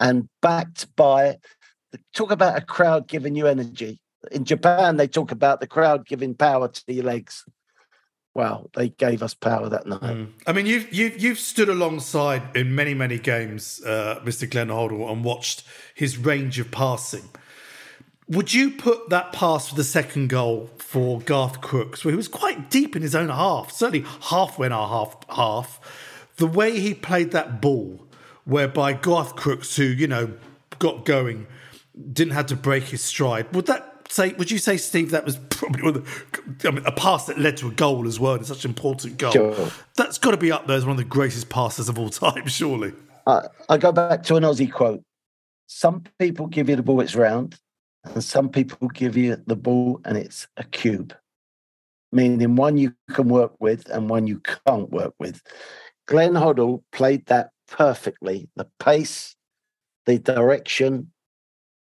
And 0.00 0.28
backed 0.42 0.94
by 0.96 1.38
talk 2.14 2.32
about 2.32 2.58
a 2.58 2.66
crowd 2.66 3.06
giving 3.06 3.36
you 3.36 3.46
energy. 3.46 4.00
In 4.32 4.44
Japan, 4.44 4.96
they 4.96 5.06
talk 5.06 5.30
about 5.30 5.60
the 5.60 5.68
crowd 5.68 6.04
giving 6.04 6.34
power 6.34 6.66
to 6.66 6.92
your 6.92 7.04
legs 7.04 7.44
wow, 8.40 8.70
they 8.74 8.88
gave 8.88 9.22
us 9.22 9.34
power 9.34 9.68
that 9.68 9.86
night. 9.86 10.00
Mm. 10.00 10.28
I 10.46 10.52
mean, 10.52 10.64
you've 10.64 10.90
you've 10.92 11.20
you've 11.20 11.38
stood 11.38 11.68
alongside 11.68 12.56
in 12.56 12.74
many 12.74 12.94
many 12.94 13.18
games, 13.18 13.82
uh, 13.84 14.20
Mr. 14.24 14.48
Glenn 14.50 14.68
Hoddle, 14.68 15.10
and 15.12 15.22
watched 15.22 15.62
his 15.94 16.16
range 16.16 16.58
of 16.58 16.70
passing. 16.70 17.28
Would 18.28 18.54
you 18.54 18.70
put 18.70 19.10
that 19.10 19.32
pass 19.32 19.68
for 19.68 19.74
the 19.74 19.84
second 19.84 20.28
goal 20.28 20.70
for 20.78 21.20
Garth 21.20 21.60
Crooks, 21.60 22.02
where 22.02 22.12
he 22.12 22.16
was 22.16 22.28
quite 22.28 22.70
deep 22.70 22.96
in 22.96 23.02
his 23.02 23.14
own 23.14 23.28
half, 23.28 23.72
certainly 23.72 24.06
halfway 24.22 24.68
in 24.68 24.72
our 24.72 24.88
half 24.88 25.16
half, 25.28 25.78
the 26.36 26.46
way 26.46 26.80
he 26.80 26.94
played 26.94 27.32
that 27.32 27.60
ball, 27.60 28.06
whereby 28.44 28.94
Garth 28.94 29.36
Crooks, 29.36 29.76
who 29.76 29.84
you 29.84 30.06
know 30.06 30.32
got 30.78 31.04
going, 31.04 31.46
didn't 32.10 32.32
have 32.32 32.46
to 32.46 32.56
break 32.56 32.84
his 32.84 33.02
stride. 33.02 33.54
Would 33.54 33.66
that 33.66 33.89
say, 34.10 34.32
would 34.34 34.50
you 34.50 34.58
say, 34.58 34.76
Steve, 34.76 35.10
that 35.10 35.24
was 35.24 35.36
probably 35.50 35.82
one 35.82 35.96
of 35.96 36.28
the, 36.62 36.68
I 36.68 36.72
mean, 36.72 36.84
a 36.86 36.92
pass 36.92 37.26
that 37.26 37.38
led 37.38 37.56
to 37.58 37.68
a 37.68 37.72
goal 37.72 38.06
as 38.06 38.18
well, 38.18 38.34
and 38.34 38.46
such 38.46 38.64
an 38.64 38.70
important 38.70 39.18
goal? 39.18 39.32
Sure. 39.32 39.70
That's 39.96 40.18
got 40.18 40.32
to 40.32 40.36
be 40.36 40.52
up 40.52 40.66
there 40.66 40.76
as 40.76 40.84
one 40.84 40.92
of 40.92 40.98
the 40.98 41.04
greatest 41.04 41.48
passes 41.48 41.88
of 41.88 41.98
all 41.98 42.10
time, 42.10 42.46
surely. 42.46 42.92
Uh, 43.26 43.48
I 43.68 43.78
go 43.78 43.92
back 43.92 44.22
to 44.24 44.36
an 44.36 44.42
Ossie 44.42 44.70
quote. 44.70 45.02
Some 45.66 46.02
people 46.18 46.46
give 46.46 46.68
you 46.68 46.76
the 46.76 46.82
ball, 46.82 47.00
it's 47.00 47.14
round, 47.14 47.58
and 48.04 48.24
some 48.24 48.48
people 48.48 48.88
give 48.88 49.16
you 49.16 49.36
the 49.46 49.56
ball 49.56 50.00
and 50.04 50.16
it's 50.16 50.48
a 50.56 50.64
cube, 50.64 51.14
meaning 52.10 52.56
one 52.56 52.76
you 52.76 52.94
can 53.12 53.28
work 53.28 53.52
with 53.60 53.88
and 53.88 54.10
one 54.10 54.26
you 54.26 54.40
can't 54.66 54.90
work 54.90 55.14
with. 55.20 55.40
Glenn 56.06 56.32
Hoddle 56.32 56.82
played 56.90 57.26
that 57.26 57.50
perfectly. 57.68 58.48
The 58.56 58.66
pace, 58.80 59.36
the 60.06 60.18
direction, 60.18 61.12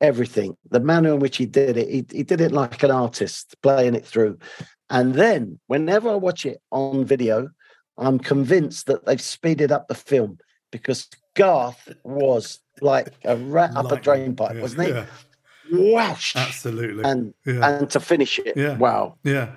everything. 0.00 0.56
The 0.70 0.80
manner 0.80 1.14
in 1.14 1.20
which 1.20 1.36
he 1.36 1.46
did 1.46 1.76
it, 1.76 1.88
he, 1.88 2.04
he 2.10 2.22
did 2.22 2.40
it 2.40 2.52
like 2.52 2.82
an 2.82 2.90
artist, 2.90 3.56
playing 3.62 3.94
it 3.94 4.06
through. 4.06 4.38
And 4.90 5.14
then, 5.14 5.58
whenever 5.66 6.08
I 6.10 6.14
watch 6.14 6.46
it 6.46 6.60
on 6.70 7.04
video, 7.04 7.48
I'm 7.98 8.18
convinced 8.18 8.86
that 8.86 9.04
they've 9.04 9.20
speeded 9.20 9.72
up 9.72 9.88
the 9.88 9.94
film 9.94 10.38
because 10.70 11.08
Garth 11.34 11.92
was 12.04 12.60
like 12.80 13.12
a 13.24 13.36
rat 13.36 13.76
up 13.76 13.90
a 13.92 14.00
drain 14.00 14.34
pipe, 14.34 14.54
yeah, 14.54 14.62
wasn't 14.62 14.86
he? 14.86 14.88
Yeah. 14.90 15.06
Whoosh! 15.70 16.36
Absolutely. 16.36 17.04
And 17.04 17.34
yeah. 17.44 17.78
and 17.78 17.90
to 17.90 18.00
finish 18.00 18.38
it, 18.38 18.56
yeah. 18.56 18.76
wow. 18.78 19.16
Yeah. 19.24 19.50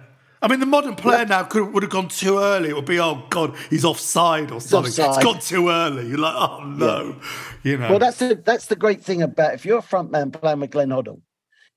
I 0.43 0.47
mean, 0.47 0.59
the 0.59 0.65
modern 0.65 0.95
player 0.95 1.19
yeah. 1.19 1.25
now 1.25 1.43
could 1.43 1.71
would 1.71 1.83
have 1.83 1.91
gone 1.91 2.07
too 2.07 2.39
early. 2.39 2.69
It 2.69 2.75
would 2.75 2.85
be, 2.85 2.99
oh 2.99 3.23
god, 3.29 3.55
he's 3.69 3.85
offside 3.85 4.51
or 4.51 4.59
something. 4.59 4.89
Offside. 4.89 5.15
It's 5.15 5.23
gone 5.23 5.39
too 5.39 5.69
early. 5.69 6.07
You're 6.07 6.17
like, 6.17 6.35
oh 6.35 6.63
no, 6.63 7.15
yeah. 7.63 7.71
you 7.71 7.77
know. 7.77 7.89
Well, 7.89 7.99
that's 7.99 8.17
the 8.17 8.41
that's 8.43 8.65
the 8.65 8.75
great 8.75 9.03
thing 9.03 9.21
about 9.21 9.53
if 9.53 9.65
you're 9.65 9.77
a 9.77 9.83
front 9.83 10.09
man 10.09 10.31
playing 10.31 10.61
with 10.61 10.71
Glenn 10.71 10.89
Hoddle, 10.89 11.21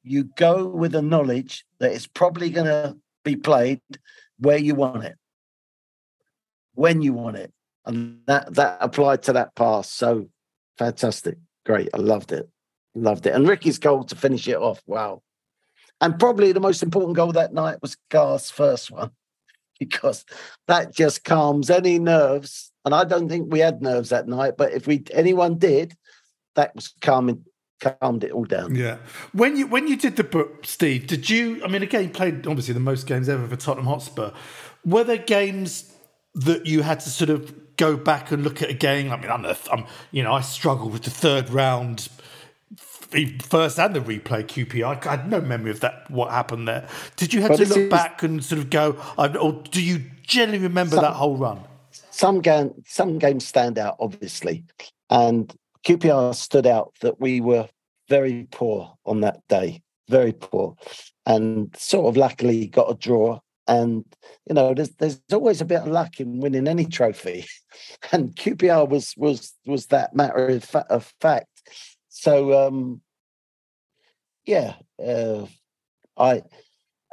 you 0.02 0.24
go 0.24 0.66
with 0.66 0.92
the 0.92 1.02
knowledge 1.02 1.66
that 1.78 1.92
it's 1.92 2.06
probably 2.06 2.48
going 2.48 2.66
to 2.66 2.96
be 3.22 3.36
played 3.36 3.82
where 4.38 4.58
you 4.58 4.74
want 4.74 5.04
it, 5.04 5.16
when 6.74 7.02
you 7.02 7.12
want 7.12 7.36
it, 7.36 7.52
and 7.84 8.20
that 8.26 8.54
that 8.54 8.78
applied 8.80 9.24
to 9.24 9.34
that 9.34 9.54
pass. 9.54 9.90
So 9.90 10.30
fantastic, 10.78 11.36
great. 11.66 11.90
I 11.92 11.98
loved 11.98 12.32
it, 12.32 12.48
loved 12.94 13.26
it. 13.26 13.34
And 13.34 13.46
Ricky's 13.46 13.78
goal 13.78 14.04
to 14.04 14.16
finish 14.16 14.48
it 14.48 14.56
off. 14.56 14.80
Wow. 14.86 15.20
And 16.04 16.18
probably 16.18 16.52
the 16.52 16.60
most 16.60 16.82
important 16.82 17.16
goal 17.16 17.32
that 17.32 17.54
night 17.54 17.80
was 17.80 17.96
Garth's 18.10 18.50
first 18.50 18.90
one, 18.90 19.10
because 19.80 20.26
that 20.68 20.94
just 20.94 21.24
calms 21.24 21.70
any 21.70 21.98
nerves. 21.98 22.70
And 22.84 22.94
I 22.94 23.04
don't 23.04 23.26
think 23.26 23.50
we 23.50 23.60
had 23.60 23.80
nerves 23.80 24.10
that 24.10 24.28
night, 24.28 24.58
but 24.58 24.74
if 24.74 24.86
we 24.86 25.02
anyone 25.12 25.56
did, 25.56 25.96
that 26.56 26.74
was 26.74 26.92
calming 27.00 27.42
calmed 27.80 28.22
it 28.22 28.32
all 28.32 28.44
down. 28.44 28.74
Yeah. 28.74 28.98
When 29.32 29.56
you 29.56 29.66
when 29.66 29.88
you 29.88 29.96
did 29.96 30.16
the 30.16 30.24
book, 30.24 30.66
Steve, 30.66 31.06
did 31.06 31.30
you? 31.30 31.64
I 31.64 31.68
mean, 31.68 31.82
again, 31.82 32.04
you 32.04 32.10
played 32.10 32.46
obviously 32.46 32.74
the 32.74 32.80
most 32.80 33.06
games 33.06 33.26
ever 33.30 33.48
for 33.48 33.56
Tottenham 33.56 33.86
Hotspur. 33.86 34.32
Were 34.84 35.04
there 35.04 35.16
games 35.16 35.90
that 36.34 36.66
you 36.66 36.82
had 36.82 37.00
to 37.00 37.08
sort 37.08 37.30
of 37.30 37.76
go 37.76 37.96
back 37.96 38.30
and 38.30 38.44
look 38.44 38.60
at 38.60 38.68
again? 38.68 39.10
I 39.10 39.16
mean, 39.16 39.30
I'm, 39.30 39.46
I'm 39.72 39.86
you 40.10 40.22
know, 40.22 40.34
I 40.34 40.42
struggled 40.42 40.92
with 40.92 41.04
the 41.04 41.10
third 41.10 41.48
round 41.48 42.10
first 43.42 43.78
and 43.78 43.94
the 43.94 44.00
replay 44.00 44.44
QPR. 44.44 45.06
I 45.06 45.10
had 45.10 45.30
no 45.30 45.40
memory 45.40 45.70
of 45.70 45.80
that. 45.80 46.10
What 46.10 46.30
happened 46.30 46.68
there? 46.68 46.88
Did 47.16 47.32
you 47.32 47.40
have 47.42 47.50
but 47.50 47.56
to 47.58 47.66
look 47.66 47.78
is, 47.78 47.90
back 47.90 48.22
and 48.22 48.44
sort 48.44 48.60
of 48.60 48.70
go, 48.70 48.96
or 49.16 49.62
do 49.70 49.82
you 49.82 50.02
generally 50.22 50.62
remember 50.62 50.96
some, 50.96 51.04
that 51.04 51.14
whole 51.14 51.36
run? 51.36 51.60
Some 52.10 52.40
game, 52.40 52.82
some 52.86 53.18
games 53.18 53.46
stand 53.46 53.78
out, 53.78 53.96
obviously, 54.00 54.64
and 55.10 55.54
QPR 55.84 56.34
stood 56.34 56.66
out 56.66 56.94
that 57.00 57.20
we 57.20 57.40
were 57.40 57.68
very 58.08 58.46
poor 58.50 58.94
on 59.06 59.20
that 59.20 59.40
day, 59.48 59.82
very 60.08 60.32
poor, 60.32 60.76
and 61.26 61.74
sort 61.76 62.06
of 62.06 62.16
luckily 62.16 62.66
got 62.66 62.90
a 62.90 62.94
draw. 62.94 63.40
And 63.66 64.04
you 64.46 64.54
know, 64.54 64.74
there's 64.74 64.90
there's 64.96 65.20
always 65.32 65.60
a 65.60 65.64
bit 65.64 65.80
of 65.80 65.88
luck 65.88 66.20
in 66.20 66.40
winning 66.40 66.68
any 66.68 66.84
trophy, 66.84 67.46
and 68.12 68.34
QPR 68.34 68.88
was 68.88 69.14
was 69.16 69.54
was 69.66 69.86
that 69.86 70.14
matter 70.14 70.48
of, 70.48 70.64
fa- 70.64 70.86
of 70.90 71.12
fact. 71.20 71.48
So 72.08 72.66
um, 72.66 73.00
yeah, 74.46 74.74
uh, 75.04 75.46
I 76.16 76.42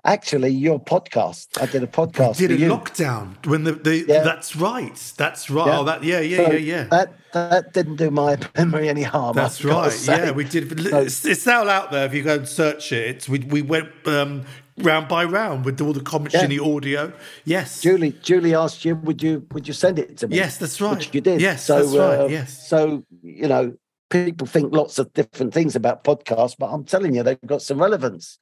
actually 0.03 0.49
your 0.49 0.79
podcast. 0.79 1.61
I 1.61 1.65
did 1.65 1.83
a 1.83 1.87
podcast. 1.87 2.37
Did 2.37 2.51
a 2.51 2.57
lockdown 2.57 3.45
when 3.45 3.63
the, 3.63 3.73
the 3.73 4.05
yeah. 4.07 4.23
that's 4.23 4.55
right. 4.55 5.13
That's 5.17 5.49
right. 5.49 5.67
Yeah. 5.67 5.79
Oh, 5.79 5.83
that 5.85 6.03
yeah, 6.03 6.19
yeah, 6.19 6.37
so 6.37 6.51
yeah, 6.51 6.57
yeah. 6.57 6.83
That 6.85 7.13
that 7.33 7.73
didn't 7.73 7.97
do 7.97 8.11
my 8.11 8.37
memory 8.57 8.89
any 8.89 9.03
harm. 9.03 9.35
That's 9.35 9.63
right. 9.63 9.93
Yeah, 10.07 10.31
we 10.31 10.43
did. 10.43 10.81
So, 10.89 11.01
it's, 11.01 11.25
it's 11.25 11.45
now 11.45 11.67
out 11.67 11.91
there. 11.91 12.05
If 12.05 12.13
you 12.13 12.23
go 12.23 12.35
and 12.35 12.47
search 12.47 12.91
it, 12.91 13.15
it's 13.15 13.29
we 13.29 13.39
we 13.39 13.61
went 13.61 13.89
um, 14.05 14.43
round 14.77 15.07
by 15.07 15.25
round 15.25 15.65
with 15.65 15.79
all 15.81 15.93
the 15.93 16.01
comments 16.01 16.35
yeah. 16.35 16.43
in 16.43 16.49
the 16.49 16.59
audio. 16.59 17.13
Yes, 17.45 17.81
Julie. 17.81 18.15
Julie 18.21 18.55
asked 18.55 18.85
you, 18.85 18.95
would 18.95 19.21
you 19.21 19.45
would 19.51 19.67
you 19.67 19.73
send 19.73 19.99
it 19.99 20.17
to 20.17 20.27
me? 20.27 20.35
Yes, 20.35 20.57
that's 20.57 20.79
right. 20.81 20.97
Which 20.97 21.13
you 21.13 21.21
did. 21.21 21.41
Yes, 21.41 21.65
so, 21.65 21.79
that's 21.79 21.95
right. 21.95 22.19
Uh, 22.19 22.27
yes. 22.27 22.67
So 22.67 23.03
you 23.21 23.47
know, 23.47 23.75
people 24.11 24.45
think 24.45 24.73
lots 24.73 24.99
of 24.99 25.11
different 25.13 25.53
things 25.53 25.75
about 25.75 26.03
podcasts, 26.03 26.55
but 26.57 26.67
I'm 26.67 26.83
telling 26.83 27.15
you, 27.15 27.23
they've 27.23 27.41
got 27.45 27.61
some 27.61 27.81
relevance 27.81 28.37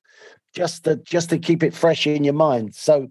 just 0.53 0.83
to 0.83 0.97
just 0.97 1.29
to 1.29 1.37
keep 1.37 1.63
it 1.63 1.73
fresh 1.73 2.05
in 2.07 2.23
your 2.23 2.33
mind. 2.33 2.75
So 2.75 3.09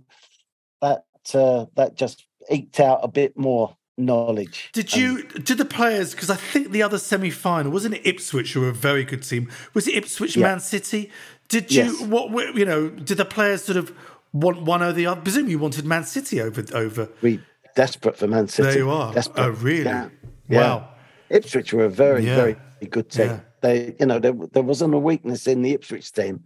that 0.83 1.05
uh, 1.33 1.67
that 1.77 1.95
just 1.97 2.27
eked 2.51 2.81
out 2.81 3.01
a 3.03 3.09
bit 3.09 3.39
more 3.39 3.77
knowledge. 3.97 4.71
Did 4.73 4.95
you 4.95 5.23
did 5.25 5.59
the 5.59 5.65
players 5.65 6.13
because 6.13 6.31
I 6.31 6.37
think 6.37 6.71
the 6.71 6.83
other 6.83 6.99
semi 6.99 7.31
final 7.31 7.73
wasn't 7.73 7.95
it 7.95 8.07
Ipswich 8.07 8.53
who 8.53 8.61
were 8.61 8.69
a 8.69 8.75
very 8.75 9.05
good 9.05 9.23
team? 9.23 9.51
Was 9.75 9.89
it 9.89 9.95
Ipswich 9.95 10.37
yeah. 10.37 10.47
Man 10.47 10.61
City? 10.61 11.11
Did 11.49 11.73
you 11.73 11.85
yes. 11.85 12.03
what 12.03 12.57
you 12.57 12.65
know? 12.65 12.91
Did 12.91 13.17
the 13.17 13.25
players 13.25 13.65
sort 13.65 13.79
of 13.79 13.93
want 14.33 14.63
one 14.63 14.83
or 14.83 14.93
the 14.93 15.07
other? 15.07 15.21
Presumably 15.21 15.53
you 15.53 15.59
wanted 15.59 15.87
Man 15.87 16.05
City 16.05 16.41
over 16.41 16.65
over. 16.75 17.09
We 17.23 17.41
desperate 17.75 18.17
for 18.17 18.27
Man 18.27 18.49
City. 18.49 18.69
There 18.69 18.79
you 18.79 18.91
are. 18.91 19.13
Desperate. 19.13 19.43
Oh 19.43 19.51
really? 19.51 19.85
Yeah. 19.85 20.09
Wow. 20.49 20.89
Ipswich 21.31 21.73
were 21.73 21.85
a 21.85 21.91
very, 21.91 22.25
yeah. 22.25 22.37
very 22.37 22.57
good 22.91 23.11
team. 23.11 23.27
Yeah. 23.27 23.41
They, 23.61 23.97
you 23.99 24.07
know, 24.07 24.19
there, 24.19 24.35
there 24.53 24.63
wasn't 24.63 24.95
a 24.95 24.99
weakness 24.99 25.47
in 25.47 25.63
the 25.63 25.73
Ipswich 25.73 26.13
team, 26.13 26.45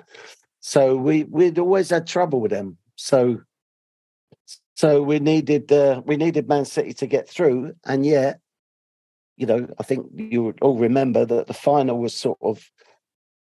so 0.60 0.96
we 0.96 1.24
we'd 1.24 1.58
always 1.58 1.90
had 1.90 2.06
trouble 2.06 2.40
with 2.40 2.50
them. 2.50 2.78
So, 2.96 3.42
so 4.74 5.02
we 5.02 5.18
needed 5.18 5.70
uh, 5.70 6.02
we 6.06 6.16
needed 6.16 6.48
Man 6.48 6.64
City 6.64 6.94
to 6.94 7.06
get 7.06 7.28
through, 7.28 7.74
and 7.84 8.06
yet, 8.06 8.40
you 9.36 9.46
know, 9.46 9.68
I 9.78 9.82
think 9.82 10.06
you 10.14 10.54
all 10.62 10.78
remember 10.78 11.26
that 11.26 11.48
the 11.48 11.54
final 11.54 11.98
was 11.98 12.14
sort 12.14 12.38
of 12.40 12.70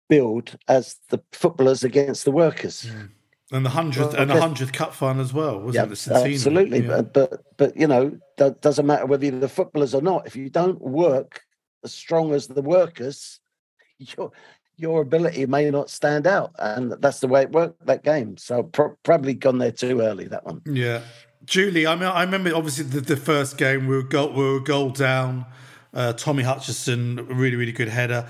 billed 0.09 0.59
as 0.69 0.97
the 1.11 1.23
footballers 1.33 1.85
against 1.85 2.25
the 2.25 2.33
workers. 2.33 2.85
Yeah. 2.85 3.05
And 3.53 3.67
the 3.67 3.71
hundredth 3.71 4.15
well, 4.15 4.23
and 4.23 4.31
the 4.31 4.41
hundredth 4.41 4.73
cup 4.73 4.95
final 4.95 5.21
as 5.21 5.35
well, 5.35 5.61
wasn't 5.61 5.89
yeah, 5.89 6.23
it? 6.23 6.33
Absolutely, 6.33 6.81
yeah. 6.81 7.03
but, 7.03 7.13
but 7.13 7.43
but 7.59 7.77
you 7.77 7.87
know, 7.87 8.19
that 8.39 8.63
doesn't 8.63 8.87
matter 8.87 9.05
whether 9.05 9.27
you're 9.27 9.39
the 9.39 9.49
footballers 9.49 9.95
or 9.95 10.01
not. 10.01 10.27
If 10.27 10.37
you 10.37 10.49
don't 10.49 10.81
work 10.81 11.43
as 11.85 11.93
strong 11.93 12.33
as 12.33 12.47
the 12.47 12.63
workers, 12.63 13.41
your 13.99 14.33
your 14.77 15.03
ability 15.03 15.45
may 15.45 15.71
not 15.71 15.91
stand 15.91 16.27
out, 16.27 16.53
and 16.59 16.93
that's 16.93 17.21
the 17.21 17.29
way 17.29 17.43
it 17.43 17.53
worked 17.53 17.85
that 17.85 18.03
game. 18.03 18.39
So 18.39 18.63
pro- 18.63 18.97
probably 19.03 19.35
gone 19.35 19.59
there 19.59 19.71
too 19.71 20.01
early 20.01 20.29
that 20.29 20.47
one. 20.47 20.63
Yeah, 20.65 21.03
Julie. 21.45 21.87
I 21.87 21.95
mean, 21.95 22.05
I 22.05 22.23
remember 22.23 22.57
obviously 22.57 22.85
the, 22.85 23.03
the 23.03 23.19
first 23.19 23.59
game 23.59 23.87
we 23.87 23.97
were 23.97 24.03
goal, 24.03 24.33
we 24.33 24.45
were 24.45 24.61
goal 24.61 24.91
down. 24.91 25.45
Uh, 25.93 26.15
Tommy 26.15 26.43
Hutchison, 26.43 27.17
really 27.29 27.57
really 27.57 27.73
good 27.73 27.89
header. 27.89 28.27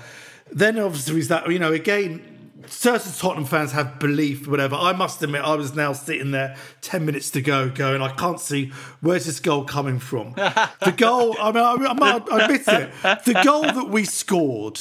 Then 0.51 0.77
obviously 0.77 1.15
was 1.15 1.29
that 1.29 1.49
you 1.49 1.59
know 1.59 1.71
again 1.71 2.32
certain 2.67 3.11
Tottenham 3.13 3.45
fans 3.45 3.71
have 3.71 3.99
belief, 3.99 4.47
whatever. 4.47 4.75
I 4.75 4.93
must 4.93 5.21
admit, 5.21 5.41
I 5.41 5.55
was 5.55 5.75
now 5.75 5.93
sitting 5.93 6.31
there 6.31 6.55
10 6.81 7.05
minutes 7.05 7.29
to 7.31 7.41
go, 7.41 7.69
going, 7.69 8.01
I 8.01 8.13
can't 8.13 8.39
see 8.39 8.71
where's 9.01 9.25
this 9.25 9.39
goal 9.39 9.65
coming 9.65 9.99
from. 9.99 10.33
the 10.33 10.93
goal, 10.97 11.35
I 11.39 11.51
mean, 11.51 11.63
I, 11.63 12.19
I 12.31 12.43
admit 12.43 12.67
it, 12.67 12.91
the 13.25 13.41
goal 13.43 13.63
that 13.63 13.89
we 13.89 14.05
scored, 14.05 14.79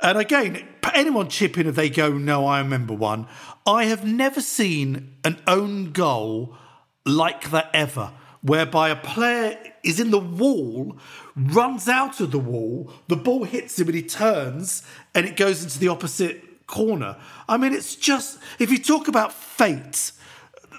and 0.00 0.18
again, 0.18 0.66
anyone 0.94 1.28
chip 1.28 1.58
in 1.58 1.66
if 1.66 1.74
they 1.74 1.90
go, 1.90 2.12
no, 2.12 2.46
I 2.46 2.58
remember 2.58 2.94
one. 2.94 3.26
I 3.66 3.84
have 3.84 4.04
never 4.04 4.40
seen 4.40 5.16
an 5.24 5.40
own 5.46 5.92
goal 5.92 6.56
like 7.04 7.50
that 7.50 7.70
ever, 7.74 8.12
whereby 8.42 8.90
a 8.90 8.96
player 8.96 9.58
is 9.82 9.98
in 9.98 10.10
the 10.10 10.18
wall, 10.18 10.96
runs 11.34 11.88
out 11.88 12.20
of 12.20 12.30
the 12.30 12.38
wall, 12.38 12.92
the 13.08 13.16
ball 13.16 13.44
hits 13.44 13.78
him 13.78 13.88
and 13.88 13.96
he 13.96 14.02
turns, 14.02 14.82
and 15.14 15.26
it 15.26 15.36
goes 15.36 15.62
into 15.62 15.78
the 15.78 15.88
opposite 15.88 16.44
corner. 16.68 17.16
I 17.48 17.56
mean, 17.56 17.72
it's 17.72 17.96
just 17.96 18.38
if 18.60 18.70
you 18.70 18.78
talk 18.78 19.08
about 19.08 19.32
fate 19.32 20.12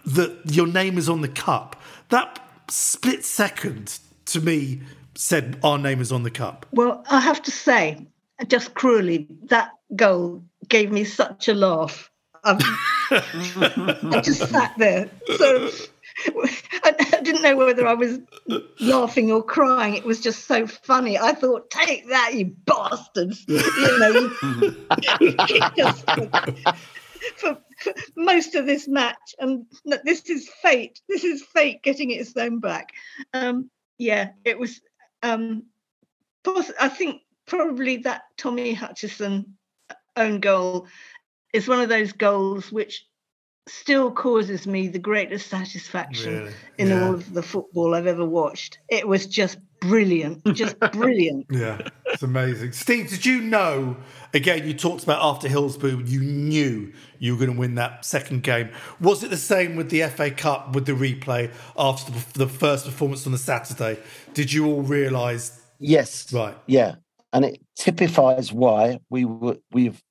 that 0.05 0.39
your 0.45 0.67
name 0.67 0.97
is 0.97 1.09
on 1.09 1.19
the 1.19 1.27
cup, 1.27 1.75
that 2.09 2.39
split 2.69 3.25
second 3.25 3.99
to 4.25 4.39
me 4.39 4.81
said 5.15 5.59
our 5.63 5.77
name 5.77 5.99
is 5.99 6.13
on 6.13 6.23
the 6.23 6.31
cup. 6.31 6.65
Well, 6.71 7.03
I 7.09 7.19
have 7.19 7.41
to 7.43 7.51
say, 7.51 8.07
just 8.47 8.73
cruelly, 8.73 9.27
that 9.45 9.71
goal 9.95 10.43
gave 10.69 10.91
me 10.91 11.03
such 11.03 11.49
a 11.49 11.53
laugh. 11.53 12.09
Um, 12.45 12.57
I 13.11 14.21
just 14.23 14.47
sat 14.49 14.77
there. 14.77 15.09
So 15.37 15.69
I, 16.83 17.19
didn't 17.23 17.41
know 17.41 17.55
whether 17.55 17.87
I 17.87 17.93
was 17.93 18.19
laughing 18.79 19.31
or 19.31 19.43
crying. 19.43 19.95
It 19.95 20.05
was 20.05 20.19
just 20.19 20.45
so 20.45 20.67
funny. 20.67 21.17
I 21.17 21.33
thought, 21.33 21.69
"Take 21.69 22.07
that, 22.09 22.33
you 22.33 22.55
bastards!" 22.65 23.45
You 23.47 23.99
know, 23.99 24.29
just, 25.75 26.05
for, 27.37 27.57
for, 27.79 27.93
most 28.15 28.55
of 28.55 28.65
this 28.65 28.87
match, 28.87 29.35
and 29.39 29.65
this 30.03 30.29
is 30.29 30.49
fate. 30.61 31.01
This 31.07 31.23
is 31.23 31.43
fate 31.43 31.83
getting 31.83 32.11
its 32.11 32.35
own 32.35 32.59
back. 32.59 32.91
Um, 33.33 33.69
yeah, 33.97 34.31
it 34.45 34.57
was. 34.57 34.81
Um, 35.23 35.63
I 36.79 36.89
think 36.89 37.21
probably 37.45 37.97
that 37.97 38.23
Tommy 38.37 38.73
Hutchison 38.73 39.57
own 40.15 40.39
goal 40.39 40.87
is 41.53 41.67
one 41.67 41.79
of 41.79 41.89
those 41.89 42.11
goals 42.11 42.71
which 42.71 43.05
still 43.69 44.11
causes 44.11 44.67
me 44.67 44.87
the 44.87 44.99
greatest 44.99 45.49
satisfaction 45.49 46.39
really? 46.39 46.53
in 46.77 46.87
yeah. 46.89 47.05
all 47.05 47.13
of 47.13 47.33
the 47.33 47.43
football 47.43 47.95
I've 47.95 48.07
ever 48.07 48.25
watched. 48.25 48.79
It 48.89 49.07
was 49.07 49.25
just 49.25 49.57
brilliant, 49.79 50.43
just 50.53 50.79
brilliant. 50.91 51.47
Yeah, 51.49 51.79
it's 52.07 52.23
amazing. 52.23 52.71
Steve, 52.73 53.09
did 53.09 53.25
you 53.25 53.41
know? 53.41 53.97
Again, 54.33 54.67
you 54.67 54.73
talked 54.73 55.03
about 55.03 55.21
after 55.21 55.47
Hillsborough, 55.47 55.99
you 56.05 56.21
knew 56.21 56.93
you 57.17 57.33
were 57.33 57.39
going 57.39 57.53
to 57.53 57.59
win 57.59 57.75
that 57.75 58.05
second 58.05 58.43
game. 58.43 58.69
Was 58.99 59.23
it 59.23 59.29
the 59.29 59.37
same 59.37 59.75
with 59.75 59.89
the 59.89 60.03
FA 60.03 60.31
Cup 60.31 60.75
with 60.75 60.85
the 60.85 60.91
replay 60.91 61.51
after 61.77 62.11
the, 62.11 62.39
the 62.45 62.47
first 62.47 62.85
performance 62.85 63.25
on 63.25 63.31
the 63.31 63.37
Saturday? 63.37 63.99
Did 64.33 64.53
you 64.53 64.67
all 64.67 64.81
realise? 64.81 65.61
Yes. 65.79 66.31
Right. 66.33 66.57
Yeah, 66.67 66.95
and 67.33 67.45
it 67.45 67.61
typifies 67.75 68.51
why 68.51 68.99
we 69.09 69.25
were 69.25 69.57
we've 69.71 70.01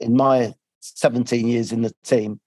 in 0.00 0.16
my 0.16 0.54
17 0.80 1.48
years 1.48 1.72
in 1.72 1.82
the 1.82 1.92
team 2.04 2.40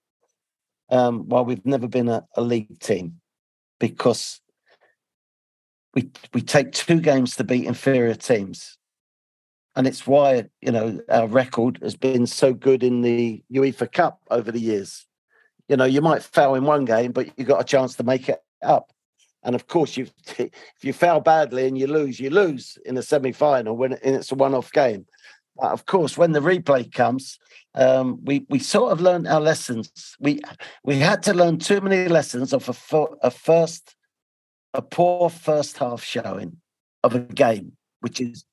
um, 0.90 1.28
while 1.28 1.44
we've 1.44 1.64
never 1.66 1.88
been 1.88 2.08
a, 2.08 2.24
a 2.36 2.42
league 2.42 2.78
team 2.80 3.20
because 3.78 4.40
we 5.94 6.10
we 6.34 6.42
take 6.42 6.72
two 6.72 7.00
games 7.00 7.36
to 7.36 7.44
beat 7.44 7.66
inferior 7.66 8.14
teams, 8.14 8.78
and 9.76 9.86
it's 9.86 10.06
why 10.06 10.44
you 10.60 10.72
know 10.72 11.00
our 11.08 11.26
record 11.26 11.78
has 11.82 11.96
been 11.96 12.26
so 12.26 12.52
good 12.52 12.82
in 12.82 13.02
the 13.02 13.42
UEFA 13.52 13.90
Cup 13.90 14.20
over 14.30 14.52
the 14.52 14.60
years. 14.60 15.06
You 15.68 15.76
know, 15.76 15.84
you 15.84 16.00
might 16.00 16.22
fail 16.22 16.54
in 16.54 16.64
one 16.64 16.84
game, 16.84 17.12
but 17.12 17.38
you 17.38 17.44
got 17.44 17.60
a 17.60 17.64
chance 17.64 17.94
to 17.96 18.02
make 18.02 18.28
it 18.28 18.40
up. 18.62 18.90
And 19.42 19.54
of 19.54 19.66
course, 19.66 19.96
you 19.96 20.06
if 20.38 20.82
you 20.82 20.92
fail 20.92 21.20
badly 21.20 21.66
and 21.66 21.78
you 21.78 21.86
lose, 21.86 22.20
you 22.20 22.30
lose 22.30 22.78
in 22.84 22.96
a 22.96 23.02
semi-final 23.02 23.76
when 23.76 23.98
it's 24.02 24.32
a 24.32 24.34
one-off 24.34 24.72
game. 24.72 25.06
But 25.58 25.72
of 25.72 25.86
course, 25.86 26.16
when 26.16 26.32
the 26.32 26.40
replay 26.40 26.90
comes, 26.92 27.38
um, 27.74 28.20
we 28.24 28.46
we 28.48 28.58
sort 28.58 28.92
of 28.92 29.00
learned 29.00 29.26
our 29.26 29.40
lessons. 29.40 30.16
We 30.20 30.40
we 30.84 30.96
had 30.98 31.22
to 31.24 31.34
learn 31.34 31.58
too 31.58 31.80
many 31.80 32.08
lessons 32.08 32.52
of 32.52 32.68
a, 32.68 33.06
a 33.22 33.30
first 33.30 33.96
a 34.74 34.82
poor 34.82 35.30
first 35.30 35.78
half 35.78 36.02
showing 36.02 36.58
of 37.02 37.14
a 37.14 37.20
game, 37.20 37.72
which 38.00 38.20
is 38.20 38.44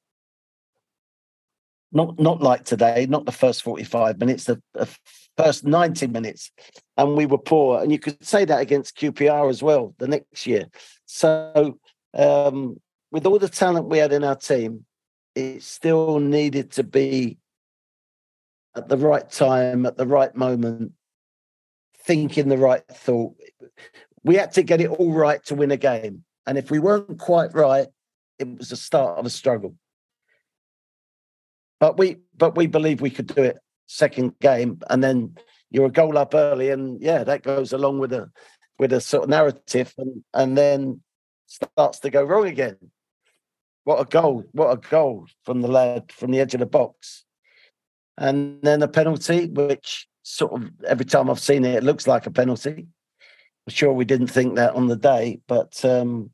not 1.91 2.19
not 2.19 2.41
like 2.41 2.65
today, 2.65 3.05
not 3.07 3.25
the 3.25 3.31
first 3.31 3.61
45 3.63 4.19
minutes, 4.19 4.45
the, 4.45 4.61
the 4.73 4.89
first 5.37 5.63
90 5.63 6.07
minutes, 6.07 6.51
and 6.97 7.15
we 7.15 7.25
were 7.25 7.37
poor. 7.37 7.81
And 7.81 7.91
you 7.91 7.99
could 7.99 8.23
say 8.25 8.45
that 8.45 8.61
against 8.61 8.97
QPR 8.97 9.49
as 9.49 9.61
well 9.61 9.93
the 9.99 10.07
next 10.07 10.47
year. 10.47 10.65
So 11.05 11.77
um, 12.13 12.79
with 13.11 13.25
all 13.25 13.39
the 13.39 13.49
talent 13.49 13.89
we 13.89 13.99
had 13.99 14.11
in 14.11 14.23
our 14.23 14.35
team, 14.35 14.85
it 15.35 15.63
still 15.63 16.19
needed 16.19 16.71
to 16.71 16.83
be 16.83 17.37
at 18.75 18.89
the 18.89 18.97
right 18.97 19.29
time, 19.29 19.85
at 19.85 19.97
the 19.97 20.07
right 20.07 20.33
moment, 20.35 20.93
thinking 22.03 22.49
the 22.49 22.57
right 22.57 22.83
thought. 22.87 23.35
We 24.23 24.35
had 24.35 24.53
to 24.53 24.63
get 24.63 24.81
it 24.81 24.89
all 24.89 25.11
right 25.11 25.43
to 25.45 25.55
win 25.55 25.71
a 25.71 25.77
game. 25.77 26.23
And 26.47 26.57
if 26.57 26.71
we 26.71 26.79
weren't 26.79 27.19
quite 27.19 27.53
right, 27.53 27.87
it 28.39 28.57
was 28.57 28.69
the 28.69 28.75
start 28.75 29.17
of 29.17 29.25
a 29.25 29.29
struggle. 29.29 29.75
But 31.79 31.97
we 31.97 32.17
but 32.37 32.55
we 32.55 32.67
believe 32.67 33.01
we 33.01 33.09
could 33.09 33.27
do 33.27 33.43
it 33.43 33.57
second 33.87 34.39
game, 34.39 34.79
and 34.89 35.03
then 35.03 35.35
you're 35.69 35.87
a 35.87 35.91
goal 35.91 36.17
up 36.17 36.33
early, 36.33 36.69
and 36.69 37.01
yeah, 37.01 37.23
that 37.23 37.43
goes 37.43 37.73
along 37.73 37.99
with 37.99 38.13
a 38.13 38.31
with 38.79 38.93
a 38.93 39.01
sort 39.01 39.23
of 39.23 39.29
narrative, 39.29 39.93
and 39.97 40.23
and 40.33 40.57
then 40.57 41.01
starts 41.47 41.99
to 41.99 42.09
go 42.09 42.23
wrong 42.23 42.47
again. 42.47 42.77
What 43.85 44.01
a 44.01 44.05
goal! 44.05 44.43
What 44.51 44.71
a 44.71 44.89
goal 44.89 45.27
from 45.43 45.61
the 45.61 45.67
lad 45.67 46.11
from 46.11 46.31
the 46.31 46.39
edge 46.39 46.53
of 46.53 46.59
the 46.59 46.65
box, 46.65 47.23
and 48.17 48.61
then 48.61 48.83
a 48.83 48.87
penalty, 48.87 49.47
which 49.47 50.07
sort 50.23 50.53
of 50.53 50.69
every 50.85 51.05
time 51.05 51.29
I've 51.29 51.39
seen 51.39 51.63
it, 51.63 51.75
it 51.75 51.83
looks 51.83 52.07
like 52.07 52.25
a 52.25 52.31
penalty. 52.31 52.87
I'm 53.67 53.73
sure 53.73 53.93
we 53.93 54.05
didn't 54.05 54.27
think 54.27 54.55
that 54.55 54.75
on 54.75 54.87
the 54.87 54.95
day, 54.95 55.39
but 55.47 55.85
um, 55.85 56.31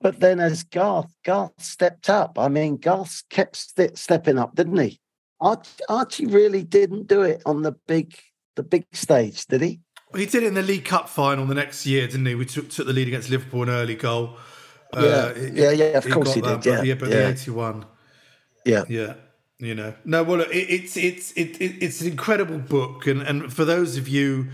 but 0.00 0.20
then 0.20 0.40
as 0.40 0.64
Garth, 0.64 1.14
Garth 1.24 1.62
stepped 1.62 2.10
up. 2.10 2.38
I 2.38 2.48
mean, 2.48 2.76
Garth 2.78 3.22
kept 3.30 3.56
st- 3.56 3.96
stepping 3.96 4.38
up, 4.38 4.54
didn't 4.54 4.78
he? 4.78 5.00
Archie, 5.40 5.82
Archie 5.88 6.26
really 6.26 6.64
didn't 6.64 7.06
do 7.06 7.22
it 7.22 7.42
on 7.44 7.62
the 7.62 7.72
big 7.86 8.14
the 8.56 8.62
big 8.62 8.86
stage, 8.92 9.46
did 9.46 9.60
he? 9.60 9.80
He 10.14 10.26
did 10.26 10.44
it 10.44 10.46
in 10.46 10.54
the 10.54 10.62
League 10.62 10.84
Cup 10.84 11.08
final 11.08 11.44
the 11.44 11.54
next 11.54 11.84
year, 11.86 12.06
didn't 12.06 12.26
he? 12.26 12.34
We 12.34 12.46
took, 12.46 12.70
took 12.70 12.86
the 12.86 12.92
lead 12.92 13.08
against 13.08 13.30
Liverpool, 13.30 13.64
an 13.64 13.68
early 13.68 13.96
goal. 13.96 14.36
Yeah, 14.96 15.02
uh, 15.02 15.34
yeah, 15.52 15.70
yeah. 15.70 15.98
Of 15.98 16.10
course 16.10 16.34
he 16.34 16.40
that, 16.40 16.62
did. 16.62 16.74
Yeah, 16.74 16.82
yeah, 16.82 16.94
but 16.94 17.08
yeah. 17.08 17.16
the 17.16 17.28
eighty-one. 17.28 17.86
Yeah, 18.64 18.84
yeah. 18.88 19.14
You 19.58 19.74
know, 19.74 19.94
no. 20.04 20.22
Well, 20.22 20.40
it, 20.40 20.48
it's 20.50 20.96
it's 20.96 21.32
it, 21.32 21.60
it's 21.60 22.00
an 22.00 22.08
incredible 22.08 22.58
book, 22.58 23.06
and 23.06 23.22
and 23.22 23.52
for 23.52 23.64
those 23.64 23.96
of 23.96 24.08
you 24.08 24.48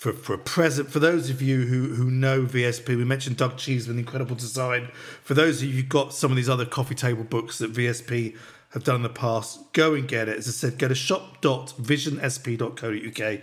for, 0.00 0.12
for 0.14 0.32
a 0.32 0.38
present 0.38 0.90
for 0.90 0.98
those 0.98 1.28
of 1.28 1.42
you 1.42 1.66
who 1.66 1.94
who 1.94 2.10
know 2.10 2.46
VSP, 2.46 2.88
we 2.88 3.04
mentioned 3.04 3.36
Doug 3.36 3.58
Cheeseman, 3.58 3.98
incredible 3.98 4.34
design. 4.34 4.88
For 5.22 5.34
those 5.34 5.60
of 5.60 5.68
you 5.68 5.74
who've 5.74 5.90
got 5.90 6.14
some 6.14 6.32
of 6.32 6.36
these 6.36 6.48
other 6.48 6.64
coffee 6.64 6.94
table 6.94 7.22
books 7.22 7.58
that 7.58 7.74
VSP 7.74 8.34
have 8.70 8.82
done 8.82 8.96
in 8.96 9.02
the 9.02 9.10
past, 9.10 9.74
go 9.74 9.92
and 9.92 10.08
get 10.08 10.26
it. 10.26 10.38
As 10.38 10.48
I 10.48 10.52
said, 10.52 10.78
go 10.78 10.88
to 10.88 10.94
shop.visionsp.co.uk, 10.94 13.40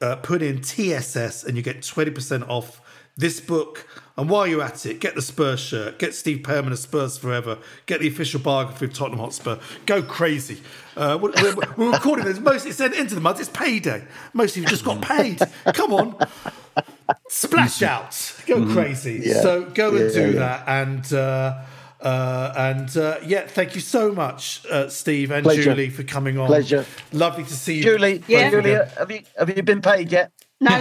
uh, 0.00 0.16
put 0.16 0.42
in 0.42 0.60
TSS, 0.60 1.44
and 1.44 1.56
you 1.56 1.62
get 1.62 1.84
twenty 1.84 2.10
percent 2.10 2.42
off 2.48 2.80
this 3.16 3.40
book. 3.40 3.86
And 4.16 4.28
while 4.28 4.46
you're 4.46 4.62
at 4.62 4.84
it, 4.84 5.00
get 5.00 5.14
the 5.14 5.22
Spurs 5.22 5.60
shirt, 5.60 5.98
get 5.98 6.14
Steve 6.14 6.42
Perryman 6.42 6.72
a 6.72 6.76
Spurs 6.76 7.16
Forever, 7.16 7.58
get 7.86 8.00
the 8.00 8.08
official 8.08 8.40
biography 8.40 8.84
of 8.86 8.92
Tottenham 8.92 9.20
Hotspur. 9.20 9.58
Go 9.86 10.02
crazy. 10.02 10.60
Uh, 10.96 11.18
we're, 11.20 11.32
we're, 11.76 11.92
recording 11.92 12.26
this. 12.26 12.38
Most 12.38 12.66
it's 12.66 12.80
into 12.80 13.14
the 13.14 13.20
mud. 13.20 13.40
It's 13.40 13.48
payday. 13.48 14.04
Most 14.34 14.56
of 14.56 14.62
you 14.62 14.68
just 14.68 14.84
got 14.84 15.00
paid. 15.00 15.40
Come 15.72 15.94
on, 15.94 16.16
splash 17.28 17.82
out. 17.82 18.10
Go 18.46 18.56
mm-hmm. 18.56 18.74
crazy. 18.74 19.22
Yeah. 19.24 19.40
So 19.40 19.64
go 19.64 19.96
and 19.96 20.14
yeah, 20.14 20.22
do 20.22 20.32
yeah. 20.32 20.38
that. 20.38 20.68
And 20.68 21.12
uh, 21.14 21.62
uh, 22.02 22.52
and 22.56 22.96
uh, 22.96 23.18
yeah, 23.24 23.46
thank 23.46 23.74
you 23.74 23.80
so 23.80 24.12
much, 24.12 24.66
uh, 24.66 24.88
Steve 24.88 25.30
and 25.30 25.44
Pleasure. 25.44 25.62
Julie, 25.62 25.88
for 25.88 26.02
coming 26.02 26.36
on. 26.36 26.48
Pleasure. 26.48 26.84
Lovely 27.12 27.44
to 27.44 27.54
see 27.54 27.76
you, 27.76 27.82
Julie. 27.82 28.22
Yeah, 28.26 28.50
Julie, 28.50 28.72
have 28.72 29.10
you 29.10 29.22
have 29.38 29.56
you 29.56 29.62
been 29.62 29.80
paid 29.80 30.12
yet? 30.12 30.32
No. 30.62 30.70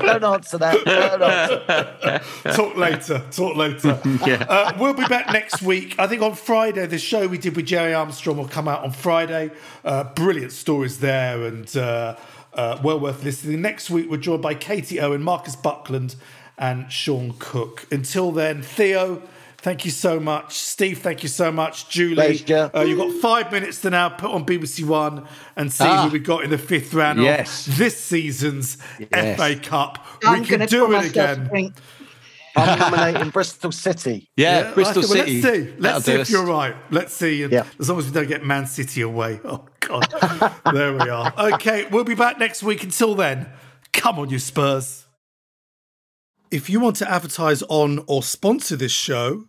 Don't 0.00 0.24
answer 0.24 0.58
that. 0.58 0.82
Don't 0.84 1.22
answer. 1.22 2.52
Talk 2.52 2.76
later. 2.76 3.22
Talk 3.30 3.56
later. 3.56 4.00
yeah. 4.26 4.44
Uh, 4.48 4.72
we'll 4.76 4.94
be 4.94 5.04
back 5.04 5.32
next 5.32 5.62
week. 5.62 5.94
I 6.00 6.08
think 6.08 6.20
on 6.20 6.34
Friday, 6.34 6.86
the 6.86 6.98
show 6.98 7.28
we 7.28 7.38
did 7.38 7.54
with 7.54 7.66
Gerry 7.66 7.94
Armstrong 7.94 8.38
will 8.38 8.48
come 8.48 8.66
out 8.66 8.82
on 8.82 8.90
Friday. 8.90 9.52
Uh, 9.84 10.02
brilliant 10.02 10.50
stories 10.50 10.98
there 10.98 11.44
and 11.44 11.76
uh, 11.76 12.16
uh 12.54 12.80
well 12.82 12.98
worth 12.98 13.22
listening. 13.22 13.62
Next 13.62 13.88
week, 13.88 14.10
we're 14.10 14.16
joined 14.16 14.42
by 14.42 14.54
Katie 14.54 14.98
Owen, 14.98 15.22
Marcus 15.22 15.54
Buckland, 15.54 16.16
and 16.58 16.90
Sean 16.90 17.36
Cook. 17.38 17.86
Until 17.92 18.32
then, 18.32 18.62
Theo. 18.62 19.22
Thank 19.62 19.84
you 19.84 19.90
so 19.90 20.18
much, 20.18 20.56
Steve. 20.56 21.00
Thank 21.00 21.22
you 21.22 21.28
so 21.28 21.52
much, 21.52 21.90
Julie. 21.90 22.42
Uh, 22.50 22.80
you've 22.80 22.98
got 22.98 23.12
five 23.20 23.52
minutes 23.52 23.82
to 23.82 23.90
now 23.90 24.08
put 24.08 24.30
on 24.30 24.46
BBC 24.46 24.84
One 24.84 25.26
and 25.54 25.70
see 25.70 25.84
ah. 25.84 26.06
who 26.06 26.12
we 26.12 26.18
got 26.18 26.44
in 26.44 26.50
the 26.50 26.56
fifth 26.56 26.94
round 26.94 27.20
yes. 27.20 27.66
of 27.66 27.76
this 27.76 27.98
season's 28.02 28.78
yes. 28.98 29.36
FA 29.36 29.60
Cup. 29.60 30.06
I'm 30.24 30.40
we 30.40 30.46
can 30.46 30.66
do 30.66 30.90
it 30.94 31.10
again. 31.10 31.74
I'm 32.56 32.78
nominating 32.78 33.30
Bristol 33.32 33.70
City. 33.70 34.30
Yeah, 34.34 34.60
yeah 34.60 34.74
Bristol 34.74 35.04
okay, 35.04 35.14
well, 35.14 35.26
City. 35.26 35.42
Let's 35.42 35.66
see. 35.66 35.74
Let's 35.78 36.04
see 36.06 36.12
if 36.12 36.20
us. 36.20 36.30
you're 36.30 36.46
right. 36.46 36.74
Let's 36.90 37.12
see. 37.12 37.44
Yeah. 37.44 37.66
As 37.78 37.90
long 37.90 37.98
as 37.98 38.06
we 38.06 38.12
don't 38.12 38.28
get 38.28 38.44
Man 38.44 38.66
City 38.66 39.02
away. 39.02 39.40
Oh 39.50 39.66
God. 39.80 40.06
there 40.72 40.92
we 40.92 41.08
are. 41.08 41.32
Okay, 41.54 41.86
we'll 41.86 42.04
be 42.04 42.14
back 42.14 42.38
next 42.38 42.62
week. 42.62 42.84
Until 42.84 43.14
then, 43.14 43.48
come 43.92 44.18
on, 44.18 44.30
you 44.30 44.38
Spurs. 44.38 45.06
If 46.50 46.70
you 46.70 46.78
want 46.78 46.96
to 46.96 47.10
advertise 47.10 47.62
on 47.64 48.04
or 48.06 48.22
sponsor 48.22 48.76
this 48.76 48.92
show 48.92 49.48